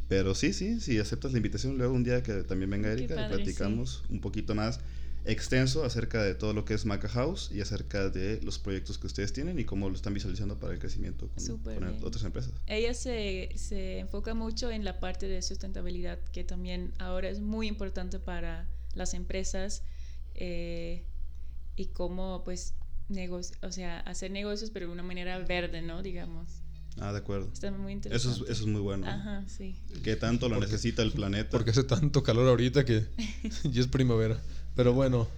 Pero 0.08 0.34
sí, 0.34 0.52
sí, 0.52 0.80
si 0.80 0.98
aceptas 0.98 1.30
la 1.32 1.38
invitación, 1.38 1.78
luego 1.78 1.94
un 1.94 2.02
día 2.04 2.22
que 2.22 2.42
también 2.42 2.68
venga 2.70 2.90
Erika, 2.92 3.14
y 3.14 3.16
padre, 3.16 3.36
platicamos 3.36 4.02
un 4.10 4.20
poquito 4.20 4.54
más 4.56 4.80
extenso 5.24 5.84
acerca 5.84 6.22
de 6.22 6.34
todo 6.34 6.52
lo 6.54 6.64
que 6.64 6.74
es 6.74 6.86
Maca 6.86 7.08
House 7.08 7.50
y 7.52 7.60
acerca 7.60 8.08
de 8.08 8.40
los 8.42 8.58
proyectos 8.58 8.98
que 8.98 9.06
ustedes 9.06 9.32
tienen 9.32 9.58
y 9.58 9.64
cómo 9.64 9.88
lo 9.88 9.94
están 9.94 10.14
visualizando 10.14 10.58
para 10.58 10.72
el 10.72 10.78
crecimiento 10.78 11.28
con, 11.64 12.02
otras 12.04 12.24
empresas. 12.24 12.52
Ella 12.66 12.94
se, 12.94 13.50
se 13.56 13.98
enfoca 13.98 14.34
mucho 14.34 14.70
en 14.70 14.84
la 14.84 14.98
parte 15.00 15.28
de 15.28 15.42
sustentabilidad, 15.42 16.18
que 16.32 16.44
también 16.44 16.92
ahora 16.98 17.28
es 17.28 17.40
muy 17.40 17.68
importante 17.68 18.18
para 18.18 18.66
las 18.94 19.14
empresas 19.14 19.82
eh, 20.34 21.04
y 21.76 21.86
cómo, 21.86 22.42
pues, 22.44 22.74
negoci- 23.10 23.54
o 23.62 23.70
sea, 23.72 24.00
hacer 24.00 24.30
negocios, 24.30 24.70
pero 24.70 24.86
de 24.86 24.92
una 24.92 25.02
manera 25.02 25.38
verde, 25.38 25.82
¿no? 25.82 26.02
Digamos. 26.02 26.48
Ah, 26.98 27.12
de 27.12 27.18
acuerdo. 27.18 27.48
Está 27.52 27.70
muy 27.70 27.92
Eso 27.92 27.96
interesante. 27.96 28.44
es, 28.44 28.50
eso 28.50 28.62
es 28.64 28.66
muy 28.66 28.80
bueno. 28.80 29.06
Ajá, 29.06 29.44
sí. 29.48 29.76
Que 30.02 30.16
tanto 30.16 30.48
lo 30.48 30.56
Porque- 30.56 30.70
necesita 30.72 31.02
el 31.02 31.12
planeta. 31.12 31.50
Porque 31.50 31.70
hace 31.70 31.84
tanto 31.84 32.22
calor 32.22 32.48
ahorita 32.48 32.84
que 32.84 33.06
ya 33.64 33.80
es 33.80 33.86
primavera. 33.86 34.40
Pero 34.74 34.92
bueno, 34.92 35.28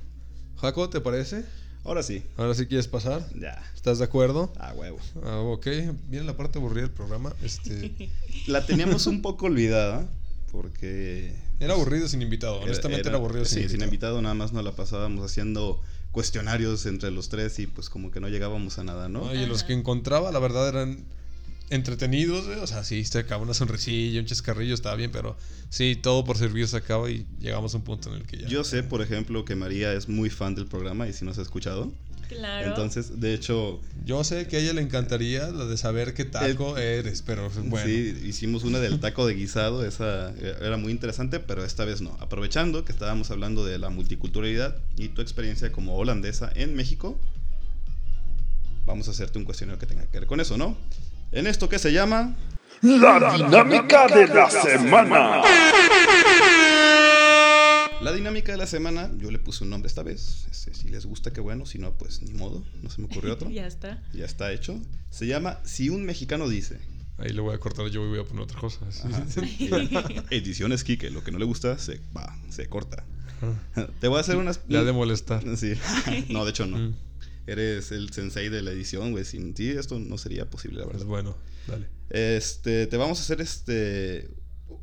Jaco, 0.60 0.88
¿te 0.88 1.00
parece? 1.00 1.44
Ahora 1.84 2.02
sí, 2.04 2.22
Ahora 2.36 2.54
sí 2.54 2.66
quieres 2.66 2.86
pasar. 2.86 3.28
ya. 3.38 3.60
¿Estás 3.74 3.98
de 3.98 4.04
acuerdo? 4.04 4.52
Ah, 4.58 4.72
huevo. 4.76 4.98
Ah, 5.24 5.38
ok, 5.40 5.66
viene 6.08 6.24
la 6.24 6.36
parte 6.36 6.58
aburrida 6.58 6.82
del 6.82 6.92
programa. 6.92 7.34
Este, 7.42 8.10
La 8.46 8.64
teníamos 8.64 9.06
un 9.08 9.20
poco 9.20 9.46
olvidada 9.46 10.06
porque... 10.52 11.34
era 11.58 11.74
aburrido 11.74 12.06
sin 12.08 12.22
invitado, 12.22 12.60
honestamente 12.60 13.08
era, 13.08 13.16
aburrido 13.18 13.44
sí, 13.46 13.60
sin 13.62 13.70
sin 13.70 13.82
invitado. 13.82 14.20
nada 14.22 14.34
más 14.34 14.52
nos 14.52 14.62
la 14.62 14.72
pasábamos 14.76 15.24
haciendo 15.24 15.80
cuestionarios 16.12 16.84
entre 16.86 17.10
los 17.10 17.28
tres 17.30 17.58
y 17.58 17.66
pues 17.66 17.88
como 17.88 18.10
que 18.12 18.20
no 18.20 18.28
llegábamos 18.28 18.78
a 18.78 18.84
nada, 18.84 19.08
¿no? 19.08 19.22
Oye, 19.22 19.46
los 19.46 19.60
Ajá. 19.60 19.68
que 19.68 19.72
encontraba, 19.72 20.30
la 20.30 20.38
verdad, 20.38 20.68
eran 20.68 21.04
entretenidos, 21.70 22.46
¿eh? 22.48 22.60
o 22.60 22.66
sea, 22.66 22.84
sí, 22.84 23.04
se 23.04 23.18
acaba 23.18 23.42
una 23.42 23.54
sonrisilla, 23.54 24.20
un 24.20 24.26
chascarrillo, 24.26 24.74
estaba 24.74 24.94
bien, 24.96 25.10
pero 25.10 25.36
sí, 25.70 25.96
todo 25.96 26.24
por 26.24 26.36
servir 26.36 26.68
se 26.68 26.76
acaba 26.76 27.10
y 27.10 27.26
llegamos 27.40 27.74
a 27.74 27.78
un 27.78 27.84
punto 27.84 28.10
en 28.10 28.20
el 28.20 28.26
que 28.26 28.38
ya. 28.38 28.48
Yo 28.48 28.64
sé, 28.64 28.82
por 28.82 29.02
ejemplo, 29.02 29.44
que 29.44 29.54
María 29.56 29.92
es 29.92 30.08
muy 30.08 30.30
fan 30.30 30.54
del 30.54 30.66
programa 30.66 31.08
y 31.08 31.12
si 31.12 31.24
nos 31.24 31.38
ha 31.38 31.42
escuchado. 31.42 31.92
Claro. 32.28 32.68
Entonces, 32.68 33.20
de 33.20 33.34
hecho, 33.34 33.80
Yo 34.06 34.24
sé 34.24 34.46
que 34.46 34.56
a 34.56 34.60
ella 34.60 34.72
le 34.72 34.80
encantaría 34.80 35.50
lo 35.50 35.68
de 35.68 35.76
saber 35.76 36.14
qué 36.14 36.24
taco 36.24 36.78
eres, 36.78 37.20
pero 37.20 37.50
bueno. 37.50 37.86
sí, 37.86 38.22
hicimos 38.24 38.64
una 38.64 38.78
del 38.78 39.00
taco 39.00 39.26
de 39.26 39.34
guisado, 39.34 39.84
esa 39.84 40.30
eh, 40.38 40.56
era 40.62 40.78
muy 40.78 40.92
interesante, 40.92 41.40
pero 41.40 41.64
esta 41.64 41.84
vez 41.84 42.00
no. 42.00 42.16
Aprovechando 42.20 42.84
que 42.84 42.92
estábamos 42.92 43.30
hablando 43.30 43.66
de 43.66 43.78
la 43.78 43.90
multiculturalidad 43.90 44.78
y 44.96 45.08
tu 45.08 45.20
experiencia 45.20 45.72
como 45.72 45.96
holandesa 45.96 46.50
en 46.54 46.74
México, 46.74 47.18
vamos 48.86 49.08
a 49.08 49.10
hacerte 49.10 49.38
un 49.38 49.44
cuestionario 49.44 49.78
que 49.78 49.86
tenga 49.86 50.06
que 50.06 50.18
ver 50.18 50.26
con 50.26 50.40
eso, 50.40 50.56
¿no? 50.56 50.76
En 51.32 51.46
esto 51.46 51.68
que 51.68 51.78
se 51.78 51.92
llama... 51.92 52.36
La 52.82 53.34
dinámica 53.36 54.06
de 54.06 54.26
la 54.26 54.50
semana. 54.50 55.42
La 58.02 58.12
dinámica 58.12 58.52
de 58.52 58.58
la 58.58 58.66
semana, 58.66 59.10
yo 59.16 59.30
le 59.30 59.38
puse 59.38 59.64
un 59.64 59.70
nombre 59.70 59.86
esta 59.86 60.02
vez. 60.02 60.48
si 60.50 60.88
les 60.88 61.06
gusta, 61.06 61.32
qué 61.32 61.40
bueno. 61.40 61.64
Si 61.64 61.78
no, 61.78 61.92
pues 61.96 62.20
ni 62.22 62.34
modo. 62.34 62.62
No 62.82 62.90
se 62.90 63.00
me 63.00 63.06
ocurrió 63.06 63.32
otro. 63.32 63.48
ya 63.52 63.66
está. 63.66 64.02
Ya 64.12 64.26
está 64.26 64.52
hecho. 64.52 64.78
Se 65.10 65.26
llama 65.26 65.60
Si 65.64 65.88
un 65.88 66.04
mexicano 66.04 66.48
dice. 66.48 66.80
Ahí 67.18 67.30
le 67.30 67.40
voy 67.40 67.54
a 67.54 67.58
cortar 67.58 67.86
yo 67.88 68.04
y 68.04 68.08
voy 68.08 68.18
a 68.20 68.24
poner 68.24 68.42
otra 68.42 68.58
cosa. 68.60 68.80
Ediciones 70.30 70.84
Kike. 70.84 71.10
Lo 71.10 71.22
que 71.24 71.30
no 71.30 71.38
le 71.38 71.44
gusta, 71.44 71.78
se 71.78 72.00
va, 72.14 72.36
se 72.50 72.66
corta. 72.68 73.04
Te 74.00 74.08
voy 74.08 74.18
a 74.18 74.20
hacer 74.20 74.36
unas. 74.36 74.60
Le 74.68 74.78
ha 74.78 74.84
de 74.84 74.92
molestar. 74.92 75.42
Sí. 75.56 75.74
No, 76.28 76.44
de 76.44 76.50
hecho 76.50 76.66
no. 76.66 76.92
Eres 77.46 77.90
el 77.92 78.12
sensei 78.12 78.48
de 78.48 78.62
la 78.62 78.70
edición, 78.70 79.10
güey. 79.12 79.24
Sin 79.24 79.54
ti 79.54 79.68
esto 79.70 79.98
no 79.98 80.16
sería 80.18 80.48
posible, 80.48 80.78
la 80.80 80.84
Pues 80.84 80.98
verdad. 80.98 81.06
bueno, 81.08 81.36
dale. 81.66 81.88
Este, 82.10 82.86
te 82.86 82.96
vamos 82.96 83.18
a 83.18 83.22
hacer 83.22 83.40
este. 83.40 84.18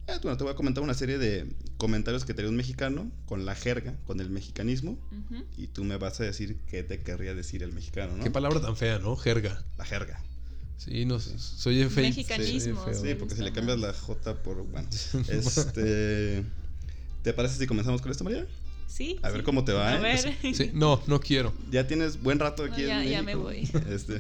eh, 0.08 0.20
bueno, 0.22 0.38
te 0.38 0.44
voy 0.44 0.52
a 0.54 0.56
comentar 0.56 0.84
una 0.84 0.94
serie 0.94 1.18
de 1.18 1.54
comentarios 1.78 2.26
que 2.26 2.34
te 2.34 2.42
haría 2.42 2.50
un 2.50 2.58
mexicano 2.58 3.12
con 3.26 3.46
la 3.46 3.56
jerga, 3.56 3.96
con 4.06 4.20
el 4.20 4.30
mexicanismo. 4.30 5.00
Y 5.58 5.68
tú 5.68 5.84
me 5.84 5.98
vas 5.98 6.20
a 6.20 6.24
decir 6.24 6.58
qué 6.70 6.84
te 6.84 7.02
querría 7.02 7.34
decir 7.34 7.64
el 7.64 7.72
mexicano, 7.72 8.18
¿no? 8.18 8.24
Qué 8.24 8.32
palabra 8.32 8.60
tan 8.62 8.76
fea, 8.76 9.00
¿no? 9.00 9.16
Jerga. 9.16 9.64
La 9.78 9.86
jerga. 9.86 10.22
Sí, 10.78 11.06
no 11.06 11.20
sé. 11.20 11.38
Soy 11.38 11.84
feo. 11.90 12.14
Soy 12.14 12.60
feo. 12.60 12.94
Sí, 12.94 13.14
porque 13.16 13.36
si 13.36 13.42
le 13.44 13.52
cambias 13.52 13.80
la 13.80 13.94
J 13.94 14.42
por. 14.44 14.64
Bueno. 14.66 14.88
Este. 15.30 16.44
¿Te 17.22 17.34
parece 17.34 17.58
si 17.58 17.68
comenzamos 17.68 18.02
con 18.02 18.12
esto, 18.12 18.24
María? 18.24 18.48
Sí. 18.90 19.18
A 19.22 19.30
ver 19.30 19.42
sí. 19.42 19.46
cómo 19.46 19.64
te 19.64 19.72
va, 19.72 19.90
A 19.90 19.98
¿eh? 19.98 20.02
ver. 20.02 20.56
Sí, 20.56 20.72
no, 20.74 21.02
no 21.06 21.20
quiero. 21.22 21.54
Ya 21.72 21.86
tienes 21.88 22.22
buen 22.22 22.40
rato 22.40 22.64
aquí 22.64 22.82
No, 22.82 22.88
ya- 22.88 23.04
en 23.04 23.10
ya 23.12 23.22
me 23.24 23.36
voy. 23.36 23.70
Este, 23.90 24.20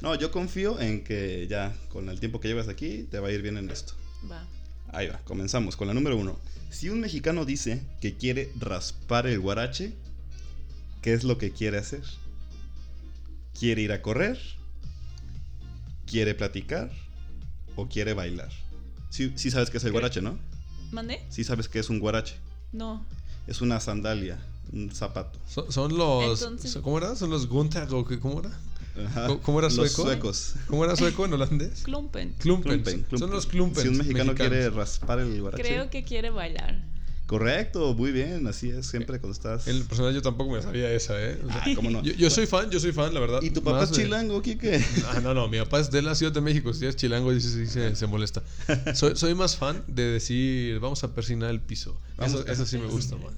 no, 0.00 0.14
yo 0.14 0.30
confío 0.30 0.80
en 0.80 1.02
que 1.02 1.46
ya 1.50 1.76
con 1.88 2.08
el 2.08 2.20
tiempo 2.20 2.40
que 2.40 2.48
llevas 2.48 2.68
aquí 2.68 3.06
te 3.10 3.18
va 3.18 3.28
a 3.28 3.32
ir 3.32 3.42
bien 3.42 3.56
en 3.58 3.70
esto. 3.70 3.94
Va. 4.30 4.46
Ahí 4.92 5.08
va, 5.08 5.18
comenzamos 5.24 5.76
con 5.76 5.88
la 5.88 5.94
número 5.94 6.16
uno. 6.16 6.38
Si 6.70 6.88
un 6.90 7.00
mexicano 7.00 7.44
dice 7.44 7.82
que 8.00 8.14
quiere 8.16 8.50
raspar 8.58 9.26
el 9.26 9.40
guarache, 9.40 9.92
¿qué 11.02 11.12
es 11.12 11.24
lo 11.24 11.36
que 11.36 11.50
quiere 11.50 11.78
hacer? 11.78 12.02
¿Quiere 13.58 13.82
ir 13.82 13.92
a 13.92 14.00
correr? 14.00 14.38
¿Quiere 16.06 16.34
platicar? 16.34 16.90
¿O 17.76 17.88
quiere 17.88 18.14
bailar? 18.14 18.50
Sí, 19.10 19.32
sí 19.36 19.50
sabes 19.50 19.70
qué 19.70 19.78
es 19.78 19.84
el 19.84 19.92
guarache, 19.92 20.22
¿no? 20.22 20.38
¿Mandé? 20.92 21.20
Sí 21.30 21.44
sabes 21.44 21.68
qué 21.68 21.80
es 21.80 21.90
un 21.90 21.98
guarache. 21.98 22.36
No. 22.72 23.04
Es 23.46 23.60
una 23.60 23.80
sandalia, 23.80 24.38
un 24.72 24.90
zapato. 24.94 25.38
Son, 25.48 25.70
son 25.70 25.96
los. 25.96 26.40
Entonces- 26.42 26.76
¿Cómo 26.82 26.98
era? 26.98 27.14
¿Son 27.16 27.30
los 27.30 27.46
Gunther 27.48 27.88
o 27.92 28.04
qué? 28.04 28.18
¿Cómo 28.18 28.40
era? 28.40 28.50
Ajá. 29.06 29.26
¿Cómo- 29.42 29.58
era 29.58 29.68
Los 29.68 29.74
sueco? 29.74 30.02
suecos. 30.02 30.54
¿Cómo 30.68 30.84
era 30.84 30.94
sueco 30.96 31.24
en 31.26 31.32
holandés? 31.34 31.82
Klumpen. 31.82 32.34
Klumpen. 32.38 32.82
Klumpen, 32.82 32.94
Son 32.94 33.02
klumpen. 33.18 33.30
los 33.30 33.46
Klumpen. 33.46 33.82
Si 33.82 33.88
un 33.88 33.98
mexicano 33.98 34.24
mexicanos. 34.32 34.50
quiere 34.52 34.70
raspar 34.70 35.18
el 35.18 35.40
guarache. 35.40 35.62
Creo 35.64 35.90
que 35.90 36.04
quiere 36.04 36.30
bailar. 36.30 36.80
Correcto, 37.26 37.94
muy 37.94 38.12
bien, 38.12 38.46
así 38.46 38.68
es, 38.68 38.86
siempre 38.86 39.18
cuando 39.18 39.32
estás... 39.32 39.66
En 39.66 39.76
el 39.76 39.84
personal 39.84 40.12
yo 40.12 40.20
tampoco 40.20 40.52
me 40.52 40.60
sabía 40.60 40.92
esa, 40.92 41.14
¿eh? 41.22 41.40
O 41.42 41.46
sea, 41.46 41.62
Ah, 41.64 41.70
¿cómo 41.74 41.90
no? 41.90 42.02
yo, 42.02 42.12
yo 42.12 42.28
soy 42.28 42.46
fan, 42.46 42.70
yo 42.70 42.78
soy 42.78 42.92
fan, 42.92 43.14
la 43.14 43.20
verdad. 43.20 43.40
¿Y 43.40 43.48
tu 43.48 43.62
papá 43.62 43.78
Más 43.78 43.90
es 43.90 43.96
chilango, 43.96 44.42
Kike? 44.42 44.84
Ah, 45.06 45.20
no, 45.22 45.32
no, 45.32 45.48
mi 45.48 45.58
papá 45.58 45.80
es 45.80 45.90
de 45.90 46.02
la 46.02 46.14
Ciudad 46.14 46.32
de 46.32 46.42
México. 46.42 46.74
Si 46.74 46.84
es 46.84 46.96
chilango, 46.96 47.32
sí, 47.32 47.40
sí, 47.40 47.66
se, 47.66 47.96
se 47.96 48.06
molesta. 48.06 48.42
Soy, 48.94 49.16
soy 49.16 49.34
más 49.34 49.56
fan 49.56 49.82
de 49.86 50.02
decir, 50.02 50.78
vamos 50.80 51.02
a 51.02 51.14
persinar 51.14 51.48
el 51.50 51.60
piso. 51.62 51.98
Vamos 52.18 52.40
eso, 52.42 52.52
eso 52.52 52.66
sí 52.66 52.76
me 52.76 52.86
gusta 52.88 53.16
más. 53.16 53.32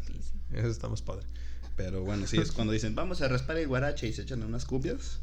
Eso 0.53 0.69
está 0.69 0.89
más 0.89 1.01
padre. 1.03 1.25
Pero 1.77 2.03
bueno, 2.03 2.27
sí, 2.27 2.39
es 2.39 2.51
cuando 2.51 2.73
dicen, 2.73 2.95
vamos 2.97 3.21
a 3.23 3.29
raspar 3.29 3.57
el 3.59 3.69
guarache 3.69 4.09
y 4.09 4.13
se 4.13 4.23
echan 4.23 4.43
unas 4.43 4.65
cumbias. 4.65 5.21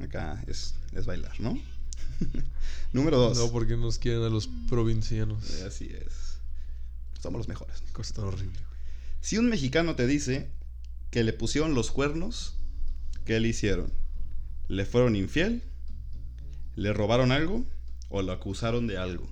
Acá 0.00 0.42
es, 0.48 0.74
es 0.94 1.06
bailar, 1.06 1.40
¿no? 1.40 1.58
Número 2.92 3.16
dos. 3.18 3.38
No, 3.38 3.50
porque 3.50 3.76
nos 3.76 3.98
quieren 3.98 4.22
a 4.22 4.28
los 4.28 4.48
provincianos. 4.68 5.50
Así 5.62 5.86
es. 5.94 6.40
Somos 7.22 7.38
los 7.38 7.48
mejores. 7.48 7.82
Cosa 7.92 8.14
tan 8.14 8.24
horrible. 8.24 8.58
Si 9.20 9.38
un 9.38 9.48
mexicano 9.48 9.94
te 9.94 10.06
dice 10.06 10.50
que 11.10 11.22
le 11.22 11.32
pusieron 11.32 11.74
los 11.74 11.90
cuernos, 11.90 12.56
¿qué 13.24 13.38
le 13.38 13.48
hicieron? 13.48 13.92
¿Le 14.68 14.84
fueron 14.84 15.14
infiel? 15.14 15.62
¿Le 16.74 16.92
robaron 16.92 17.30
algo? 17.30 17.64
¿O 18.08 18.22
lo 18.22 18.32
acusaron 18.32 18.86
de 18.86 18.98
algo? 18.98 19.28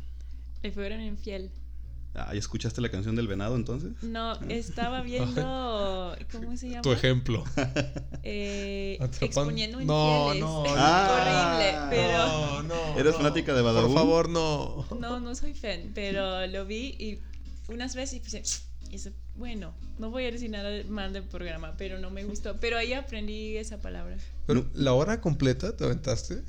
Le 0.63 0.71
fueron 0.71 1.01
infiel. 1.01 1.51
Ah, 2.15 2.33
¿y 2.35 2.39
escuchaste 2.39 2.81
la 2.81 2.91
canción 2.91 3.15
del 3.17 3.29
venado 3.29 3.55
entonces? 3.57 3.93
No, 4.03 4.35
estaba 4.49 5.01
viendo. 5.03 6.15
¿Cómo 6.33 6.57
se 6.57 6.69
llama? 6.69 6.83
Tu 6.83 6.93
ejemplo. 6.93 7.45
Eh, 8.23 8.99
exponiendo 9.21 9.81
No, 9.81 10.27
infieles. 10.35 10.41
no, 10.49 10.65
Ah. 10.77 11.59
horrible, 11.61 11.97
pero. 12.03 12.19
No, 12.27 12.63
no. 12.65 12.99
¿Eres 12.99 13.13
no. 13.13 13.19
fanática 13.19 13.55
de 13.55 13.63
Por 13.63 13.73
Badabun? 13.73 13.95
favor, 13.95 14.29
no. 14.29 14.87
No, 14.99 15.21
no 15.21 15.35
soy 15.35 15.55
fan, 15.55 15.93
pero 15.95 16.47
lo 16.49 16.67
vi 16.67 16.95
y 16.99 17.19
unas 17.69 17.95
veces 17.95 18.15
y 18.17 18.21
pensé, 18.21 18.43
y 18.91 18.97
eso- 18.97 19.13
bueno, 19.37 19.75
no 19.99 20.11
voy 20.11 20.25
a 20.25 20.31
decir 20.33 20.51
nada 20.51 20.83
mal 20.89 21.13
del 21.13 21.25
programa, 21.25 21.77
pero 21.77 21.99
no 21.99 22.11
me 22.11 22.25
gustó. 22.25 22.59
Pero 22.61 22.77
ahí 22.79 22.93
aprendí 22.93 23.57
esa 23.57 23.79
palabra. 23.81 24.17
Pero, 24.47 24.69
¿la 24.75 24.93
hora 24.93 25.21
completa 25.21 25.77
te 25.77 25.85
aventaste? 25.85 26.43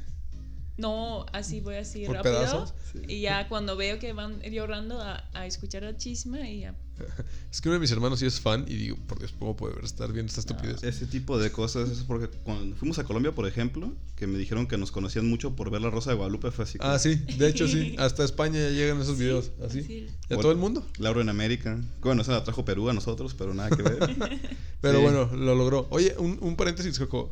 No, 0.77 1.25
así 1.33 1.59
voy 1.61 1.75
así 1.75 2.05
¿Por 2.05 2.15
rápido. 2.15 2.35
pedazos? 2.39 2.73
Sí. 2.93 2.99
Y 3.07 3.21
ya 3.21 3.47
cuando 3.47 3.75
veo 3.75 3.99
que 3.99 4.13
van 4.13 4.41
llorando 4.41 4.99
a, 5.01 5.23
a 5.33 5.45
escuchar 5.45 5.83
el 5.83 5.97
chisme 5.97 6.51
y 6.53 6.59
ya. 6.61 6.75
Es 7.51 7.59
que 7.59 7.67
uno 7.67 7.73
de 7.73 7.79
mis 7.81 7.91
hermanos 7.91 8.19
sí 8.19 8.25
es 8.25 8.39
fan 8.39 8.63
y 8.67 8.75
digo, 8.75 8.95
por 9.07 9.19
Dios, 9.19 9.33
¿cómo 9.37 9.57
puede 9.57 9.75
ver 9.75 9.83
estar 9.83 10.11
viendo 10.13 10.29
esta 10.29 10.39
estupidez? 10.39 10.81
Ese 10.83 11.05
tipo 11.05 11.37
de 11.37 11.51
cosas, 11.51 11.89
es 11.89 11.99
porque 12.03 12.27
cuando 12.43 12.75
fuimos 12.77 12.97
a 12.99 13.03
Colombia, 13.03 13.33
por 13.33 13.45
ejemplo, 13.45 13.91
que 14.15 14.25
me 14.27 14.37
dijeron 14.37 14.67
que 14.67 14.77
nos 14.77 14.91
conocían 14.91 15.27
mucho 15.27 15.53
por 15.55 15.69
ver 15.69 15.81
la 15.81 15.89
Rosa 15.89 16.11
de 16.11 16.15
Guadalupe, 16.15 16.51
fue 16.51 16.63
así. 16.63 16.77
como, 16.77 16.89
Ah, 16.91 16.97
sí, 16.99 17.15
de 17.15 17.49
hecho 17.49 17.67
sí. 17.67 17.95
Hasta 17.99 18.23
España 18.23 18.59
ya 18.59 18.69
llegan 18.69 19.01
esos 19.01 19.17
videos. 19.17 19.51
Así. 19.65 19.83
Sí. 19.83 19.93
¿Y 19.93 20.07
a 20.07 20.11
Bueno. 20.29 20.41
todo 20.43 20.51
el 20.53 20.57
mundo? 20.59 20.85
Laura 20.99 21.21
en 21.21 21.27
América. 21.29 21.77
Bueno, 22.01 22.21
esa 22.21 22.31
la 22.33 22.43
trajo 22.45 22.63
Perú 22.63 22.89
a 22.89 22.93
nosotros, 22.93 23.33
pero 23.33 23.53
nada 23.53 23.69
que 23.75 23.83
ver. 23.83 23.99
Pero 24.81 24.97
Sí. 24.97 25.03
bueno, 25.03 25.25
lo 25.35 25.53
logró. 25.55 25.87
Oye, 25.91 26.15
un, 26.17 26.37
un 26.41 26.55
paréntesis, 26.55 26.97
Coco. 26.97 27.29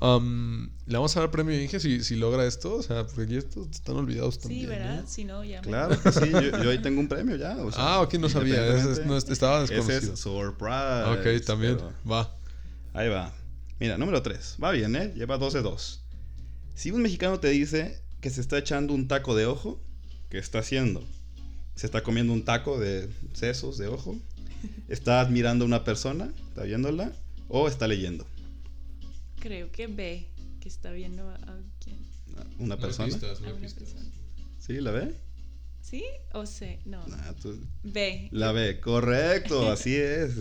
Am, 0.00 0.70
¿Le 0.86 0.94
vamos 0.96 1.16
a 1.16 1.20
dar 1.20 1.30
premio 1.30 1.56
a 1.56 1.60
Inge 1.62 1.80
si, 1.80 2.04
si 2.04 2.16
logra 2.16 2.44
esto? 2.46 2.74
O 2.76 2.82
sea, 2.82 3.06
porque 3.06 3.22
aquí 3.22 3.36
estos 3.36 3.68
están 3.70 3.96
olvidados 3.96 4.38
también. 4.38 4.60
Sí, 4.62 4.66
¿verdad? 4.66 4.98
¿eh? 5.00 5.04
Si 5.06 5.24
no, 5.24 5.42
ya 5.42 5.60
me- 5.62 5.66
Claro 5.68 6.00
que 6.02 6.12
sí, 6.12 6.30
yo, 6.30 6.62
yo 6.62 6.70
ahí 6.70 6.78
tengo 6.82 7.00
un 7.00 7.08
premio 7.08 7.36
ya. 7.36 7.56
o 7.56 7.72
sea, 7.72 7.94
Ah, 7.94 8.00
ok, 8.02 8.14
no 8.14 8.28
sabía. 8.28 8.66
Ese 8.76 8.92
es- 8.92 9.06
no, 9.06 9.16
estaba 9.16 9.64
Ese 9.64 9.74
desconocido. 9.74 10.12
es 10.14 10.20
surprise. 10.20 11.38
ok, 11.38 11.44
también. 11.46 11.76
pero 11.76 11.92
Va. 12.10 12.36
Ahí 12.92 13.08
va. 13.08 13.32
Mira, 13.80 13.96
número 13.98 14.22
3. 14.22 14.56
Va 14.62 14.70
bien, 14.72 14.94
¿eh? 14.96 15.12
Lleva 15.14 15.38
2 15.38 15.52
de 15.54 15.62
2. 15.62 16.02
Si 16.74 16.90
un 16.90 17.02
mexicano 17.02 17.40
te 17.40 17.48
dice 17.48 18.02
que 18.20 18.30
se 18.30 18.40
está 18.40 18.58
echando 18.58 18.92
un 18.94 19.08
taco 19.08 19.34
de 19.34 19.46
ojo, 19.46 19.80
¿qué 20.30 20.38
está 20.38 20.58
haciendo? 20.60 21.02
Se 21.74 21.86
está 21.86 22.02
comiendo 22.02 22.32
un 22.32 22.44
taco 22.44 22.78
de 22.78 23.08
sesos 23.34 23.76
de 23.78 23.88
ojo. 23.88 24.16
Está 24.88 25.20
admirando 25.20 25.64
a 25.64 25.68
una 25.68 25.84
persona, 25.84 26.32
está 26.48 26.62
viéndola, 26.64 27.12
o 27.48 27.68
está 27.68 27.86
leyendo. 27.86 28.26
Creo 29.46 29.70
que 29.70 29.86
B, 29.86 30.28
que 30.60 30.68
está 30.68 30.90
viendo 30.90 31.28
a, 31.30 31.34
a 31.36 31.60
quién. 31.78 31.98
Una 32.58 32.66
No 32.68 32.74
hay 32.74 32.80
persona. 32.80 33.08
pistas, 33.08 33.40
no 33.40 33.46
A 33.46 33.50
hay 33.50 33.56
una 33.56 33.62
pistas. 33.62 33.82
persona. 33.84 34.10
¿Sí? 34.58 34.80
¿La 34.80 34.90
ve? 34.90 35.14
¿Sí 35.80 36.02
o 36.32 36.46
C? 36.46 36.80
No. 36.84 37.06
Nah, 37.06 37.32
tú- 37.40 37.60
B. 37.84 38.28
La 38.32 38.50
ve, 38.50 38.80
correcto, 38.80 39.70
así 39.70 39.94
es. 39.94 40.32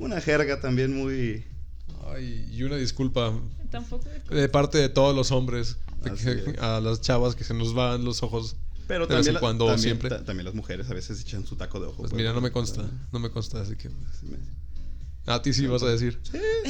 Una 0.00 0.20
jerga 0.20 0.60
también 0.60 0.96
muy. 0.96 1.44
Ay, 2.06 2.48
y 2.50 2.62
una 2.64 2.76
disculpa 2.76 3.32
Tampoco. 3.70 4.08
de 4.30 4.48
parte 4.48 4.78
de 4.78 4.88
todos 4.88 5.14
los 5.14 5.30
hombres, 5.30 5.76
que- 6.02 6.56
a 6.58 6.80
las 6.80 7.00
chavas 7.00 7.36
que 7.36 7.44
se 7.44 7.54
nos 7.54 7.72
van 7.72 8.04
los 8.04 8.24
ojos. 8.24 8.56
Pero 8.88 9.06
De 9.06 9.14
vez 9.14 9.18
también, 9.20 9.34
la- 9.34 9.40
cuando, 9.40 9.66
también, 9.66 9.82
siempre. 9.82 10.08
ta- 10.10 10.24
también 10.24 10.44
las 10.44 10.54
mujeres 10.54 10.90
a 10.90 10.94
veces 10.94 11.20
echan 11.20 11.46
su 11.46 11.54
taco 11.56 11.78
de 11.78 11.86
ojo. 11.86 11.98
Pues 11.98 12.10
por- 12.10 12.18
mira, 12.18 12.32
no 12.32 12.40
me 12.40 12.50
consta, 12.50 12.84
no 13.12 13.18
me 13.20 13.30
consta, 13.30 13.60
así 13.62 13.76
que... 13.76 13.88
pues, 13.90 14.22
A 15.26 15.40
ti 15.40 15.52
sí 15.52 15.66
vas 15.66 15.82
a 15.82 15.88
decir. 15.88 16.20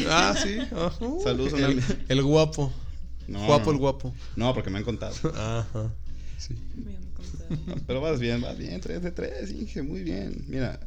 Ah, 0.09 0.35
sí. 0.41 0.59
ah, 0.73 0.93
uh, 1.01 1.23
Saludos 1.23 1.55
a 1.55 1.57
una 1.57 1.67
el, 1.69 1.83
el 2.09 2.23
guapo. 2.23 2.73
No, 3.27 3.45
guapo 3.47 3.67
no. 3.67 3.73
el 3.73 3.79
guapo. 3.79 4.15
No, 4.37 4.55
porque 4.55 4.71
me 4.71 4.79
han 4.79 4.85
contado. 4.85 5.15
Ajá. 5.35 5.93
Sí. 6.39 6.55
Me 6.75 6.97
han 6.97 7.05
contado. 7.13 7.81
Pero 7.87 8.01
vas 8.01 8.21
bien, 8.21 8.41
vas 8.41 8.57
bien, 8.59 8.81
3 8.81 9.03
de 9.03 9.11
3, 9.11 9.51
Inge, 9.51 9.83
muy 9.83 10.03
bien. 10.03 10.45
Mira, 10.49 10.81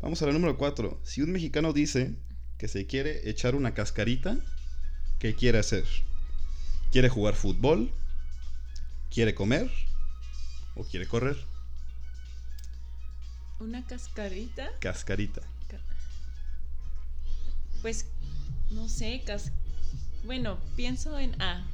vamos 0.00 0.22
a 0.22 0.26
la 0.26 0.32
número 0.32 0.56
4. 0.56 1.00
Si 1.02 1.20
un 1.20 1.32
mexicano 1.32 1.72
dice 1.72 2.14
que 2.58 2.68
se 2.68 2.86
quiere 2.86 3.28
echar 3.28 3.54
una 3.54 3.74
cascarita, 3.74 4.38
¿qué 5.18 5.34
quiere 5.34 5.58
hacer? 5.58 5.84
¿Quiere 6.92 7.08
jugar 7.08 7.34
fútbol? 7.34 7.90
¿Quiere 9.10 9.34
comer? 9.34 9.70
¿O 10.76 10.84
quiere 10.84 11.06
correr? 11.06 11.36
Una 13.58 13.84
cascarita. 13.86 14.70
Cascarita. 14.80 15.42
Pues, 17.82 18.06
no 18.70 18.88
sé, 18.88 19.22
cas... 19.24 19.50
Bueno, 20.24 20.58
pienso 20.76 21.18
en 21.18 21.40
A. 21.40 21.66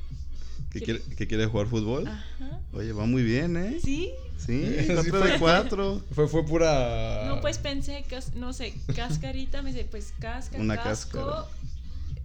¿Qué 0.71 0.81
Quiere- 0.81 1.01
quiere, 1.01 1.17
que 1.17 1.27
quiere 1.27 1.47
jugar 1.47 1.67
fútbol? 1.67 2.07
Ajá. 2.07 2.61
Oye, 2.73 2.93
va 2.93 3.05
muy 3.07 3.23
bien, 3.23 3.57
¿eh? 3.57 3.79
¿Sí? 3.83 4.13
Sí, 4.39 4.63
Sí, 4.79 4.87
4 4.93 5.05
fue- 5.19 5.31
de 5.33 5.39
4. 5.39 6.03
Fue, 6.15 6.29
fue 6.29 6.45
pura... 6.47 7.25
No, 7.27 7.41
pues 7.41 7.59
pensé, 7.59 8.05
cas- 8.09 8.35
no 8.35 8.53
sé, 8.53 8.75
cascarita, 8.95 9.63
me 9.63 9.73
dice, 9.73 9.87
pues 9.91 10.13
casca, 10.21 10.59
Una 10.59 10.77
casco, 10.77 11.19
cáscara. 11.25 11.47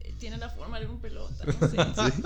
eh, 0.02 0.14
tiene 0.20 0.38
la 0.38 0.50
forma 0.50 0.80
de 0.80 0.86
una 0.88 1.00
pelota, 1.02 1.46
no 1.46 1.68
sé. 1.70 1.78
Sí. 2.12 2.24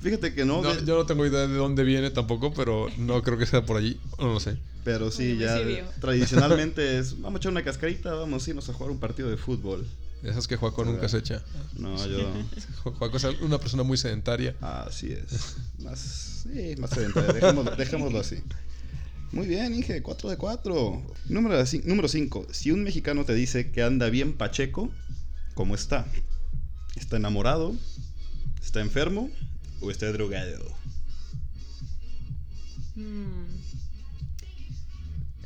Fíjate 0.00 0.32
que 0.32 0.46
no, 0.46 0.62
yo 0.82 0.96
no 0.96 1.04
tengo 1.04 1.26
idea 1.26 1.46
de 1.46 1.54
dónde 1.54 1.84
viene 1.84 2.10
tampoco, 2.10 2.54
pero 2.54 2.86
no 2.96 3.22
creo 3.22 3.36
que 3.36 3.44
sea 3.44 3.66
por 3.66 3.76
allí. 3.76 4.00
No 4.18 4.32
lo 4.32 4.40
sé. 4.40 4.56
pero 4.82 5.10
sí, 5.10 5.36
ya 5.36 5.58
tradicionalmente 6.00 6.98
es, 6.98 7.20
vamos 7.20 7.36
a 7.36 7.38
echar 7.40 7.52
una 7.52 7.62
cascarita, 7.62 8.14
vamos 8.14 8.46
a 8.46 8.50
irnos 8.50 8.66
a 8.70 8.72
jugar 8.72 8.90
un 8.92 8.98
partido 8.98 9.28
de 9.28 9.36
fútbol. 9.36 9.86
Esas 10.22 10.46
que 10.46 10.56
Juaco 10.56 10.84
nunca 10.84 11.08
se 11.08 11.18
echa. 11.18 11.42
No, 11.76 11.96
yo... 12.06 12.30
Juaco 12.84 13.16
es 13.16 13.24
una 13.40 13.58
persona 13.58 13.82
muy 13.82 13.96
sedentaria. 13.96 14.54
Así 14.60 15.12
es. 15.12 15.56
Más, 15.78 15.98
sí, 16.42 16.74
más 16.78 16.90
sedentario. 16.90 17.32
Dejémoslo, 17.32 17.76
dejémoslo 17.76 18.20
así. 18.20 18.42
Muy 19.32 19.46
bien, 19.46 19.74
Inge, 19.74 20.02
4 20.02 20.30
de 20.30 20.36
4. 20.36 21.02
Número 21.28 22.08
5. 22.08 22.46
Si 22.50 22.70
un 22.70 22.82
mexicano 22.82 23.24
te 23.24 23.34
dice 23.34 23.70
que 23.70 23.82
anda 23.82 24.10
bien 24.10 24.36
pacheco, 24.36 24.90
¿cómo 25.54 25.74
está? 25.74 26.06
¿Está 26.96 27.16
enamorado? 27.16 27.74
¿Está 28.62 28.80
enfermo? 28.80 29.30
¿O 29.80 29.90
está 29.90 30.10
drogado? 30.12 30.74
Mm. 32.94 33.46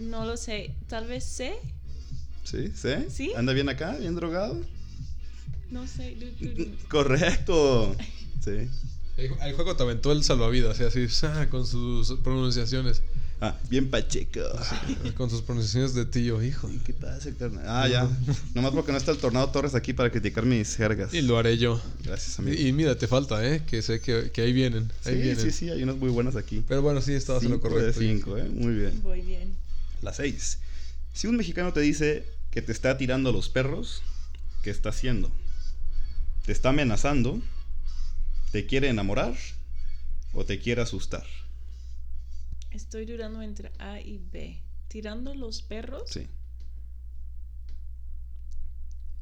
No 0.01 0.25
lo 0.25 0.37
sé, 0.37 0.75
tal 0.89 1.07
vez 1.07 1.25
C, 1.25 1.55
¿Sí? 2.45 2.73
¿Sí? 2.75 2.89
¿Sí? 3.11 3.33
¿Anda 3.37 3.53
bien 3.53 3.69
acá? 3.69 3.97
¿Bien 3.99 4.15
drogado? 4.15 4.61
no 5.75 5.87
sé. 5.89 6.17
Correcto. 6.89 7.97
Sí. 8.45 8.69
El, 9.17 9.55
juego 9.55 9.77
te 9.77 9.83
aventó 9.83 10.13
el 10.13 10.25
salvavidas, 10.25 10.81
así, 10.81 11.07
ah, 11.23 11.47
con 11.51 11.67
sus 11.67 12.19
pronunciaciones. 12.21 13.03
Ah, 13.41 13.57
bien 13.69 13.91
pacheco. 13.91 14.41
Con 15.17 15.29
sus 15.29 15.43
pronunciaciones 15.43 15.95
de 15.95 16.07
tío, 16.07 16.43
hijo. 16.43 16.71
¿Y 16.71 16.79
qué 16.79 16.95
pasa, 16.95 17.31
carnal? 17.39 17.65
Ah, 17.67 17.89
ya. 17.89 18.09
Nomás 18.55 18.73
porque 18.73 18.93
no 18.93 18.99
está 18.99 19.11
el 19.11 19.19
Tornado 19.19 19.49
Torres 19.51 19.75
aquí 19.75 19.93
para 19.93 20.11
criticar 20.11 20.47
mis 20.47 20.77
jergas. 20.77 21.13
Y 21.13 21.23
lo 21.23 21.37
haré 21.37 21.59
yo. 21.59 21.81
Gracias, 22.05 22.39
amigo. 22.39 22.57
Y, 22.57 22.69
y 22.69 22.73
mira, 22.73 22.97
te 22.97 23.07
falta, 23.07 23.45
¿eh? 23.47 23.63
Que 23.67 23.83
sé 23.83 24.01
que, 24.01 24.31
que 24.31 24.43
ahí 24.43 24.53
vienen. 24.53 24.91
Ahí 25.05 25.15
sí, 25.15 25.21
vienen. 25.21 25.41
sí, 25.41 25.51
sí, 25.51 25.71
hay 25.71 25.83
unas 25.83 25.97
muy 25.97 26.11
buenas 26.11 26.37
aquí. 26.37 26.65
Pero 26.67 26.83
bueno, 26.83 27.03
sí, 27.03 27.13
estabas 27.13 27.43
en 27.43 27.51
lo 27.51 27.57
Cinco 27.57 27.69
correcto. 27.69 28.01
de 28.01 28.07
5, 28.07 28.39
¿eh? 28.39 28.45
Muy 28.49 28.75
bien. 28.75 29.03
Voy 29.03 29.21
bien. 29.21 29.55
La 30.03 30.13
6. 30.13 30.59
Si 31.15 31.27
un 31.27 31.37
mexicano 31.37 31.73
te 31.73 31.81
dice 31.81 32.27
que 32.51 32.61
te 32.61 32.71
está 32.73 32.99
tirando 32.99 33.33
los 33.33 33.49
perros, 33.49 34.03
¿qué 34.63 34.69
está 34.71 34.91
haciendo? 34.91 35.33
¿Te 36.45 36.53
está 36.53 36.69
amenazando? 36.71 37.43
¿Te 38.53 38.67
quiere 38.67 38.89
enamorar? 38.89 39.35
¿O 40.33 40.45
te 40.47 40.61
quiere 40.61 40.83
asustar? 40.83 41.27
Estoy 42.71 43.07
dudando 43.07 43.41
entre 43.41 43.73
A 43.79 44.01
y 44.01 44.19
B. 44.19 44.63
¿Tirando 44.89 45.35
los 45.35 45.63
perros? 45.63 46.05
Sí, 46.05 46.29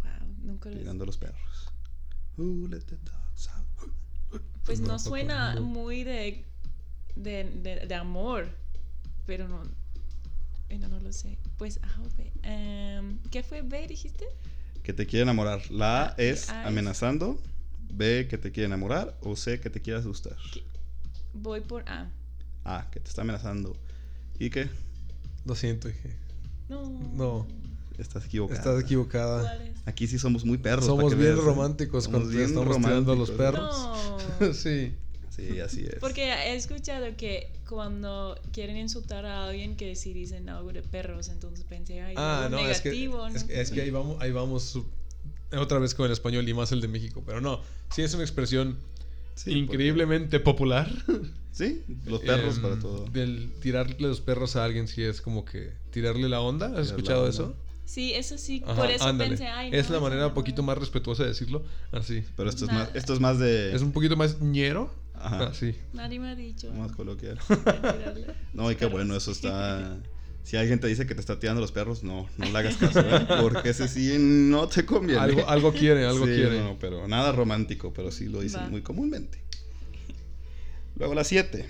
Wow, 0.02 0.34
nunca 0.42 0.70
lo 0.70 0.76
tirando 0.78 1.06
los 1.06 1.18
perros. 1.18 1.72
Who 2.36 2.66
let 2.68 2.86
the 2.86 2.96
dogs 2.96 3.48
out? 3.48 3.92
Pues 4.64 4.80
no 4.80 4.92
No, 4.92 4.98
suena 4.98 5.54
no. 5.54 5.60
muy 5.60 6.04
de, 6.04 6.44
de, 7.16 7.44
de, 7.44 7.86
de 7.86 7.94
amor, 7.94 8.48
pero 9.26 9.48
no, 9.48 9.62
bueno, 10.72 10.88
no 10.88 11.00
lo 11.00 11.12
sé. 11.12 11.36
Pues 11.58 11.78
A 11.82 12.00
o 12.00 12.08
B. 12.16 12.32
Em, 12.44 13.18
¿Qué 13.30 13.42
fue 13.42 13.60
B, 13.60 13.86
dijiste? 13.86 14.24
Que 14.82 14.94
te 14.94 15.06
quiere 15.06 15.24
enamorar. 15.24 15.70
La 15.70 16.02
A 16.02 16.06
Ah, 16.08 16.14
es 16.16 16.48
A 16.48 16.62
es- 16.62 16.66
amenazando. 16.66 17.38
B, 17.90 18.26
que 18.28 18.38
te 18.38 18.52
quiere 18.52 18.66
enamorar. 18.68 19.18
O 19.20 19.36
C, 19.36 19.60
que 19.60 19.68
te 19.68 19.82
quiere 19.82 19.98
asustar. 20.00 20.34
Voy 21.34 21.60
por 21.60 21.86
A. 21.90 22.10
A, 22.64 22.88
que 22.90 23.00
te 23.00 23.08
está 23.10 23.20
amenazando. 23.20 23.76
¿Y 24.38 24.48
qué? 24.48 24.70
Lo 25.44 25.54
siento, 25.54 25.88
dije. 25.88 26.16
No. 26.70 26.88
No, 27.14 27.46
Estás 27.98 28.24
equivocado. 28.24 28.58
estás 28.58 28.82
equivocada. 28.82 29.58
Aquí 29.84 30.06
sí 30.06 30.18
somos 30.18 30.46
muy 30.46 30.56
perros. 30.56 30.86
Somos 30.86 31.14
bien 31.18 31.32
¿eh? 31.32 31.36
románticos 31.36 32.04
Somos 32.04 32.22
cuando 32.22 32.40
estamos 32.42 32.78
tirando 32.78 33.12
a 33.12 33.16
los 33.16 33.30
perros. 33.30 33.70
No. 34.40 34.54
sí. 34.54 34.94
Sí, 35.34 35.60
así 35.60 35.84
es. 35.86 35.94
Porque 35.98 36.30
he 36.30 36.54
escuchado 36.54 37.06
que 37.16 37.50
cuando 37.68 38.38
quieren 38.52 38.76
insultar 38.76 39.24
a 39.24 39.48
alguien 39.48 39.76
que 39.76 39.96
sí 39.96 40.12
dicen 40.12 40.48
algo 40.50 40.72
de 40.72 40.82
perros, 40.82 41.28
entonces 41.30 41.64
pensé, 41.64 42.02
ay, 42.02 42.14
Ah, 42.18 42.44
algo 42.46 42.58
no, 42.58 42.68
es 42.68 42.80
que, 42.82 42.90
negativo, 42.90 43.26
es, 43.28 43.42
¿no? 43.42 43.48
que- 43.48 43.60
es 43.60 43.70
que 43.70 43.80
ahí 43.80 43.90
vamos, 43.90 44.20
ahí 44.20 44.30
vamos 44.30 44.78
otra 45.56 45.78
vez 45.78 45.94
con 45.94 46.06
el 46.06 46.12
español 46.12 46.46
y 46.48 46.52
más 46.54 46.70
el 46.72 46.80
de 46.82 46.88
México. 46.88 47.22
Pero 47.24 47.40
no, 47.40 47.60
sí 47.94 48.02
es 48.02 48.12
una 48.14 48.22
expresión 48.24 48.76
Sí, 49.34 49.52
increíblemente 49.52 50.38
popular. 50.40 50.90
porque- 51.06 51.28
Sí, 51.52 51.82
los 52.06 52.20
perros 52.20 52.56
Em, 52.56 52.62
para 52.62 52.78
todo. 52.78 53.04
Del 53.06 53.52
tirarle 53.60 53.96
los 54.08 54.22
perros 54.22 54.56
a 54.56 54.64
alguien 54.64 54.88
sí 54.88 55.02
es 55.02 55.20
como 55.20 55.44
que 55.44 55.70
tirarle 55.90 56.26
la 56.30 56.40
onda. 56.40 56.66
¿Has 56.66 56.72
Tirar 56.72 56.84
la 56.86 56.90
escuchado 56.90 57.20
onda. 57.24 57.30
eso? 57.30 57.56
Sí, 57.84 58.14
eso 58.14 58.38
sí, 58.38 58.62
Ajá, 58.64 58.74
por 58.74 58.90
eso 58.90 59.04
ándale. 59.04 59.30
pensé, 59.30 59.46
ay, 59.48 59.66
es 59.70 59.86
no, 59.86 59.90
la 59.92 59.96
eso 59.98 60.00
manera 60.00 60.26
un 60.28 60.34
poquito 60.34 60.62
más 60.62 60.78
respetuosa 60.78 61.24
de 61.24 61.28
decirlo. 61.30 61.62
Así. 61.90 62.24
Pero 62.36 62.48
esto 62.48 62.64
es 62.64 62.72
más, 62.72 62.88
esto 62.94 63.12
es 63.12 63.20
más 63.20 63.38
de. 63.38 63.74
Es 63.74 63.82
un 63.82 63.92
poquito 63.92 64.16
más 64.16 64.40
ñero. 64.40 64.90
Ajá. 65.22 65.46
Así. 65.48 65.74
Nadie 65.92 66.18
me 66.18 66.30
ha 66.30 66.34
dicho. 66.34 66.72
Más 66.72 66.92
coloquial. 66.92 67.38
tirarle 67.48 68.26
No, 68.52 68.70
y 68.70 68.76
qué 68.76 68.86
bueno, 68.86 69.16
eso 69.16 69.30
está. 69.30 69.98
Si 70.42 70.56
alguien 70.56 70.80
te 70.80 70.88
dice 70.88 71.06
que 71.06 71.14
te 71.14 71.20
está 71.20 71.38
tirando 71.38 71.60
los 71.60 71.70
perros, 71.70 72.02
no, 72.02 72.28
no 72.36 72.50
le 72.50 72.58
hagas 72.58 72.76
caso, 72.76 73.00
¿eh? 73.00 73.26
Porque 73.40 73.70
ese 73.70 73.86
sí 73.86 74.16
no 74.18 74.66
te 74.66 74.84
conviene. 74.84 75.20
Algo, 75.20 75.48
algo 75.48 75.72
quiere, 75.72 76.04
algo 76.06 76.26
Sí, 76.26 76.32
quiere. 76.34 76.58
No, 76.58 76.76
pero 76.80 77.06
nada 77.06 77.30
romántico, 77.30 77.92
pero 77.92 78.10
sí 78.10 78.26
lo 78.26 78.40
dicen 78.40 78.62
Va. 78.62 78.68
muy 78.68 78.82
comúnmente. 78.82 79.38
Luego 80.96 81.14
la 81.14 81.22
7. 81.22 81.64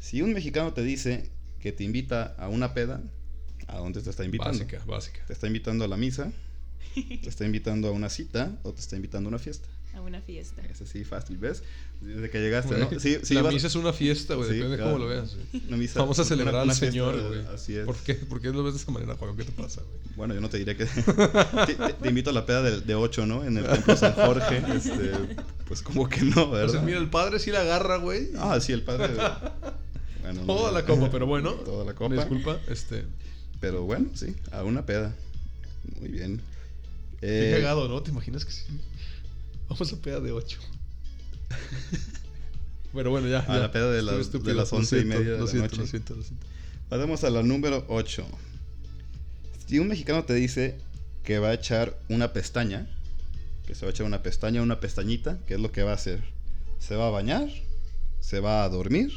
Si 0.00 0.20
un 0.20 0.34
mexicano 0.34 0.74
te 0.74 0.82
dice 0.82 1.30
que 1.60 1.72
te 1.72 1.84
invita 1.84 2.34
a 2.38 2.48
una 2.48 2.74
peda, 2.74 3.00
¿a 3.66 3.78
dónde 3.78 4.02
te 4.02 4.10
está 4.10 4.24
invitando? 4.24 4.58
Básica, 4.58 4.84
básica. 4.84 5.24
¿Te 5.26 5.32
está 5.32 5.46
invitando 5.46 5.84
a 5.84 5.88
la 5.88 5.96
misa? 5.96 6.30
¿Te 6.94 7.28
está 7.28 7.46
invitando 7.46 7.88
a 7.88 7.92
una 7.92 8.10
cita? 8.10 8.58
¿O 8.62 8.72
te 8.72 8.80
está 8.80 8.96
invitando 8.96 9.28
a 9.28 9.30
una 9.30 9.38
fiesta? 9.38 9.68
A 9.94 10.00
una 10.00 10.20
fiesta. 10.22 10.62
Es 10.70 10.80
así 10.80 11.04
fácil, 11.04 11.36
¿ves? 11.36 11.62
Desde 12.00 12.30
que 12.30 12.40
llegaste, 12.40 12.76
¿no? 12.78 12.88
Sí, 12.98 13.18
sí, 13.22 13.34
la 13.34 13.42
misa 13.44 13.66
es 13.66 13.74
una 13.74 13.92
fiesta, 13.92 14.34
güey. 14.34 14.48
Sí, 14.48 14.54
depende 14.56 14.78
de 14.78 14.82
cómo 14.82 14.98
lo 14.98 15.06
veas. 15.06 15.36
una 15.68 15.76
misa- 15.76 16.00
Vamos 16.00 16.18
a 16.18 16.24
celebrar 16.24 16.54
una 16.64 16.72
al 16.72 16.78
fiesta, 16.78 16.86
Señor, 16.90 17.28
güey. 17.28 17.40
Así 17.54 17.76
es. 17.76 17.84
¿Por 17.84 17.96
qué? 17.98 18.14
¿Por 18.14 18.40
qué 18.40 18.48
lo 18.50 18.64
ves 18.64 18.74
de 18.74 18.80
esa 18.80 18.90
manera, 18.90 19.14
Juan? 19.16 19.36
¿Qué 19.36 19.44
te 19.44 19.52
pasa, 19.52 19.82
güey? 19.82 20.00
Bueno, 20.16 20.34
yo 20.34 20.40
no 20.40 20.48
te 20.48 20.58
diré 20.58 20.76
que. 20.76 20.86
te, 21.66 21.74
te- 21.74 21.92
te 21.92 22.08
invito 22.08 22.30
a 22.30 22.32
la 22.32 22.46
peda 22.46 22.62
de, 22.62 22.94
8, 22.94 23.26
¿no? 23.26 23.44
En 23.44 23.58
el 23.58 23.66
templo 23.66 23.96
San 23.96 24.14
Jorge. 24.14 24.62
Este, 24.74 25.12
pues 25.66 25.82
como 25.82 26.08
que 26.08 26.22
no, 26.22 26.50
¿verdad? 26.50 26.60
Entonces, 26.74 26.82
mira, 26.82 26.98
el 26.98 27.10
padre 27.10 27.38
sí 27.38 27.50
la 27.50 27.60
agarra, 27.60 27.98
güey. 27.98 28.30
Ah, 28.38 28.58
sí, 28.60 28.72
el 28.72 28.82
padre. 28.82 29.12
Bueno, 30.22 30.40
no. 30.40 30.46
Toda 30.46 30.72
la 30.72 30.84
copa, 30.86 31.10
pero 31.10 31.26
bueno. 31.26 31.52
Toda 31.52 31.84
la 31.84 31.94
copa. 31.94 32.14
Disculpa, 32.14 32.58
este. 32.68 33.04
Pero 33.60 33.82
bueno, 33.82 34.08
sí, 34.14 34.34
a 34.52 34.64
una 34.64 34.86
peda. 34.86 35.14
Muy 36.00 36.08
bien. 36.08 36.40
Qué 37.20 37.50
Eh, 37.50 37.54
cagado, 37.60 37.88
¿no? 37.88 38.02
¿Te 38.02 38.10
imaginas 38.10 38.44
que 38.44 38.50
sí? 38.52 38.64
Vamos 39.68 39.92
a 39.92 39.96
peda 39.96 40.20
de 40.20 40.32
8. 40.32 40.58
Pero 42.94 43.10
bueno, 43.10 43.28
ya. 43.28 43.40
A 43.40 43.46
ya. 43.46 43.58
la 43.58 43.72
peda 43.72 43.90
de 43.90 44.02
las- 44.02 44.16
estúpido. 44.16 44.50
de 44.50 44.54
las 44.56 44.70
Lo 44.72 44.78
once 44.78 44.96
y 44.96 45.00
siento, 45.00 45.18
media 45.18 45.32
de 45.32 45.38
lo 45.38 45.44
la 45.44 45.50
siento, 45.50 45.68
noche. 45.68 45.80
Lo 45.80 45.86
siento, 45.86 46.14
lo 46.14 46.22
siento. 46.22 46.46
Pasemos 46.88 47.24
a 47.24 47.30
la 47.30 47.42
número 47.42 47.84
8. 47.88 48.26
Si 49.66 49.78
un 49.78 49.88
mexicano 49.88 50.24
te 50.24 50.34
dice 50.34 50.78
que 51.22 51.38
va 51.38 51.48
a 51.48 51.54
echar 51.54 51.98
una 52.10 52.32
pestaña, 52.34 52.86
que 53.66 53.74
se 53.74 53.86
va 53.86 53.90
a 53.90 53.92
echar 53.92 54.06
una 54.06 54.22
pestaña, 54.22 54.60
una 54.60 54.80
pestañita, 54.80 55.38
¿qué 55.46 55.54
es 55.54 55.60
lo 55.60 55.72
que 55.72 55.82
va 55.82 55.92
a 55.92 55.94
hacer? 55.94 56.22
¿Se 56.78 56.94
va 56.96 57.06
a 57.06 57.10
bañar? 57.10 57.48
¿Se 58.20 58.40
va 58.40 58.64
a 58.64 58.68
dormir? 58.68 59.10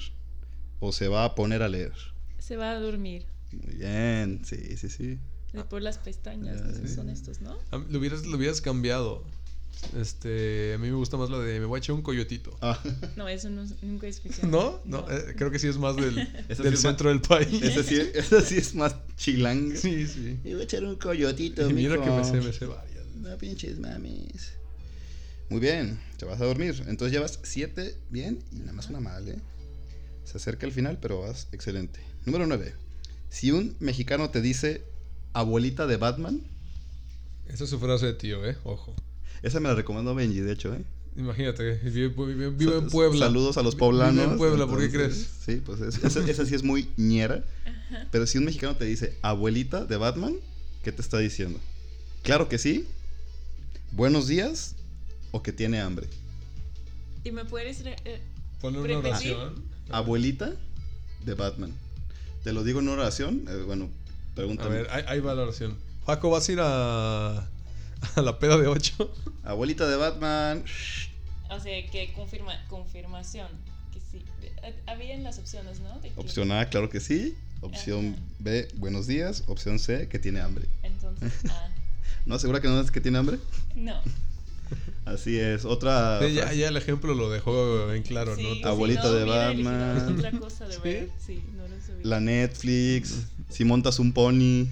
¿O 0.79 0.93
se 0.93 1.09
va 1.09 1.25
a 1.25 1.35
poner 1.35 1.61
a 1.63 1.67
leer? 1.67 1.93
Se 2.39 2.55
va 2.55 2.71
a 2.71 2.79
dormir. 2.79 3.25
Muy 3.51 3.75
bien, 3.75 4.41
sí, 4.45 4.77
sí, 4.77 4.89
sí. 4.89 5.19
De 5.51 5.63
por 5.65 5.81
las 5.81 5.97
pestañas, 5.97 6.61
sí. 6.81 6.93
son 6.93 7.09
estos, 7.09 7.41
¿no? 7.41 7.57
Lo 7.89 7.99
hubieras, 7.99 8.25
lo 8.25 8.37
hubieras 8.37 8.61
cambiado. 8.61 9.23
Este, 9.97 10.73
a 10.73 10.77
mí 10.77 10.87
me 10.89 10.95
gusta 10.95 11.15
más 11.17 11.29
la 11.29 11.39
de 11.39 11.59
me 11.59 11.65
voy 11.65 11.77
a 11.77 11.79
echar 11.79 11.95
un 11.95 12.01
coyotito. 12.01 12.57
Ah, 12.61 12.79
No, 13.15 13.27
eso 13.27 13.49
no, 13.49 13.63
nunca 13.81 14.07
he 14.07 14.09
escuchado. 14.17 14.47
¿No? 14.47 14.81
No, 14.85 15.09
eh, 15.11 15.33
creo 15.37 15.51
que 15.51 15.59
sí 15.59 15.67
es 15.67 15.77
más 15.77 15.95
del, 15.95 16.17
Eso 16.49 16.63
del 16.63 16.73
sí 16.73 16.77
es 16.77 16.81
centro 16.81 17.09
del 17.09 17.21
país. 17.21 17.61
ese, 17.61 17.83
sí, 17.83 18.01
sí 18.45 18.57
es 18.57 18.75
más 18.75 18.95
chilanga. 19.15 19.75
Sí, 19.77 20.07
sí. 20.07 20.39
Me 20.43 20.53
voy 20.53 20.61
a 20.61 20.63
echar 20.65 20.83
un 20.83 20.95
coyotito, 20.95 21.69
Y 21.69 21.73
mira 21.73 22.01
que 22.01 22.09
me 22.09 22.23
sé, 22.23 22.41
me 22.41 22.51
sé 22.53 22.65
varias. 22.65 23.05
No 23.15 23.37
pinches 23.37 23.79
mames. 23.79 24.53
Muy 25.49 25.59
bien, 25.59 25.99
te 26.17 26.25
vas 26.25 26.41
a 26.41 26.45
dormir. 26.45 26.75
Entonces 26.87 27.11
llevas 27.11 27.39
siete 27.43 27.95
bien 28.09 28.39
y 28.51 28.57
nada 28.59 28.73
más 28.73 28.89
una 28.89 28.99
mal, 28.99 29.27
¿eh? 29.29 29.37
Se 30.23 30.37
acerca 30.37 30.65
el 30.65 30.71
final, 30.71 30.97
pero 30.99 31.21
vas 31.21 31.47
excelente. 31.51 31.99
Número 32.25 32.47
9. 32.47 32.73
Si 33.29 33.51
un 33.51 33.75
mexicano 33.79 34.31
te 34.31 34.41
dice 34.41 34.83
abuelita 35.33 35.85
de 35.85 35.97
Batman, 35.97 36.41
Esa 37.47 37.65
es 37.65 37.69
su 37.69 37.77
frase 37.79 38.07
de 38.07 38.13
tío, 38.13 38.43
¿eh? 38.43 38.57
Ojo. 38.63 38.95
Esa 39.45 39.59
me 39.59 39.69
la 39.69 39.75
recomendó 39.75 40.13
Benji, 40.15 40.39
de 40.39 40.51
hecho, 40.51 40.73
¿eh? 40.73 40.83
Imagínate, 41.17 41.75
vive, 41.75 42.09
vive- 42.09 42.49
vive 42.49 42.77
en 42.77 42.87
Puebla. 42.89 43.25
Saludos 43.27 43.57
a 43.57 43.63
los 43.63 43.75
poblanos. 43.75 44.15
Vive 44.23 44.31
en 44.33 44.37
Puebla, 44.37 44.67
¿por 44.67 44.79
qué 44.81 44.91
crees? 44.91 45.29
Sí, 45.45 45.61
pues 45.65 45.79
es- 45.81 46.03
esa, 46.03 46.19
esa 46.29 46.45
sí 46.45 46.55
es 46.55 46.63
muy 46.63 46.89
ñera. 46.97 47.43
Pero 48.11 48.27
si 48.27 48.37
un 48.37 48.45
mexicano 48.45 48.75
te 48.75 48.83
dice 48.85 49.15
abuelita 49.21 49.85
de 49.85 49.95
Batman, 49.97 50.35
¿qué 50.83 50.91
te 50.91 51.01
está 51.01 51.17
diciendo? 51.19 51.59
Claro 52.23 52.49
que 52.49 52.57
sí. 52.57 52.85
Buenos 53.91 54.27
días 54.27 54.75
o 55.31 55.41
que 55.41 55.53
tiene 55.53 55.79
hambre. 55.79 56.07
¿Y 57.23 57.31
me 57.31 57.45
puedes... 57.45 57.81
eh, 57.85 58.21
Ponle 58.59 58.79
una 58.81 58.97
oración. 58.97 59.63
Abuelita 59.89 60.53
de 61.23 61.33
Batman. 61.35 61.71
Te 62.43 62.51
lo 62.51 62.63
digo 62.63 62.79
en 62.79 62.89
una 62.89 63.01
oración. 63.01 63.45
eh, 63.47 63.63
bueno, 63.65 63.85
A 63.85 64.35
pregúntame. 64.35 64.75
ver, 64.75 64.87
ahí, 64.89 65.03
ahí 65.07 65.19
va 65.21 65.33
la 65.35 65.43
oración. 65.43 65.77
Paco, 66.05 66.29
¿vas 66.29 66.49
a 66.49 66.51
ir 66.51 66.59
a, 66.61 67.47
a 68.15 68.21
la 68.21 68.39
peda 68.39 68.57
de 68.57 68.67
8? 68.67 69.13
Abuelita 69.43 69.87
de 69.87 69.95
Batman. 69.97 70.63
O 71.49 71.59
sea, 71.59 71.85
que 71.91 72.11
confirma, 72.13 72.53
confirmación. 72.67 73.47
Que 73.93 73.99
sí. 73.99 74.25
Eh, 74.63 74.75
Habían 74.87 75.23
las 75.23 75.37
opciones, 75.39 75.79
¿no? 75.79 75.99
De 75.99 76.09
que- 76.09 76.19
Opción 76.19 76.51
A, 76.51 76.69
claro 76.69 76.89
que 76.89 76.99
sí. 76.99 77.35
Opción 77.61 78.13
Ajá. 78.17 78.23
B, 78.39 78.67
buenos 78.75 79.07
días. 79.07 79.43
Opción 79.47 79.79
C, 79.79 80.07
que 80.09 80.19
tiene 80.19 80.41
hambre. 80.41 80.67
Entonces, 80.83 81.31
ah, 81.49 81.69
¿No? 82.25 82.39
¿Segura 82.39 82.59
que 82.61 82.67
no 82.67 82.79
es 82.81 82.91
que 82.91 83.01
tiene 83.01 83.17
hambre? 83.17 83.37
no. 83.75 83.99
Así 85.05 85.39
es. 85.39 85.63
Otra. 85.63 86.19
Sí, 86.19 86.33
ya, 86.33 86.51
ya 86.51 86.69
el 86.69 86.77
ejemplo 86.77 87.13
lo 87.13 87.29
dejó 87.29 87.91
en 87.93 88.01
claro, 88.01 88.35
Sí, 88.35 88.61
¿no? 88.63 88.67
Abuelita 88.67 89.03
no, 89.03 89.11
de 89.13 89.23
Batman. 89.23 90.15
Otra 90.17 90.31
cosa 90.31 90.67
de 90.67 90.73
¿Sí? 90.73 90.79
ver. 90.83 91.09
Sí, 91.23 91.43
no 91.55 91.67
lo. 91.67 91.75
La 92.03 92.19
Netflix. 92.19 93.27
Si 93.49 93.63
montas 93.63 93.99
un 93.99 94.11
pony. 94.11 94.65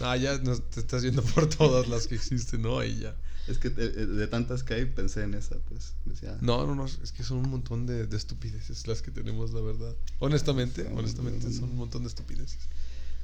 Ah, 0.00 0.16
ya 0.16 0.38
nos- 0.38 0.62
te 0.70 0.80
estás 0.80 1.02
yendo 1.02 1.22
por 1.22 1.48
todas 1.48 1.88
las 1.88 2.06
que 2.06 2.14
existen, 2.14 2.62
¿no? 2.62 2.78
Ahí 2.78 2.98
ya. 3.00 3.16
Es 3.48 3.56
que 3.58 3.70
de 3.70 4.26
tantas 4.26 4.62
que 4.62 4.74
hay, 4.74 4.84
pensé 4.84 5.22
en 5.22 5.32
esa, 5.34 5.56
pues. 5.68 5.94
Decía, 6.04 6.36
No, 6.42 6.66
no, 6.66 6.74
no, 6.74 6.84
es 6.84 7.12
que 7.12 7.22
son 7.24 7.38
un 7.38 7.48
montón 7.50 7.86
de, 7.86 8.06
de 8.06 8.16
estupideces 8.16 8.86
las 8.86 9.00
que 9.00 9.10
tenemos, 9.10 9.52
la 9.52 9.60
verdad. 9.62 9.94
Honestamente, 10.18 10.82
Sí. 10.82 10.88
honestamente 10.94 11.50
son 11.52 11.70
un 11.70 11.76
montón 11.76 12.02
de 12.02 12.08
estupideces. 12.08 12.58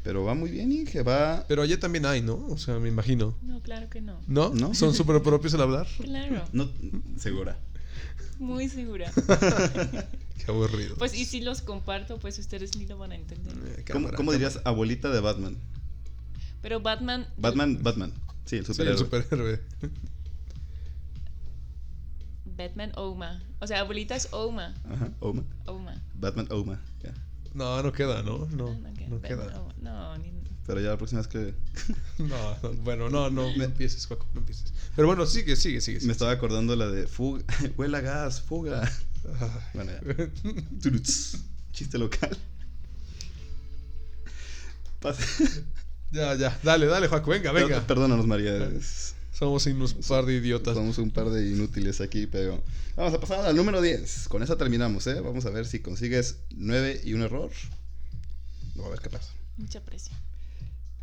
Pero 0.02 0.24
va 0.24 0.34
muy 0.34 0.50
bien, 0.50 0.70
Inge. 0.72 1.02
Va. 1.02 1.44
Pero 1.48 1.62
allá 1.62 1.78
también 1.78 2.04
hay, 2.06 2.20
¿no? 2.22 2.34
O 2.48 2.58
sea, 2.58 2.78
me 2.78 2.88
imagino. 2.88 3.36
No, 3.42 3.60
claro 3.60 3.88
que 3.90 4.00
no. 4.00 4.18
¿No? 4.26 4.50
¿No? 4.54 4.74
¿Son 4.74 4.94
súper 4.94 5.22
propios 5.22 5.54
al 5.54 5.62
hablar? 5.62 5.86
Claro, 6.02 6.44
No, 6.52 6.70
segura. 7.18 7.58
muy 8.38 8.68
segura. 8.68 9.10
Qué 10.38 10.44
aburrido. 10.50 10.96
Pues 10.96 11.14
y 11.14 11.24
si 11.24 11.40
los 11.40 11.62
comparto, 11.62 12.18
pues 12.18 12.38
ustedes 12.38 12.76
ni 12.76 12.86
lo 12.86 12.98
van 12.98 13.12
a 13.12 13.14
entender. 13.16 13.54
Eh, 13.78 13.84
¿Cómo, 13.90 14.06
cámara, 14.06 14.16
cómo 14.16 14.32
dirías 14.32 14.60
abuelita 14.64 15.10
de 15.10 15.20
Batman? 15.20 15.56
Pero 16.64 16.80
Batman... 16.80 17.26
Batman, 17.36 17.82
Batman. 17.82 18.10
Sí, 18.46 18.56
el 18.56 18.64
Sí, 18.64 18.70
el 18.80 18.96
superhéroe. 18.96 18.96
superhéroe. 18.96 19.60
Batman 22.46 22.92
Oma. 22.96 23.42
O 23.60 23.66
sea, 23.66 23.80
abuelita 23.80 24.16
es 24.16 24.28
Oma. 24.32 24.74
Ajá, 24.90 25.10
Oma. 25.20 25.42
Oma. 25.66 26.02
Batman 26.14 26.48
Oma. 26.50 26.80
ya. 27.02 27.12
No, 27.52 27.82
no 27.82 27.92
queda, 27.92 28.22
¿no? 28.22 28.46
No, 28.46 28.68
Ah, 28.82 28.92
queda. 28.96 29.08
no 29.08 29.16
Batman 29.20 29.22
queda. 29.50 29.60
Oma. 29.60 29.74
No, 29.82 30.16
ni... 30.16 30.32
Pero 30.66 30.80
ya 30.80 30.88
la 30.88 30.96
próxima 30.96 31.20
vez 31.20 31.28
que 31.28 31.54
No, 32.18 32.56
no, 32.62 32.72
bueno, 32.82 33.10
no, 33.10 33.28
no, 33.28 33.54
no 33.54 33.62
empieces, 33.64 34.06
Juaco, 34.06 34.26
no 34.32 34.40
empieces. 34.40 34.72
Pero 34.96 35.06
bueno, 35.06 35.26
sigue, 35.26 35.56
sigue, 35.56 35.82
sigue. 35.82 36.00
me 36.06 36.12
estaba 36.12 36.30
acordando 36.30 36.74
la 36.76 36.86
de 36.88 37.06
fuga, 37.06 37.44
huela 37.76 38.00
gas, 38.00 38.40
fuga. 38.40 38.82
Ay. 38.84 38.90
Bueno, 39.74 39.92
ya. 39.92 40.92
Chiste 41.72 41.98
local. 41.98 42.34
Pase- 45.00 45.64
Ya, 46.14 46.34
ya, 46.36 46.56
dale, 46.62 46.86
dale, 46.86 47.08
Juaco, 47.08 47.30
venga, 47.30 47.50
venga. 47.50 47.84
Perdónanos, 47.86 48.26
María. 48.26 48.56
es- 48.68 49.14
Somos 49.32 49.66
unos 49.66 49.94
par 49.94 50.24
de 50.26 50.34
idiotas. 50.34 50.74
Somos 50.76 50.96
un 50.98 51.10
par 51.10 51.28
de 51.28 51.44
inútiles 51.50 52.00
aquí, 52.00 52.28
pero 52.28 52.62
vamos 52.94 53.12
a 53.14 53.18
pasar 53.20 53.44
al 53.44 53.56
número 53.56 53.82
10. 53.82 54.28
Con 54.28 54.44
esa 54.44 54.56
terminamos, 54.56 55.06
¿eh? 55.08 55.20
Vamos 55.20 55.44
a 55.44 55.50
ver 55.50 55.66
si 55.66 55.80
consigues 55.80 56.36
9 56.50 57.00
y 57.04 57.14
un 57.14 57.22
error. 57.22 57.50
Vamos 58.76 58.86
a 58.86 58.90
ver 58.90 59.00
qué 59.00 59.10
pasa. 59.10 59.32
Mucha 59.56 59.80
presión. 59.80 60.16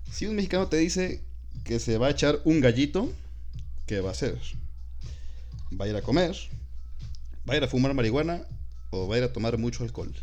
Si 0.09 0.27
un 0.27 0.35
mexicano 0.37 0.67
te 0.67 0.77
dice 0.77 1.21
que 1.65 1.79
se 1.79 1.97
va 1.97 2.07
a 2.07 2.11
echar 2.11 2.39
un 2.45 2.61
gallito, 2.61 3.11
¿qué 3.87 3.99
va 3.99 4.09
a 4.09 4.13
hacer? 4.13 4.37
¿Va 5.79 5.85
a 5.85 5.87
ir 5.89 5.95
a 5.97 6.01
comer? 6.01 6.33
¿Va 7.49 7.53
a 7.53 7.57
ir 7.57 7.63
a 7.65 7.67
fumar 7.67 7.93
marihuana? 7.93 8.43
¿O 8.91 9.09
va 9.09 9.15
a 9.15 9.17
ir 9.17 9.23
a 9.25 9.33
tomar 9.33 9.57
mucho 9.57 9.83
alcohol? 9.83 10.13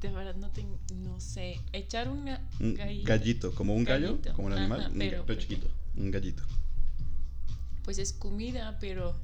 De 0.00 0.08
verdad 0.10 0.34
no 0.36 0.48
tengo, 0.50 0.78
no 0.94 1.20
sé. 1.20 1.60
Echar 1.72 2.08
una 2.08 2.40
Un 2.58 2.74
gallina. 2.74 3.04
gallito, 3.08 3.54
como 3.54 3.74
un 3.74 3.84
gallo, 3.84 4.08
Gallito. 4.12 4.32
como 4.34 4.46
un 4.48 4.54
animal, 4.54 4.80
Ajá, 4.80 4.88
un 4.90 4.98
pero- 4.98 5.24
pero 5.26 5.40
chiquito, 5.40 5.68
un 5.96 6.10
gallito. 6.10 6.42
Pues 7.84 7.98
es 7.98 8.12
comida, 8.12 8.78
pero 8.80 9.14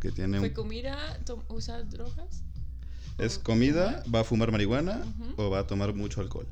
Que 0.00 0.10
tiene 0.10 0.38
¿fue 0.40 0.48
un, 0.48 0.54
comida? 0.54 1.20
¿Usa 1.48 1.82
drogas? 1.84 2.42
es 3.18 3.36
¿O 3.38 3.42
comida, 3.44 4.02
fumar? 4.02 4.14
va 4.14 4.20
a 4.20 4.24
fumar 4.24 4.50
marihuana 4.52 5.02
o 5.36 5.48
va 5.50 5.60
a 5.60 5.66
tomar 5.66 5.94
mucho 5.94 6.20
alcohol. 6.20 6.46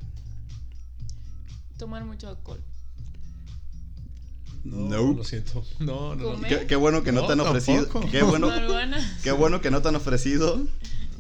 Tomar 1.79 2.05
mucho 2.05 2.29
alcohol. 2.29 2.63
No, 4.63 4.77
Nope. 4.89 5.17
lo 5.19 5.25
siento. 5.25 5.65
No, 5.81 6.15
no, 6.15 6.37
no. 6.37 6.43
Qué, 6.47 6.67
qué 6.67 6.77
bueno 6.77 7.03
que 7.03 7.13
no, 7.13 7.23
No, 7.23 7.27
te 7.27 7.33
han 7.33 7.41
ofrecido, 7.41 7.85
tampoco. 7.85 8.11
qué 8.11 8.23
bueno, 8.23 8.49
qué 9.25 9.33
bueno 9.33 9.61
que 9.61 9.71
no 9.71 9.81
te 9.83 9.89
han 9.89 9.97
ofrecido 9.97 10.61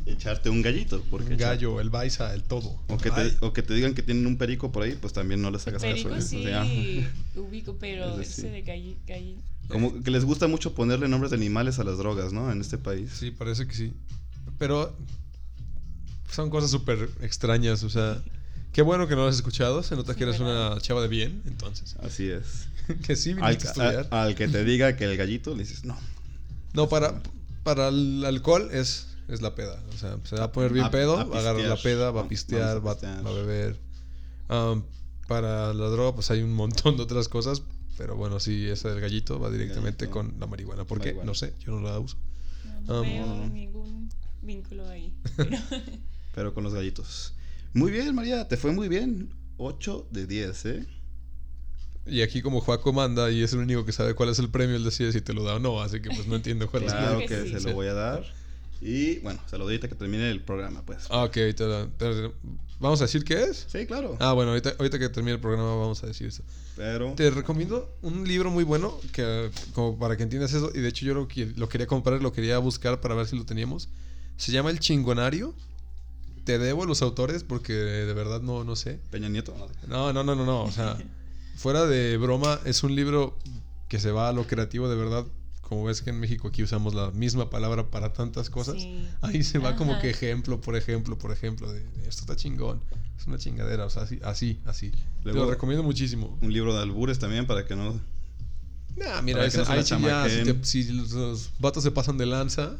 echarte 0.06 0.50
un 0.50 0.62
gallito, 0.62 1.02
porque 1.10 1.28
Un 1.28 1.32
echar- 1.34 1.50
gallo, 1.56 1.80
el 1.80 1.90
baisa, 1.90 2.34
el 2.34 2.42
todo. 2.42 2.76
O 2.88 2.98
que, 2.98 3.10
te, 3.10 3.36
o 3.40 3.52
que 3.52 3.62
te 3.62 3.74
digan 3.74 3.94
que 3.94 4.02
tienen 4.02 4.26
un 4.26 4.36
perico 4.36 4.70
por 4.72 4.82
ahí, 4.82 4.96
pues 5.00 5.12
también 5.12 5.40
no 5.42 5.50
les 5.50 5.66
hagas 5.66 5.82
Perico 5.82 6.08
caso. 6.10 6.18
¿eh? 6.18 6.22
sí 6.22 6.36
O 6.38 6.42
sea, 6.42 6.66
ubico, 7.40 7.76
pero 7.78 8.20
Ese 8.20 8.50
de 8.50 8.62
galli, 8.62 8.96
galli- 9.06 9.36
como 9.68 10.02
que 10.02 10.10
les 10.10 10.24
gusta 10.24 10.48
mucho 10.48 10.74
ponerle 10.74 11.06
nombres 11.08 11.30
de 11.30 11.36
animales 11.36 11.78
a 11.78 11.84
las 11.84 11.98
drogas, 11.98 12.32
¿no? 12.32 12.50
En 12.50 12.60
este 12.60 12.76
país. 12.78 13.10
Sí, 13.18 13.30
parece 13.30 13.66
que 13.66 13.74
sí. 13.74 13.92
Pero 14.58 14.96
son 16.30 16.50
cosas 16.50 16.70
súper 16.70 17.08
extrañas, 17.22 17.82
o 17.82 17.90
sea... 17.90 18.22
Qué 18.72 18.82
bueno 18.82 19.08
que 19.08 19.16
no 19.16 19.22
lo 19.22 19.26
has 19.28 19.34
escuchado, 19.34 19.82
se 19.82 19.96
nota 19.96 20.14
que 20.14 20.22
eres 20.22 20.38
¿verdad? 20.38 20.72
una 20.74 20.80
chava 20.80 21.02
de 21.02 21.08
bien, 21.08 21.42
entonces. 21.44 21.96
Así 22.04 22.28
es. 22.30 22.68
que 23.04 23.16
sí 23.16 23.32
Al, 23.32 23.42
a 23.42 23.50
estudiar. 23.50 24.08
a- 24.12 24.22
al 24.22 24.36
que 24.36 24.46
te 24.46 24.64
diga 24.64 24.94
que 24.96 25.04
el 25.06 25.16
gallito, 25.16 25.54
le 25.56 25.64
dices, 25.64 25.84
no. 25.84 25.98
No, 26.72 26.88
para, 26.88 27.20
para 27.64 27.88
el 27.88 28.24
alcohol 28.24 28.68
es, 28.72 29.08
es 29.34 29.42
la 29.42 29.54
peda. 29.54 29.82
O 29.94 29.96
sea, 29.98 30.18
se 30.24 30.36
va 30.36 30.44
a 30.44 30.52
poner 30.52 30.72
bien 30.72 30.86
A- 30.86 30.90
pedo, 30.90 31.18
a 31.18 31.24
va 31.24 31.36
a 31.36 31.40
agarrar 31.40 31.64
la 31.64 31.76
peda, 31.76 32.10
va 32.10 32.22
a 32.22 32.28
pistear, 32.28 32.84
va, 32.86 32.92
pistear. 32.94 33.24
va 33.24 33.30
a 33.30 33.34
beber. 33.34 33.78
Am, 34.48 34.84
para 35.28 35.72
la 35.74 35.86
droga, 35.86 36.14
pues 36.14 36.30
hay 36.30 36.42
un 36.42 36.52
montón 36.54 36.96
de 36.96 37.02
otras 37.04 37.28
cosas. 37.28 37.62
Pero 37.98 38.16
bueno, 38.16 38.40
sí, 38.40 38.66
esa 38.66 38.88
del 38.90 39.00
gallito 39.00 39.38
va 39.38 39.50
directamente 39.50 40.06
Gallito. 40.06 40.12
con 40.30 40.40
la 40.40 40.46
marihuana. 40.46 40.84
Porque, 40.84 41.06
Marihuana. 41.08 41.26
no 41.26 41.34
sé, 41.34 41.52
yo 41.60 41.72
no 41.72 41.80
la 41.80 41.98
uso. 41.98 42.16
No, 42.86 42.94
no 42.94 42.98
Ah, 42.98 43.02
veo 43.02 43.26
no. 43.26 43.48
ningún 43.50 44.08
vínculo 44.42 44.88
ahí. 44.88 45.12
Pero 45.36 45.50
Pero 46.34 46.54
con 46.54 46.64
los 46.64 46.72
gallitos. 46.72 47.34
Muy 47.74 47.92
bien, 47.92 48.14
María, 48.14 48.48
te 48.48 48.56
fue 48.56 48.72
muy 48.72 48.88
bien. 48.88 49.30
8 49.58 50.06
de 50.10 50.26
10, 50.26 50.64
¿eh? 50.66 50.86
Y 52.06 52.22
aquí 52.22 52.40
como 52.40 52.60
Juaco 52.62 52.92
manda 52.94 53.30
y 53.30 53.42
es 53.42 53.52
el 53.52 53.58
único 53.58 53.84
que 53.84 53.92
sabe 53.92 54.14
cuál 54.14 54.30
es 54.30 54.38
el 54.38 54.48
premio, 54.48 54.74
él 54.76 54.84
decide 54.84 55.12
si 55.12 55.20
te 55.20 55.34
lo 55.34 55.44
da 55.44 55.56
o 55.56 55.58
no. 55.58 55.82
Así 55.82 56.00
que 56.00 56.08
pues 56.08 56.26
no 56.26 56.36
entiendo 56.36 56.68
cuál 56.70 56.84
es 56.84 56.92
Claro 56.94 57.18
que 57.18 57.26
que 57.26 57.42
sí. 57.42 57.50
se 57.50 57.60
lo 57.68 57.74
voy 57.74 57.88
a 57.88 57.92
dar. 57.94 58.24
Y 58.80 59.18
bueno, 59.20 59.40
se 59.46 59.58
lo 59.58 59.64
doy 59.64 59.74
ahorita 59.74 59.88
que 59.88 59.94
termine 59.94 60.30
el 60.30 60.42
programa, 60.42 60.82
pues. 60.86 61.06
Ah, 61.10 61.24
ok, 61.24 61.32
te- 61.32 62.30
¿vamos 62.78 63.00
a 63.00 63.04
decir 63.04 63.24
qué 63.24 63.42
es? 63.44 63.66
Sí, 63.70 63.84
claro. 63.86 64.16
Ah, 64.20 64.32
bueno, 64.32 64.50
ahorita, 64.52 64.74
ahorita 64.78 64.98
que 64.98 65.08
termine 65.10 65.34
el 65.34 65.40
programa 65.40 65.74
vamos 65.76 66.02
a 66.02 66.06
decir 66.06 66.28
eso. 66.28 66.42
Pero. 66.76 67.12
Te 67.14 67.28
recomiendo 67.30 67.94
un 68.00 68.26
libro 68.26 68.50
muy 68.50 68.64
bueno 68.64 68.98
que 69.12 69.50
como 69.74 69.98
para 69.98 70.16
que 70.16 70.22
entiendas 70.22 70.52
eso 70.54 70.70
y 70.74 70.80
de 70.80 70.88
hecho 70.88 71.04
yo 71.04 71.12
lo, 71.14 71.28
que- 71.28 71.52
lo 71.56 71.68
quería 71.68 71.86
comprar, 71.86 72.22
lo 72.22 72.32
quería 72.32 72.58
buscar 72.58 73.00
para 73.00 73.14
ver 73.14 73.26
si 73.26 73.36
lo 73.36 73.44
teníamos. 73.44 73.88
Se 74.36 74.50
llama 74.52 74.70
El 74.70 74.78
Chingonario. 74.80 75.54
Te 76.44 76.58
debo 76.58 76.86
los 76.86 77.02
autores 77.02 77.44
porque 77.44 77.74
de 77.74 78.14
verdad 78.14 78.40
no, 78.40 78.64
no 78.64 78.74
sé. 78.76 78.98
Peña 79.10 79.28
Nieto. 79.28 79.54
¿no? 79.86 80.12
no, 80.14 80.24
no, 80.24 80.34
no, 80.34 80.46
no. 80.46 80.62
O 80.64 80.70
sea, 80.72 80.96
fuera 81.54 81.84
de 81.86 82.16
broma, 82.16 82.58
es 82.64 82.82
un 82.82 82.96
libro 82.96 83.36
que 83.88 84.00
se 84.00 84.10
va 84.10 84.30
a 84.30 84.32
lo 84.32 84.46
creativo 84.46 84.88
de 84.88 84.96
verdad. 84.96 85.26
Como 85.70 85.84
ves 85.84 86.02
que 86.02 86.10
en 86.10 86.18
México 86.20 86.48
aquí 86.48 86.62
usamos 86.64 86.94
la 86.94 87.10
misma 87.12 87.48
palabra 87.48 87.90
para 87.90 88.12
tantas 88.12 88.50
cosas. 88.50 88.74
Sí. 88.82 89.08
Ahí 89.22 89.42
se 89.44 89.58
va 89.58 89.76
como 89.76 89.98
que 90.00 90.10
ejemplo 90.10 90.60
por 90.60 90.74
ejemplo 90.76 91.16
por 91.16 91.30
ejemplo 91.30 91.72
de, 91.72 91.80
de 91.84 92.08
esto 92.08 92.22
está 92.22 92.34
chingón. 92.36 92.82
Es 93.18 93.26
una 93.28 93.38
chingadera, 93.38 93.84
o 93.86 93.90
sea, 93.90 94.02
así, 94.02 94.18
así, 94.24 94.60
así. 94.66 94.90
Te 95.22 95.32
lo 95.32 95.48
recomiendo 95.48 95.82
muchísimo. 95.84 96.36
Un 96.42 96.52
libro 96.52 96.74
de 96.74 96.82
albures 96.82 97.18
también 97.18 97.46
para 97.46 97.64
que 97.66 97.76
no. 97.76 98.00
Nah, 98.96 99.22
mira, 99.22 99.46
ese- 99.46 99.58
no 99.58 99.64
se 99.66 99.72
ahí 99.72 99.84
ya, 100.02 100.28
si, 100.28 100.42
te- 100.42 100.64
si 100.64 100.84
los, 100.92 101.12
los 101.12 101.50
vatos 101.60 101.84
se 101.84 101.92
pasan 101.92 102.18
de 102.18 102.26
lanza, 102.26 102.76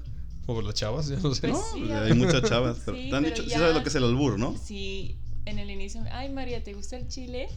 o 0.47 0.61
las 0.61 0.75
chavas, 0.75 1.07
ya 1.09 1.17
no 1.19 1.33
sé. 1.33 1.43
Pues 1.49 1.53
No, 1.53 1.63
sí, 1.73 1.93
hay 1.93 2.13
muchas 2.15 2.43
chavas. 2.43 2.79
Pero 2.85 2.97
Sí, 2.97 3.09
te 3.09 3.17
han 3.17 3.23
pero 3.23 3.37
dicho, 3.37 3.49
ya- 3.49 3.59
sabes 3.61 3.75
lo 3.77 3.83
que 3.85 3.89
es 3.91 3.95
el 3.95 4.03
albur, 4.05 4.37
¿no? 4.37 4.57
Sí, 4.59 5.17
en 5.47 5.61
el 5.61 5.71
inicio, 5.71 6.03
ay 6.11 6.29
María, 6.29 6.65
¿te 6.65 6.75
gusta 6.75 6.97
el 6.97 7.07
chile? 7.07 7.49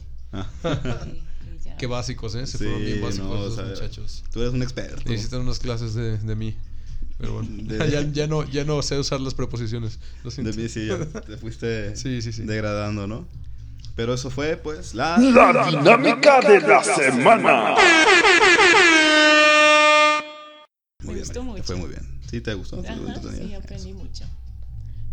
Ya. 1.62 1.76
Qué 1.76 1.86
básicos, 1.86 2.34
¿eh? 2.34 2.46
Se 2.46 2.58
Sí, 2.58 2.64
fueron 2.64 2.84
bien 2.84 3.00
básicos 3.00 3.28
no, 3.28 3.34
o 3.40 3.42
esos 3.44 3.54
sea, 3.56 3.64
muchachos. 3.64 4.24
Tú 4.32 4.40
eres 4.42 4.52
un 4.54 4.62
experto. 4.62 5.02
Necesitan 5.08 5.40
unas 5.42 5.58
clases 5.58 5.94
de, 5.94 6.18
de 6.18 6.34
mí. 6.34 6.56
Pero 7.18 7.34
bueno, 7.34 7.48
De- 7.62 7.90
ya, 7.90 8.02
ya 8.12 8.26
no, 8.26 8.44
ya 8.50 8.64
no 8.64 8.80
sé 8.82 8.98
usar 8.98 9.20
las 9.20 9.34
preposiciones. 9.34 9.98
Lo 10.22 10.30
De 10.30 10.34
siento. 10.34 10.56
mí 10.56 10.68
sí, 10.68 10.86
ya 10.88 11.04
te 11.20 11.36
fuiste 11.36 11.94
Sí, 11.96 12.22
sí, 12.22 12.32
sí. 12.32 12.42
degradando, 12.42 13.06
¿no? 13.06 13.26
Pero 13.96 14.14
eso 14.14 14.28
fue, 14.30 14.56
pues, 14.56 14.94
la. 14.94 15.18
La 15.18 15.66
dinámica 15.70 16.40
de 16.40 16.60
la 16.60 16.82
semana. 16.82 17.76
Me 21.00 21.06
Muy 21.06 21.14
bien, 21.14 21.26
gustó 21.26 21.42
María, 21.42 21.54
te 21.54 21.60
mucho. 21.60 21.64
fue 21.64 21.76
muy 21.76 21.88
bien. 21.90 22.20
¿Sí 22.30 22.40
te 22.40 22.54
gustó? 22.54 22.80
¿Sí, 22.80 22.86
Ajá, 22.88 22.94
te 22.96 23.00
gustó, 23.04 23.30
sí, 23.32 23.54
aprendí 23.54 23.92
mucho. 23.92 24.24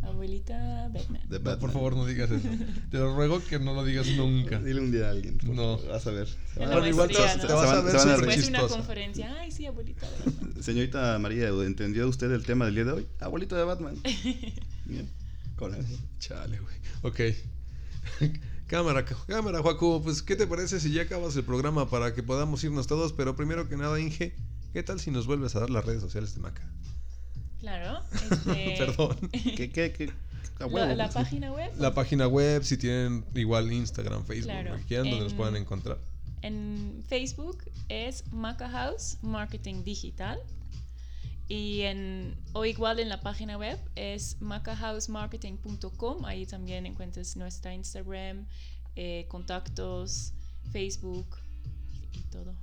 Abuelita 0.04 0.90
Batman. 0.92 1.22
No, 1.30 1.60
por 1.60 1.72
favor, 1.72 1.96
no 1.96 2.06
digas 2.06 2.32
eso. 2.32 2.48
Te 2.90 2.98
lo 2.98 3.16
ruego 3.16 3.42
que 3.44 3.60
no 3.60 3.74
lo 3.74 3.84
digas 3.86 4.08
nunca. 4.18 4.60
Dile 4.60 4.82
un 4.82 4.92
día 4.92 5.08
a 5.08 5.12
alguien. 5.12 5.38
No. 5.44 5.78
favor, 5.78 5.90
Vas 5.90 6.08
a 6.08 6.12
ver. 6.12 6.28
Bueno, 6.56 6.88
igual 6.88 7.10
te, 7.10 7.20
vas- 7.20 7.38
a 7.44 7.82
ver 7.82 7.94
Después 7.94 8.22
de 8.42 8.48
una 8.48 8.60
chistosa. 8.60 8.76
conferencia, 8.76 9.36
ay 9.40 9.52
sí, 9.52 9.66
abuelita 9.68 10.08
Batman. 10.26 10.64
Señorita 10.64 11.18
María, 11.20 11.50
¿entendió 11.50 12.08
usted 12.08 12.32
el 12.32 12.44
tema 12.44 12.66
del 12.66 12.76
día 12.76 12.86
de 12.86 12.92
hoy? 12.94 13.08
Abuelito 13.20 13.56
de 13.56 13.64
Batman. 13.64 13.96
Bien. 14.86 15.10
Con 15.56 15.76
eso. 15.76 15.98
Chale, 16.20 16.60
güey. 16.60 16.76
Ok. 17.04 17.36
cámara, 18.68 19.06
cámara, 19.28 19.62
Joaco. 19.62 20.02
Pues, 20.02 20.22
¿qué 20.24 20.36
te 20.36 20.48
parece 20.48 20.80
si 20.80 20.92
ya 20.92 21.04
acabas 21.04 21.36
el 21.36 21.44
programa 21.44 21.90
para 21.90 22.14
que 22.14 22.24
podamos 22.24 22.64
irnos 22.64 22.88
todos? 22.88 23.14
Pero 23.14 23.36
primero 23.36 23.70
que 23.70 23.78
nada, 23.78 24.00
Inge, 24.00 24.36
¿qué 24.74 24.82
tal 24.84 25.00
si 25.00 25.12
nos 25.12 25.28
vuelves 25.28 25.56
a 25.56 25.60
dar 25.60 25.70
las 25.70 25.86
redes 25.86 26.02
sociales 26.02 26.34
de 26.34 26.42
Maca? 26.42 26.68
Claro. 27.62 28.02
Este, 28.12 28.76
Perdón. 28.78 29.18
¿Qué, 29.32 29.72
qué, 29.72 29.94
qué? 29.94 30.12
La, 30.60 31.10
página 31.10 31.52
web. 31.52 31.72
La 31.80 31.94
página 31.94 32.28
web, 32.28 32.64
si 32.64 32.78
tienen 32.78 33.26
igual 33.34 33.72
Instagram, 33.72 34.26
Facebook, 34.26 34.52
Claro. 34.52 34.78
que 34.78 34.84
quieran, 34.84 35.10
donde 35.10 35.24
nos 35.24 35.32
En- 35.32 35.38
puedan 35.38 35.56
encontrar. 35.56 35.98
En 36.44 37.04
Facebook 37.08 37.64
es 37.90 38.24
Maca 38.32 38.70
House 38.70 39.18
Marketing 39.22 39.84
Digital. 39.84 40.40
Y 41.48 41.82
en, 41.82 42.36
o 42.54 42.64
igual 42.66 43.00
en 43.00 43.10
la 43.10 43.20
página 43.22 43.58
web 43.58 43.78
es 43.96 44.38
macahousemarketing.com. 44.40 46.26
Ahí 46.26 46.46
también 46.46 46.86
encuentras 46.86 47.36
nuestra 47.36 47.74
Instagram, 47.74 48.46
eh, 48.96 49.26
contactos, 49.28 50.34
Facebook 50.72 51.28
y 52.14 52.20
todo. 52.32 52.56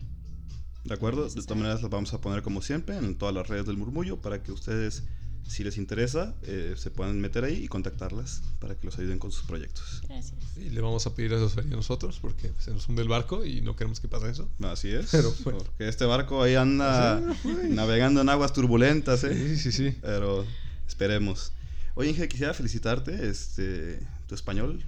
De 0.84 0.94
acuerdo, 0.94 1.28
de 1.28 1.42
todas 1.42 1.56
maneras 1.56 1.82
las 1.82 1.90
vamos 1.90 2.14
a 2.14 2.20
poner 2.20 2.42
como 2.42 2.62
siempre 2.62 2.96
en 2.96 3.16
todas 3.16 3.34
las 3.34 3.48
redes 3.48 3.66
del 3.66 3.76
murmullo 3.76 4.20
para 4.22 4.42
que 4.42 4.52
ustedes, 4.52 5.02
si 5.46 5.64
les 5.64 5.76
interesa, 5.76 6.34
eh, 6.42 6.74
se 6.76 6.90
puedan 6.90 7.20
meter 7.20 7.44
ahí 7.44 7.64
y 7.64 7.68
contactarlas 7.68 8.42
para 8.58 8.74
que 8.74 8.86
los 8.86 8.98
ayuden 8.98 9.18
con 9.18 9.30
sus 9.30 9.44
proyectos. 9.44 10.02
Gracias. 10.08 10.38
Y 10.56 10.70
le 10.70 10.80
vamos 10.80 11.06
a 11.06 11.14
pedir 11.14 11.34
asesoría 11.34 11.74
a 11.74 11.76
nosotros 11.76 12.18
porque 12.20 12.52
se 12.58 12.70
nos 12.70 12.88
hunde 12.88 13.02
el 13.02 13.08
barco 13.08 13.44
y 13.44 13.60
no 13.60 13.76
queremos 13.76 14.00
que 14.00 14.08
pase 14.08 14.30
eso. 14.30 14.48
Así 14.62 14.88
es. 14.90 15.08
Pero, 15.10 15.34
bueno. 15.44 15.58
Porque 15.58 15.88
este 15.88 16.04
barco 16.06 16.42
ahí 16.42 16.54
anda 16.54 17.20
navegando 17.68 18.22
en 18.22 18.28
aguas 18.28 18.52
turbulentas, 18.52 19.24
¿eh? 19.24 19.34
Sí, 19.34 19.56
sí, 19.56 19.72
sí. 19.72 19.98
Pero 20.00 20.46
esperemos. 20.86 21.52
Oye, 21.94 22.10
Inge, 22.10 22.28
quisiera 22.28 22.54
felicitarte. 22.54 23.28
Este, 23.28 24.00
tu 24.26 24.34
español. 24.34 24.84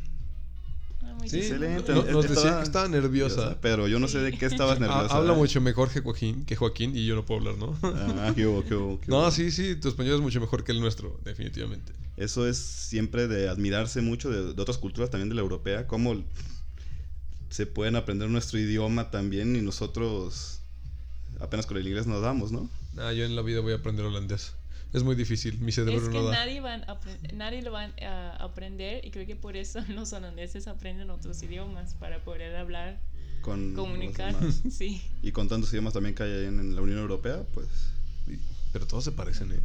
Ah, 1.03 1.17
Sí, 1.27 1.39
excelente. 1.39 1.93
no- 1.95 2.05
nos 2.05 2.29
decía 2.29 2.59
que 2.59 2.65
estaba 2.65 2.89
nerviosa. 2.89 3.59
Pero 3.61 3.89
yo 3.89 3.99
no 3.99 4.09
sé 4.09 4.19
de 4.19 4.33
qué 4.33 4.47
estabas 4.47 4.77
Ha- 4.79 4.81
nerviosa. 4.81 5.15
habla 5.17 5.33
mucho 5.35 5.61
mejor 5.61 5.91
que 5.91 6.01
Joaquín, 6.01 6.45
que 6.45 6.57
Joaquín 6.57 6.95
y 6.97 7.07
yo 7.07 7.15
no 7.15 7.25
puedo 7.25 7.41
hablar, 7.41 7.57
¿no? 7.57 7.79
Ah, 7.83 8.33
qué 8.35 8.47
hubo, 8.47 8.65
qué 8.65 8.75
hubo, 8.75 9.01
qué 9.01 9.11
hubo. 9.11 9.23
No, 9.23 9.31
sí, 9.31 9.51
sí, 9.51 9.77
tu 9.77 9.89
español 9.89 10.17
es 10.17 10.21
mucho 10.21 10.41
mejor 10.41 10.65
que 10.65 10.73
el 10.73 10.81
nuestro, 10.81 11.19
definitivamente. 11.25 11.93
Eso 12.17 12.47
es 12.47 12.59
siempre 12.59 13.29
de 13.29 13.49
admirarse 13.49 14.03
mucho 14.03 14.31
de, 14.31 14.53
de 14.53 14.61
otras 14.63 14.77
culturas, 14.79 15.11
también 15.11 15.29
de 15.31 15.35
la 15.37 15.41
europea, 15.41 15.87
cómo 15.87 16.23
se 17.49 17.67
pueden 17.67 17.97
aprender 17.97 18.29
nuestro 18.29 18.59
idioma 18.59 19.11
también 19.11 19.57
y 19.57 19.61
nosotros 19.63 20.61
apenas 21.41 21.67
con 21.67 21.77
el 21.79 21.87
inglés 21.87 22.07
nos 22.07 22.21
damos, 22.23 22.53
¿no? 22.53 22.69
Ah, 22.99 23.13
yo 23.13 23.25
en 23.25 23.35
la 23.37 23.43
vida 23.43 23.61
voy 23.61 23.73
a 23.73 23.77
aprender 23.77 24.05
holandés. 24.05 24.53
Es 24.93 25.03
muy 25.05 25.15
difícil, 25.15 25.59
mi 25.61 25.71
cerebro 25.73 26.03
Es 26.03 26.09
que 26.09 26.19
no 26.19 26.25
da. 26.25 26.33
nadie, 26.33 26.61
van 26.61 26.83
a 26.91 26.99
nadie 27.33 27.63
lo 27.63 27.71
va 27.73 27.91
a 28.03 28.37
aprender 28.37 29.05
y 29.05 29.11
creo 29.11 29.27
que 29.27 29.37
por 29.37 29.57
eso 29.57 29.81
los 29.89 30.13
holandeses 30.13 30.67
aprenden 30.67 31.11
otros 31.11 31.43
idiomas 31.43 31.95
para 31.95 32.23
poder 32.25 32.57
hablar, 32.57 33.01
Con 33.43 33.75
comunicar. 33.75 34.35
Sí. 34.71 35.01
Y 35.23 35.31
con 35.33 35.49
tantos 35.49 35.71
idiomas 35.73 35.93
también 35.93 36.15
que 36.15 36.23
hay 36.25 36.47
en, 36.47 36.59
en 36.59 36.75
la 36.75 36.83
Unión 36.83 36.99
Europea, 36.99 37.45
pues 37.55 37.67
Y- 38.27 38.39
Pero 38.73 38.87
todos 38.87 39.05
se 39.05 39.13
parecen, 39.13 39.53
¿eh? 39.53 39.61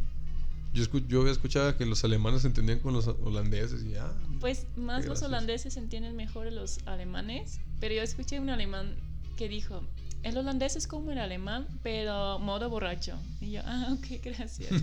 Yo, 0.74 0.84
escu- 0.84 1.06
yo 1.08 1.20
había 1.22 1.32
escuchado 1.32 1.76
que 1.76 1.86
los 1.86 2.04
alemanes 2.04 2.42
se 2.42 2.48
entendían 2.48 2.78
con 2.80 2.92
los 2.92 3.06
holandeses 3.08 3.82
y 3.82 3.90
ya. 3.92 4.12
Pues 4.40 4.66
más 4.76 5.06
los 5.06 5.22
holandeses 5.22 5.76
entienden 5.78 6.14
mejor 6.16 6.48
a 6.48 6.50
los 6.50 6.80
alemanes, 6.86 7.60
pero 7.80 7.94
yo 7.94 8.02
escuché 8.02 8.38
un 8.40 8.50
alemán 8.50 8.94
que 9.38 9.48
dijo, 9.48 9.82
el 10.28 10.36
holandés 10.38 10.76
es 10.76 10.86
como 10.86 11.10
el 11.12 11.18
alemán, 11.18 11.66
pero 11.82 12.38
modo 12.38 12.68
borracho. 12.68 13.16
Y 13.40 13.52
yo, 13.52 13.62
ah, 13.64 13.88
ok, 13.92 14.20
gracias. 14.24 14.70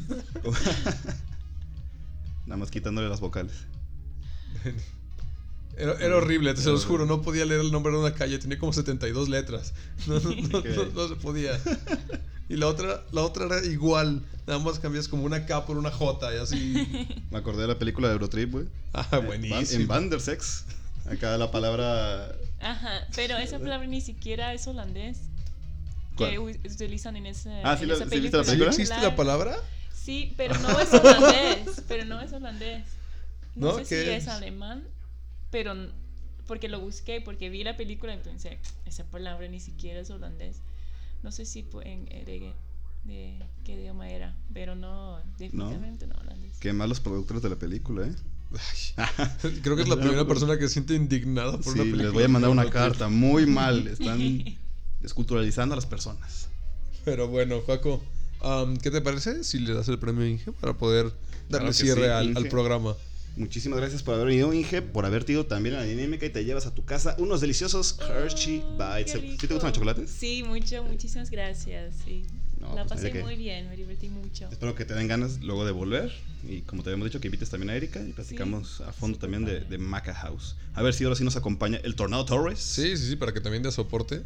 nada 2.45 2.57
más 2.57 2.71
quitándole 2.71 3.09
las 3.09 3.19
vocales. 3.19 3.53
Era, 5.75 5.93
era 5.93 6.17
horrible, 6.17 6.53
te 6.53 6.61
se 6.61 6.69
los 6.69 6.85
juro, 6.85 7.07
no 7.07 7.23
podía 7.23 7.45
leer 7.45 7.61
el 7.61 7.71
nombre 7.71 7.91
de 7.91 7.97
una 7.97 8.13
calle, 8.13 8.37
tenía 8.37 8.59
como 8.59 8.71
72 8.73 9.27
letras. 9.27 9.73
No, 10.05 10.19
no, 10.19 10.29
no, 10.35 10.57
Ok. 10.59 10.65
no- 10.67 10.85
no 10.93 11.07
se 11.07 11.15
podía. 11.15 11.59
Y 12.47 12.57
la 12.57 12.67
otra, 12.67 13.03
la 13.11 13.23
otra 13.23 13.45
era 13.47 13.65
igual, 13.65 14.21
nada 14.45 14.59
más 14.59 14.77
cambias 14.77 15.07
como 15.07 15.23
una 15.23 15.47
K 15.47 15.65
por 15.65 15.77
una 15.79 15.89
J 15.89 16.35
y 16.35 16.37
así. 16.37 17.17
Me 17.31 17.39
acordé 17.39 17.63
de 17.63 17.69
la 17.69 17.79
película 17.79 18.07
de 18.07 18.13
Eurotrip, 18.13 18.51
güey. 18.51 18.65
Ah, 18.93 19.01
Eh, 19.01 19.15
Van- 19.15 19.21
En 19.21 19.25
buenísimo. 19.49 19.87
Vandersex, 19.87 20.65
acá 21.09 21.35
la 21.39 21.49
palabra... 21.49 22.27
Ajá, 22.59 23.07
pero 23.15 23.37
esa 23.39 23.57
palabra 23.57 23.87
ni 23.87 23.99
siquiera 24.01 24.53
es 24.53 24.67
holandés. 24.67 25.21
Que 26.17 26.39
utilizan 26.39 27.15
en, 27.15 27.25
ese, 27.27 27.49
Ah, 27.63 27.75
¿sí 27.77 27.83
en 27.83 27.89
la- 27.89 27.95
esa 27.95 28.09
sí 28.09 28.19
viste 28.19 28.37
la 28.37 28.43
¿Sí 28.43 28.49
película? 28.51 28.69
existe 28.71 29.01
la 29.01 29.15
palabra? 29.15 29.55
Sí, 29.93 30.33
pero 30.37 30.57
no 30.59 30.79
es 30.79 30.93
holandés. 30.93 31.83
pero 31.87 32.05
no 32.05 32.21
es 32.21 32.33
holandés. 32.33 32.83
No, 33.55 33.67
¿No? 33.67 33.77
sé 33.77 33.85
si 33.85 33.95
¿Qué 33.95 34.15
es 34.15 34.23
es? 34.23 34.29
alemán, 34.29 34.83
pero 35.51 35.75
porque 36.47 36.67
lo 36.67 36.79
busqué, 36.79 37.21
porque 37.21 37.49
vi 37.49 37.63
la 37.63 37.77
película 37.77 38.13
y 38.13 38.17
pensé, 38.17 38.57
esa 38.85 39.05
palabra 39.05 39.47
ni 39.47 39.59
siquiera 39.59 39.99
es 40.01 40.09
holandés. 40.09 40.57
No 41.23 41.31
sé 41.31 41.45
si 41.45 41.65
en, 41.83 42.07
eh, 42.11 42.23
de, 42.25 42.53
de 43.05 43.39
qué 43.63 43.73
idioma 43.75 44.09
era, 44.09 44.35
pero 44.53 44.75
no, 44.75 45.19
definitivamente 45.37 46.05
no, 46.07 46.15
holandés. 46.15 46.57
Qué 46.59 46.73
mal 46.73 46.89
los 46.89 46.99
productores 46.99 47.41
de 47.43 47.49
la 47.49 47.55
película, 47.55 48.07
¿eh? 48.07 48.13
Creo 49.63 49.75
que 49.75 49.83
es 49.83 49.87
la 49.89 49.95
primera 49.95 50.27
persona 50.27 50.57
que 50.57 50.67
se 50.67 50.73
siente 50.73 50.95
indignada 50.95 51.53
por 51.53 51.63
Sí, 51.63 51.69
una 51.79 51.83
película. 51.83 52.03
les 52.03 52.13
voy 52.13 52.23
a 52.23 52.27
mandar 52.27 52.51
una 52.51 52.69
carta. 52.69 53.07
Muy 53.09 53.45
mal. 53.45 53.87
Están 53.87 54.19
desculturalizando 55.03 55.73
a 55.73 55.75
las 55.75 55.85
personas. 55.85 56.47
Pero 57.05 57.27
bueno, 57.27 57.61
Paco, 57.61 58.01
am, 58.41 58.77
¿qué 58.77 58.89
te 58.89 59.01
parece 59.01 59.43
si 59.43 59.59
le 59.59 59.73
das 59.73 59.87
el 59.89 59.99
premio 59.99 60.23
a 60.23 60.27
Inge 60.27 60.51
para 60.53 60.73
poder 60.73 61.05
darle 61.49 61.69
Claro 61.69 61.73
cierre 61.73 62.05
sí, 62.05 62.09
al, 62.09 62.37
al 62.37 62.47
programa? 62.47 62.95
Muchísimas 63.35 63.79
gracias 63.79 64.03
por 64.03 64.13
haber 64.13 64.27
venido, 64.27 64.53
Inge, 64.53 64.81
por 64.81 65.05
haberte 65.05 65.31
ido 65.33 65.45
también 65.45 65.75
a 65.75 65.79
la 65.79 65.85
dinámica 65.85 66.25
y 66.25 66.29
te 66.29 66.45
llevas 66.45 66.65
a 66.67 66.73
tu 66.73 66.85
casa 66.85 67.15
unos 67.19 67.41
deliciosos 67.41 67.99
Hershey 68.07 68.63
Oh, 68.63 68.77
Bites. 68.77 69.13
qué 69.13 69.37
¿Sí 69.39 69.47
te 69.47 69.53
gustan 69.53 69.69
los 69.69 69.73
chocolates? 69.73 70.09
Sí, 70.09 70.43
mucho, 70.43 70.83
muchísimas 70.83 71.29
gracias. 71.29 71.95
sí. 72.05 72.23
No, 72.59 72.75
la 72.75 72.85
pues, 72.85 73.01
pasé 73.01 73.21
muy 73.21 73.35
bien, 73.35 73.67
me 73.67 73.75
divertí 73.75 74.07
mucho. 74.07 74.47
Espero 74.49 74.73
que 74.73 74.85
te 74.85 74.93
den 74.93 75.09
ganas 75.09 75.41
luego 75.41 75.65
de 75.65 75.73
volver. 75.73 76.13
Y 76.47 76.61
como 76.61 76.81
te 76.81 76.89
habíamos 76.89 77.05
dicho, 77.09 77.19
que 77.19 77.27
invites 77.27 77.49
también 77.49 77.69
a 77.71 77.75
Erika 77.75 77.99
y 78.01 78.13
platicamos 78.13 78.79
a 78.79 78.93
fondo 78.93 79.15
súper 79.17 79.31
también 79.31 79.43
de, 79.45 79.59
de 79.65 79.77
Maca 79.77 80.13
House. 80.13 80.55
A 80.73 80.81
ver 80.81 80.93
si 80.93 81.03
ahora 81.03 81.17
sí 81.17 81.25
nos 81.25 81.35
acompaña 81.35 81.81
el 81.83 81.95
Tornado 81.95 82.23
Torres. 82.23 82.59
Sí, 82.59 82.95
sí, 82.95 83.09
sí, 83.09 83.15
para 83.17 83.33
que 83.33 83.41
también 83.41 83.63
dé 83.63 83.71
soporte. 83.73 84.21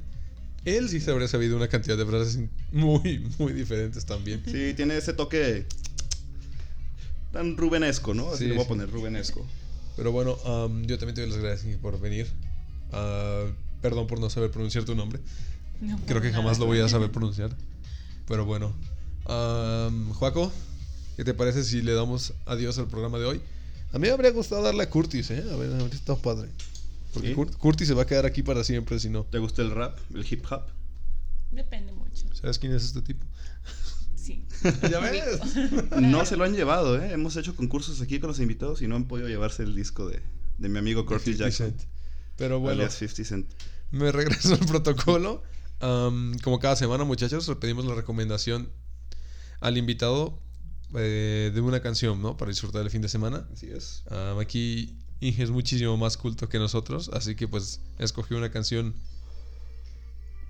Él 0.67 0.89
sí 0.89 0.99
se 0.99 1.11
habría 1.11 1.27
sabido 1.29 1.55
una 1.55 1.67
cantidad 1.69 1.97
de 1.97 2.05
frases 2.05 2.39
muy, 2.71 3.25
muy 3.39 3.53
diferentes 3.53 4.05
también. 4.05 4.43
Sí, 4.45 4.73
tiene 4.75 4.97
ese 4.97 5.13
toque 5.13 5.65
tan 7.31 7.55
rubenesco, 7.55 8.13
¿no? 8.13 8.29
Así 8.29 8.39
Sí, 8.43 8.49
le 8.49 8.55
voy 8.55 8.65
a 8.65 8.67
poner 8.67 8.89
rubenesco. 8.91 9.45
Pero 9.95 10.11
bueno, 10.11 10.37
am, 10.45 10.83
yo 10.85 10.97
también 10.97 11.15
te 11.15 11.21
doy 11.21 11.29
las 11.31 11.39
gracias 11.39 11.77
por 11.77 11.99
venir. 11.99 12.27
Ah, 12.91 13.45
perdón 13.81 14.07
por 14.07 14.19
no 14.19 14.29
saber 14.29 14.51
pronunciar 14.51 14.83
tu 14.83 14.93
nombre. 14.93 15.19
No, 15.79 15.97
Creo 16.05 16.21
que 16.21 16.31
nada. 16.31 16.41
jamás 16.43 16.59
lo 16.59 16.65
voy 16.65 16.79
a 16.79 16.89
saber 16.89 17.11
pronunciar. 17.13 17.55
Pero 18.27 18.45
bueno. 18.45 18.73
Am, 19.25 20.11
Joaco, 20.13 20.51
¿qué 21.15 21.23
te 21.23 21.33
parece 21.33 21.63
si 21.63 21.81
le 21.81 21.93
damos 21.93 22.33
adiós 22.45 22.77
al 22.77 22.87
programa 22.87 23.19
de 23.19 23.25
hoy? 23.25 23.41
A 23.93 23.99
mí 23.99 24.07
me 24.07 24.13
habría 24.13 24.31
gustado 24.31 24.61
darle 24.63 24.83
a 24.83 24.89
Curtis, 24.89 25.31
¿eh? 25.31 25.43
A 25.51 25.55
ver, 25.55 25.71
habría 25.71 25.87
estado 25.95 26.17
padre. 26.19 26.49
Porque 27.17 27.29
¿Sí? 27.29 27.35
Cur- 27.35 27.57
Curtis 27.57 27.87
se 27.87 27.93
va 27.93 28.03
a 28.03 28.05
quedar 28.05 28.25
aquí 28.25 28.43
para 28.43 28.63
siempre 28.63 28.99
si 28.99 29.09
no. 29.09 29.23
¿Te 29.25 29.37
gusta 29.39 29.61
el 29.61 29.71
rap, 29.71 29.97
el 30.13 30.25
hip 30.29 30.45
hop? 30.51 30.63
Depende 31.51 31.91
mucho. 31.93 32.25
¿Sabes 32.33 32.59
quién 32.59 32.73
es 32.73 32.83
este 32.83 33.01
tipo? 33.01 33.25
Sí. 34.15 34.45
¿Ya 34.91 34.99
ves? 34.99 35.39
No 36.01 36.25
se 36.25 36.35
lo 36.37 36.43
han 36.43 36.53
llevado, 36.53 37.01
¿eh? 37.01 37.11
Hemos 37.13 37.35
hecho 37.37 37.55
concursos 37.55 38.01
aquí 38.01 38.19
con 38.19 38.27
los 38.29 38.39
invitados 38.39 38.81
y 38.81 38.87
no 38.87 38.95
han 38.95 39.07
podido 39.07 39.27
llevarse 39.27 39.63
el 39.63 39.75
disco 39.75 40.07
de, 40.07 40.21
de 40.57 40.69
mi 40.69 40.79
amigo 40.79 41.05
Curtis 41.05 41.37
50 41.37 41.43
Jackson. 41.45 41.67
Cent. 41.79 41.81
Pero 42.35 42.59
bueno, 42.59 42.81
alias 42.81 42.95
50 42.95 43.23
Cent. 43.23 43.49
me 43.91 44.11
regreso 44.11 44.53
al 44.53 44.59
protocolo. 44.67 45.43
Como 45.79 46.59
cada 46.59 46.75
semana, 46.75 47.03
muchachos, 47.03 47.47
le 47.47 47.55
pedimos 47.55 47.85
la 47.85 47.93
recomendación 47.95 48.69
al 49.59 49.77
invitado 49.77 50.39
eh, 50.95 51.51
de 51.53 51.61
una 51.61 51.81
canción, 51.81 52.21
¿no? 52.21 52.35
Para 52.35 52.49
disfrutar 52.49 52.81
el 52.83 52.89
fin 52.89 53.01
de 53.01 53.09
semana. 53.09 53.47
Así 53.53 53.67
es. 53.69 54.03
Um, 54.11 54.39
aquí 54.39 54.97
Inge 55.19 55.43
es 55.43 55.49
muchísimo 55.49 55.97
más 55.97 56.17
culto 56.17 56.47
que 56.49 56.59
nosotros, 56.59 57.09
así 57.13 57.35
que 57.35 57.47
pues 57.47 57.79
escogió 57.99 58.37
una 58.37 58.51
canción 58.51 58.93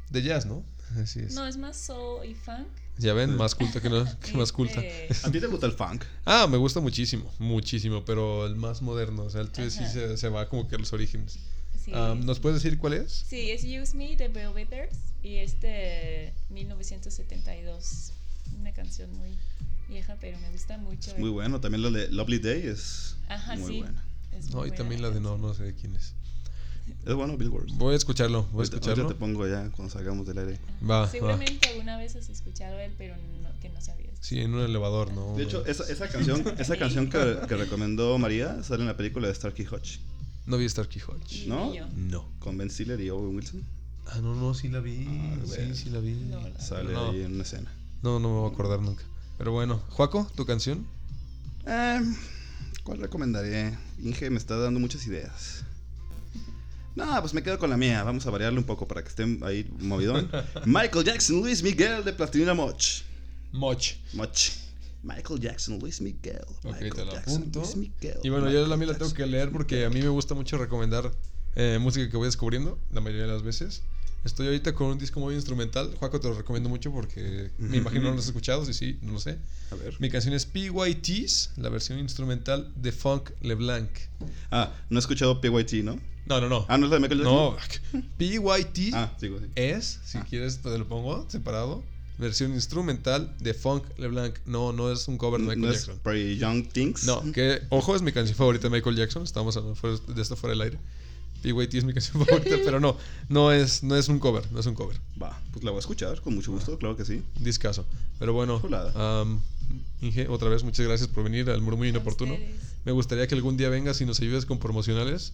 de 0.09 0.21
jazz, 0.23 0.45
¿no? 0.45 0.63
Así 1.01 1.19
es. 1.19 1.33
No, 1.33 1.45
es 1.45 1.57
más 1.57 1.75
soul 1.77 2.25
y 2.25 2.33
funk. 2.33 2.67
Ya 2.97 3.13
ven, 3.13 3.35
más 3.35 3.53
culta 3.55 3.81
que, 3.81 3.89
no, 3.89 4.05
que 4.21 4.33
más 4.33 4.51
culta. 4.51 4.81
Este, 4.81 5.27
¿A 5.27 5.31
ti 5.31 5.39
te 5.39 5.47
gusta 5.47 5.65
el 5.67 5.73
funk? 5.73 6.03
Ah, 6.25 6.47
me 6.49 6.57
gusta 6.57 6.79
muchísimo, 6.79 7.31
muchísimo, 7.39 8.03
pero 8.05 8.45
el 8.47 8.55
más 8.55 8.81
moderno, 8.81 9.23
o 9.23 9.29
sea, 9.29 9.41
el 9.41 9.49
tuyo 9.51 9.69
sí 9.69 9.85
se, 9.85 10.17
se 10.17 10.29
va 10.29 10.49
como 10.49 10.67
que 10.67 10.75
a 10.75 10.79
los 10.79 10.91
orígenes. 10.93 11.37
sí. 11.83 11.91
Um, 11.93 12.25
¿Nos 12.25 12.39
puedes 12.39 12.61
decir 12.61 12.77
cuál 12.79 12.93
es? 12.93 13.23
Sí, 13.27 13.51
es 13.51 13.63
Use 13.63 13.95
Me 13.95 14.15
de 14.15 14.27
Velveters 14.27 14.97
y 15.23 15.35
este 15.35 16.33
1972. 16.49 18.11
Una 18.59 18.73
canción 18.73 19.11
muy 19.17 19.37
vieja, 19.87 20.17
pero 20.19 20.39
me 20.39 20.49
gusta 20.51 20.77
mucho. 20.77 21.13
Muy 21.17 21.29
bueno. 21.29 21.61
También 21.61 21.83
la 21.83 21.91
de 21.91 22.09
Lovely 22.11 22.39
Day 22.39 22.67
es 22.67 23.15
Ajá, 23.29 23.55
muy 23.55 23.73
sí. 23.73 23.79
buena. 23.79 24.03
Es 24.37 24.49
No, 24.53 24.65
y 24.65 24.71
también 24.71 25.01
la 25.01 25.09
de 25.09 25.19
no, 25.19 25.37
no 25.37 25.53
sé 25.53 25.63
de 25.63 25.73
quién 25.75 25.95
es. 25.95 26.13
Es 27.05 27.13
bueno, 27.15 27.35
Bill 27.37 27.49
Ward. 27.49 27.67
Voy 27.73 27.93
a 27.93 27.97
escucharlo, 27.97 28.43
voy 28.53 28.61
a 28.61 28.63
escucharlo. 28.63 29.07
te 29.07 29.15
pongo 29.15 29.45
ya 29.47 29.69
cuando 29.71 29.91
salgamos 29.93 30.25
del 30.25 30.37
aire. 30.37 30.59
Va, 30.81 31.01
va. 31.01 31.09
Seguramente 31.09 31.67
alguna 31.67 31.97
vez 31.97 32.15
has 32.15 32.29
escuchado 32.29 32.79
él, 32.79 32.93
pero 32.97 33.15
no, 33.41 33.49
que 33.59 33.69
no 33.69 33.81
sabías. 33.81 34.13
Sí, 34.21 34.39
en 34.39 34.53
un 34.53 34.61
elevador, 34.61 35.11
¿no? 35.13 35.35
De 35.35 35.43
hecho, 35.43 35.65
esa, 35.65 35.83
esa 35.91 36.07
canción, 36.07 36.43
esa 36.57 36.77
canción 36.77 37.09
que, 37.09 37.39
que 37.47 37.55
recomendó 37.57 38.17
María 38.17 38.63
sale 38.63 38.81
en 38.83 38.87
la 38.87 38.95
película 38.97 39.27
de 39.27 39.35
Starkey 39.35 39.65
Hodge 39.65 39.99
No 40.45 40.57
vi 40.57 40.67
Starkey 40.69 41.01
Hodge. 41.01 41.47
¿no? 41.47 41.73
yo. 41.73 41.85
No. 41.95 42.25
con 42.39 42.57
Ben 42.57 42.69
Stiller 42.69 42.99
y 43.01 43.09
Owen 43.09 43.35
Wilson. 43.35 43.63
Ah, 44.05 44.19
no, 44.21 44.33
no, 44.35 44.53
sí 44.53 44.69
la 44.69 44.79
vi. 44.79 45.05
Ah, 45.09 45.37
sí, 45.45 45.75
sí 45.75 45.89
la 45.89 45.99
vi. 45.99 46.13
No, 46.13 46.39
la- 46.47 46.59
Sale 46.59 46.93
No. 46.93 47.09
ahí 47.11 47.21
en 47.23 47.33
una 47.33 47.43
escena. 47.43 47.69
No, 48.01 48.19
no 48.19 48.29
me 48.29 48.35
voy 48.39 48.49
a 48.49 48.53
acordar 48.53 48.79
nunca. 48.81 49.03
Pero 49.37 49.51
bueno, 49.51 49.81
Juaco, 49.89 50.25
tu 50.35 50.45
canción. 50.45 50.85
Eh, 51.65 51.99
¿Cuál 52.87 52.99
recomendaré? 52.99 53.77
Inge 54.01 54.29
me 54.29 54.37
está 54.37 54.55
dando 54.55 54.79
muchas 54.79 55.05
ideas. 55.07 55.65
No, 56.95 57.19
pues 57.19 57.33
me 57.33 57.43
quedo 57.43 57.59
con 57.59 57.69
la 57.69 57.75
mía. 57.75 58.01
Vamos 58.01 58.25
a 58.25 58.29
variarle 58.29 58.59
un 58.59 58.65
poco 58.65 58.87
para 58.87 59.03
que 59.03 59.09
estén 59.09 59.41
ahí 59.43 59.69
movidón. 59.79 60.31
Michael 60.65 61.03
Jackson, 61.03 61.41
Luis 61.41 61.61
Miguel 61.61 62.05
de 62.05 62.13
Plastilina 62.13 62.53
Moch. 62.53 63.01
Moch. 63.51 63.95
Moch. 64.13 64.51
Michael 65.03 65.37
Jackson, 65.37 65.79
Luis 65.79 65.99
Miguel. 65.99 66.45
Ok, 66.63 66.63
Michael 66.63 66.93
te 66.93 67.05
la 67.05 67.11
Jackson, 67.11 67.35
apunto. 67.35 67.59
Luis 67.59 67.75
Miguel. 67.75 68.19
Y 68.23 68.29
bueno, 68.29 68.45
yo 68.45 68.51
Michael 68.51 68.69
la 68.69 68.77
mía 68.77 68.87
la 68.87 68.97
tengo 68.97 69.13
que 69.13 69.25
leer 69.25 69.51
porque 69.51 69.83
a 69.83 69.89
mí 69.89 70.01
me 70.01 70.07
gusta 70.07 70.33
mucho 70.33 70.57
recomendar 70.57 71.11
eh, 71.55 71.79
música 71.81 72.09
que 72.09 72.15
voy 72.15 72.27
descubriendo, 72.27 72.79
la 72.93 73.01
mayoría 73.01 73.25
de 73.25 73.33
las 73.33 73.43
veces. 73.43 73.83
Estoy 74.23 74.47
ahorita 74.47 74.73
con 74.73 74.87
un 74.87 74.97
disco 74.97 75.19
muy 75.19 75.35
instrumental. 75.35 75.93
Juaco, 75.99 76.19
te 76.19 76.27
lo 76.27 76.33
recomiendo 76.35 76.67
mucho 76.69 76.91
porque 76.91 77.51
me 77.57 77.77
imagino 77.77 78.05
no 78.05 78.11
lo 78.13 78.19
has 78.19 78.25
escuchado. 78.27 78.65
Sí, 78.65 78.73
sí, 78.73 78.97
no 79.01 79.13
lo 79.13 79.19
sé. 79.19 79.37
A 79.71 79.75
ver. 79.75 79.95
Mi 79.99 80.09
canción 80.09 80.33
es 80.33 80.45
PYT's, 80.45 81.51
la 81.57 81.69
versión 81.69 81.97
instrumental 81.99 82.71
de 82.75 82.91
Funk 82.91 83.29
LeBlanc. 83.41 83.89
Ah, 84.51 84.73
no 84.89 84.97
he 84.97 84.99
escuchado 84.99 85.39
PYT, 85.39 85.83
¿no? 85.83 85.99
No, 86.25 86.41
no, 86.41 86.49
no. 86.49 86.65
Ah, 86.67 86.77
no 86.77 86.85
es 86.87 86.91
la 86.91 86.97
de 86.97 87.01
Michael 87.01 87.21
Jackson. 87.23 88.01
No, 88.01 88.07
PYT 88.17 88.93
Ah, 88.93 89.13
sí. 89.17 89.31
es, 89.55 89.99
si 90.03 90.17
Ah. 90.17 90.25
quieres, 90.29 90.59
pues 90.61 90.73
te 90.73 90.79
lo 90.79 90.87
pongo 90.87 91.25
separado. 91.29 91.83
Versión 92.17 92.51
instrumental 92.53 93.33
de 93.39 93.53
Funk 93.53 93.83
LeBlanc. 93.97 94.39
No, 94.45 94.73
no 94.73 94.91
es 94.91 95.07
un 95.07 95.17
cover 95.17 95.39
de 95.39 95.45
Michael 95.45 95.61
no 95.61 95.69
es 95.69 95.85
Jackson. 95.85 95.99
Pretty 96.03 96.37
Young 96.37 96.67
Things. 96.67 97.05
No, 97.05 97.21
que, 97.31 97.61
ojo, 97.69 97.95
es 97.95 98.01
mi 98.01 98.11
canción 98.11 98.35
favorita 98.35 98.67
de 98.67 98.71
Michael 98.75 98.95
Jackson. 98.97 99.23
Estamos 99.23 99.55
hablando 99.55 99.79
de 100.13 100.21
esto 100.21 100.35
fuera 100.35 100.51
del 100.53 100.61
aire. 100.63 100.79
PYT 101.41 101.73
es 101.75 101.83
mi 101.85 101.93
canción 101.93 102.23
favorita, 102.25 102.55
pero 102.65 102.79
no, 102.79 102.97
no 103.29 103.51
es, 103.51 103.83
no 103.83 103.95
es 103.95 104.09
un 104.09 104.19
cover, 104.19 104.43
no 104.51 104.59
es 104.59 104.65
un 104.65 104.73
cover. 104.75 104.97
Va, 105.21 105.39
pues 105.51 105.63
la 105.63 105.71
voy 105.71 105.77
a 105.77 105.81
escuchar 105.81 106.19
con 106.21 106.35
mucho 106.35 106.51
gusto, 106.51 106.77
claro 106.77 106.95
que 106.97 107.05
sí. 107.05 107.21
Discaso. 107.39 107.85
Pero 108.19 108.33
bueno, 108.33 108.61
am, 108.95 109.39
Inge, 110.01 110.27
otra 110.27 110.49
vez 110.49 110.63
muchas 110.63 110.85
gracias 110.85 111.09
por 111.09 111.23
venir 111.23 111.49
al 111.49 111.61
murmullo 111.61 111.89
inoportuno. 111.89 112.33
ustedes. 112.33 112.55
Me 112.85 112.91
gustaría 112.91 113.27
que 113.27 113.35
algún 113.35 113.57
día 113.57 113.69
vengas 113.69 113.99
y 114.01 114.05
nos 114.05 114.19
ayudes 114.21 114.45
con 114.45 114.59
promocionales, 114.59 115.33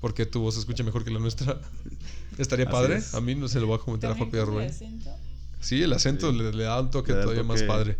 porque 0.00 0.26
tu 0.26 0.40
voz 0.40 0.54
se 0.54 0.60
escucha 0.60 0.82
mejor 0.84 1.04
que 1.04 1.10
la 1.10 1.18
nuestra. 1.20 1.60
Estaría 2.38 2.64
Así 2.66 2.72
padre. 2.72 2.96
es. 2.96 3.14
A 3.14 3.20
mí 3.20 3.34
no 3.34 3.48
se 3.48 3.60
lo 3.60 3.66
voy 3.66 3.76
a 3.76 3.78
comentar 3.78 4.10
a 4.10 4.14
a 4.14 4.18
con 4.18 4.28
el 4.34 4.46
Rubén. 4.46 4.70
acento. 4.70 5.10
Sí, 5.60 5.82
el 5.82 5.92
acento 5.92 6.30
Sí. 6.32 6.38
le, 6.38 6.52
le 6.52 6.64
da 6.64 6.80
un 6.80 6.90
toque 6.90 7.12
todavía 7.12 7.42
más 7.42 7.58
toque. 7.60 7.66
padre. 7.68 7.98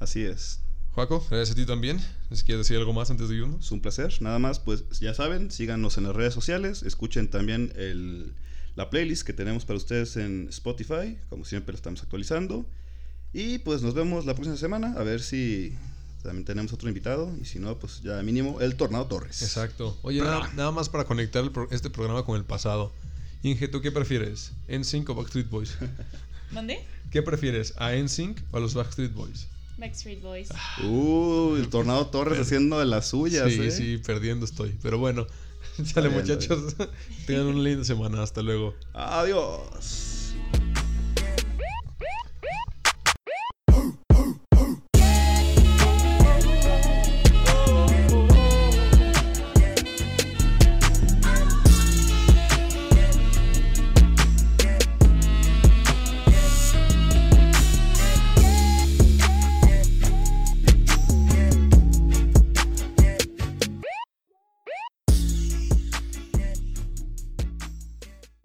Así 0.00 0.22
es. 0.22 0.60
Juaco, 0.98 1.24
gracias 1.30 1.52
a 1.52 1.54
ti 1.54 1.64
también. 1.64 2.00
Si 2.32 2.42
quieres 2.42 2.66
decir 2.66 2.76
algo 2.76 2.92
más 2.92 3.08
antes 3.08 3.28
de 3.28 3.36
irnos. 3.36 3.66
Es 3.66 3.70
un 3.70 3.80
placer. 3.80 4.20
Nada 4.20 4.40
más, 4.40 4.58
pues 4.58 4.82
ya 4.98 5.14
saben, 5.14 5.52
síganos 5.52 5.96
en 5.96 6.02
las 6.02 6.16
redes 6.16 6.34
sociales, 6.34 6.82
escuchen 6.82 7.30
también 7.30 7.72
el, 7.76 8.34
la 8.74 8.90
playlist 8.90 9.22
que 9.24 9.32
tenemos 9.32 9.64
para 9.64 9.76
ustedes 9.76 10.16
en 10.16 10.48
Spotify, 10.48 11.16
como 11.28 11.44
siempre 11.44 11.70
lo 11.72 11.76
estamos 11.76 12.02
actualizando. 12.02 12.66
Y 13.32 13.58
pues 13.58 13.80
nos 13.82 13.94
vemos 13.94 14.26
la 14.26 14.34
próxima 14.34 14.56
semana, 14.56 14.92
a 14.98 15.04
ver 15.04 15.20
si 15.22 15.72
también 16.24 16.44
tenemos 16.44 16.72
otro 16.72 16.88
invitado, 16.88 17.32
y 17.40 17.44
si 17.44 17.60
no, 17.60 17.78
pues 17.78 18.00
ya 18.02 18.20
mínimo 18.24 18.60
el 18.60 18.74
Tornado 18.74 19.06
Torres. 19.06 19.40
Exacto. 19.42 19.96
Oye, 20.02 20.20
nada, 20.20 20.50
nada 20.56 20.72
más 20.72 20.88
para 20.88 21.04
conectar 21.04 21.44
el 21.44 21.52
pro- 21.52 21.68
este 21.70 21.90
programa 21.90 22.24
con 22.24 22.36
el 22.36 22.44
pasado. 22.44 22.92
Inge, 23.44 23.68
¿tú 23.68 23.80
qué 23.82 23.92
prefieres? 23.92 24.50
¿NSYNC 24.66 25.10
o 25.10 25.14
Backstreet 25.14 25.48
Boys? 25.48 25.76
¿Mandé? 26.50 26.84
¿Qué 27.12 27.22
prefieres? 27.22 27.74
¿A 27.76 27.92
NSYNC 27.94 28.40
o 28.50 28.56
a 28.56 28.60
los 28.60 28.74
Backstreet 28.74 29.14
Boys? 29.14 29.46
Backstreet 29.78 30.20
Boys. 30.20 30.48
Uh, 30.82 31.56
el 31.56 31.68
Tornado 31.68 32.06
Torres 32.08 32.40
haciendo 32.40 32.78
de 32.78 32.86
las 32.86 33.06
suyas, 33.08 33.50
Sí, 33.52 33.60
¿eh? 33.62 33.70
sí, 33.70 33.98
perdiendo 33.98 34.44
estoy. 34.44 34.76
Pero 34.82 34.98
bueno, 34.98 35.26
sale 35.84 36.08
muchachos. 36.08 36.74
Tengan 37.26 37.46
una 37.46 37.60
linda 37.62 37.84
semana. 37.84 38.22
Hasta 38.22 38.42
luego. 38.42 38.74
Adiós. 38.92 40.17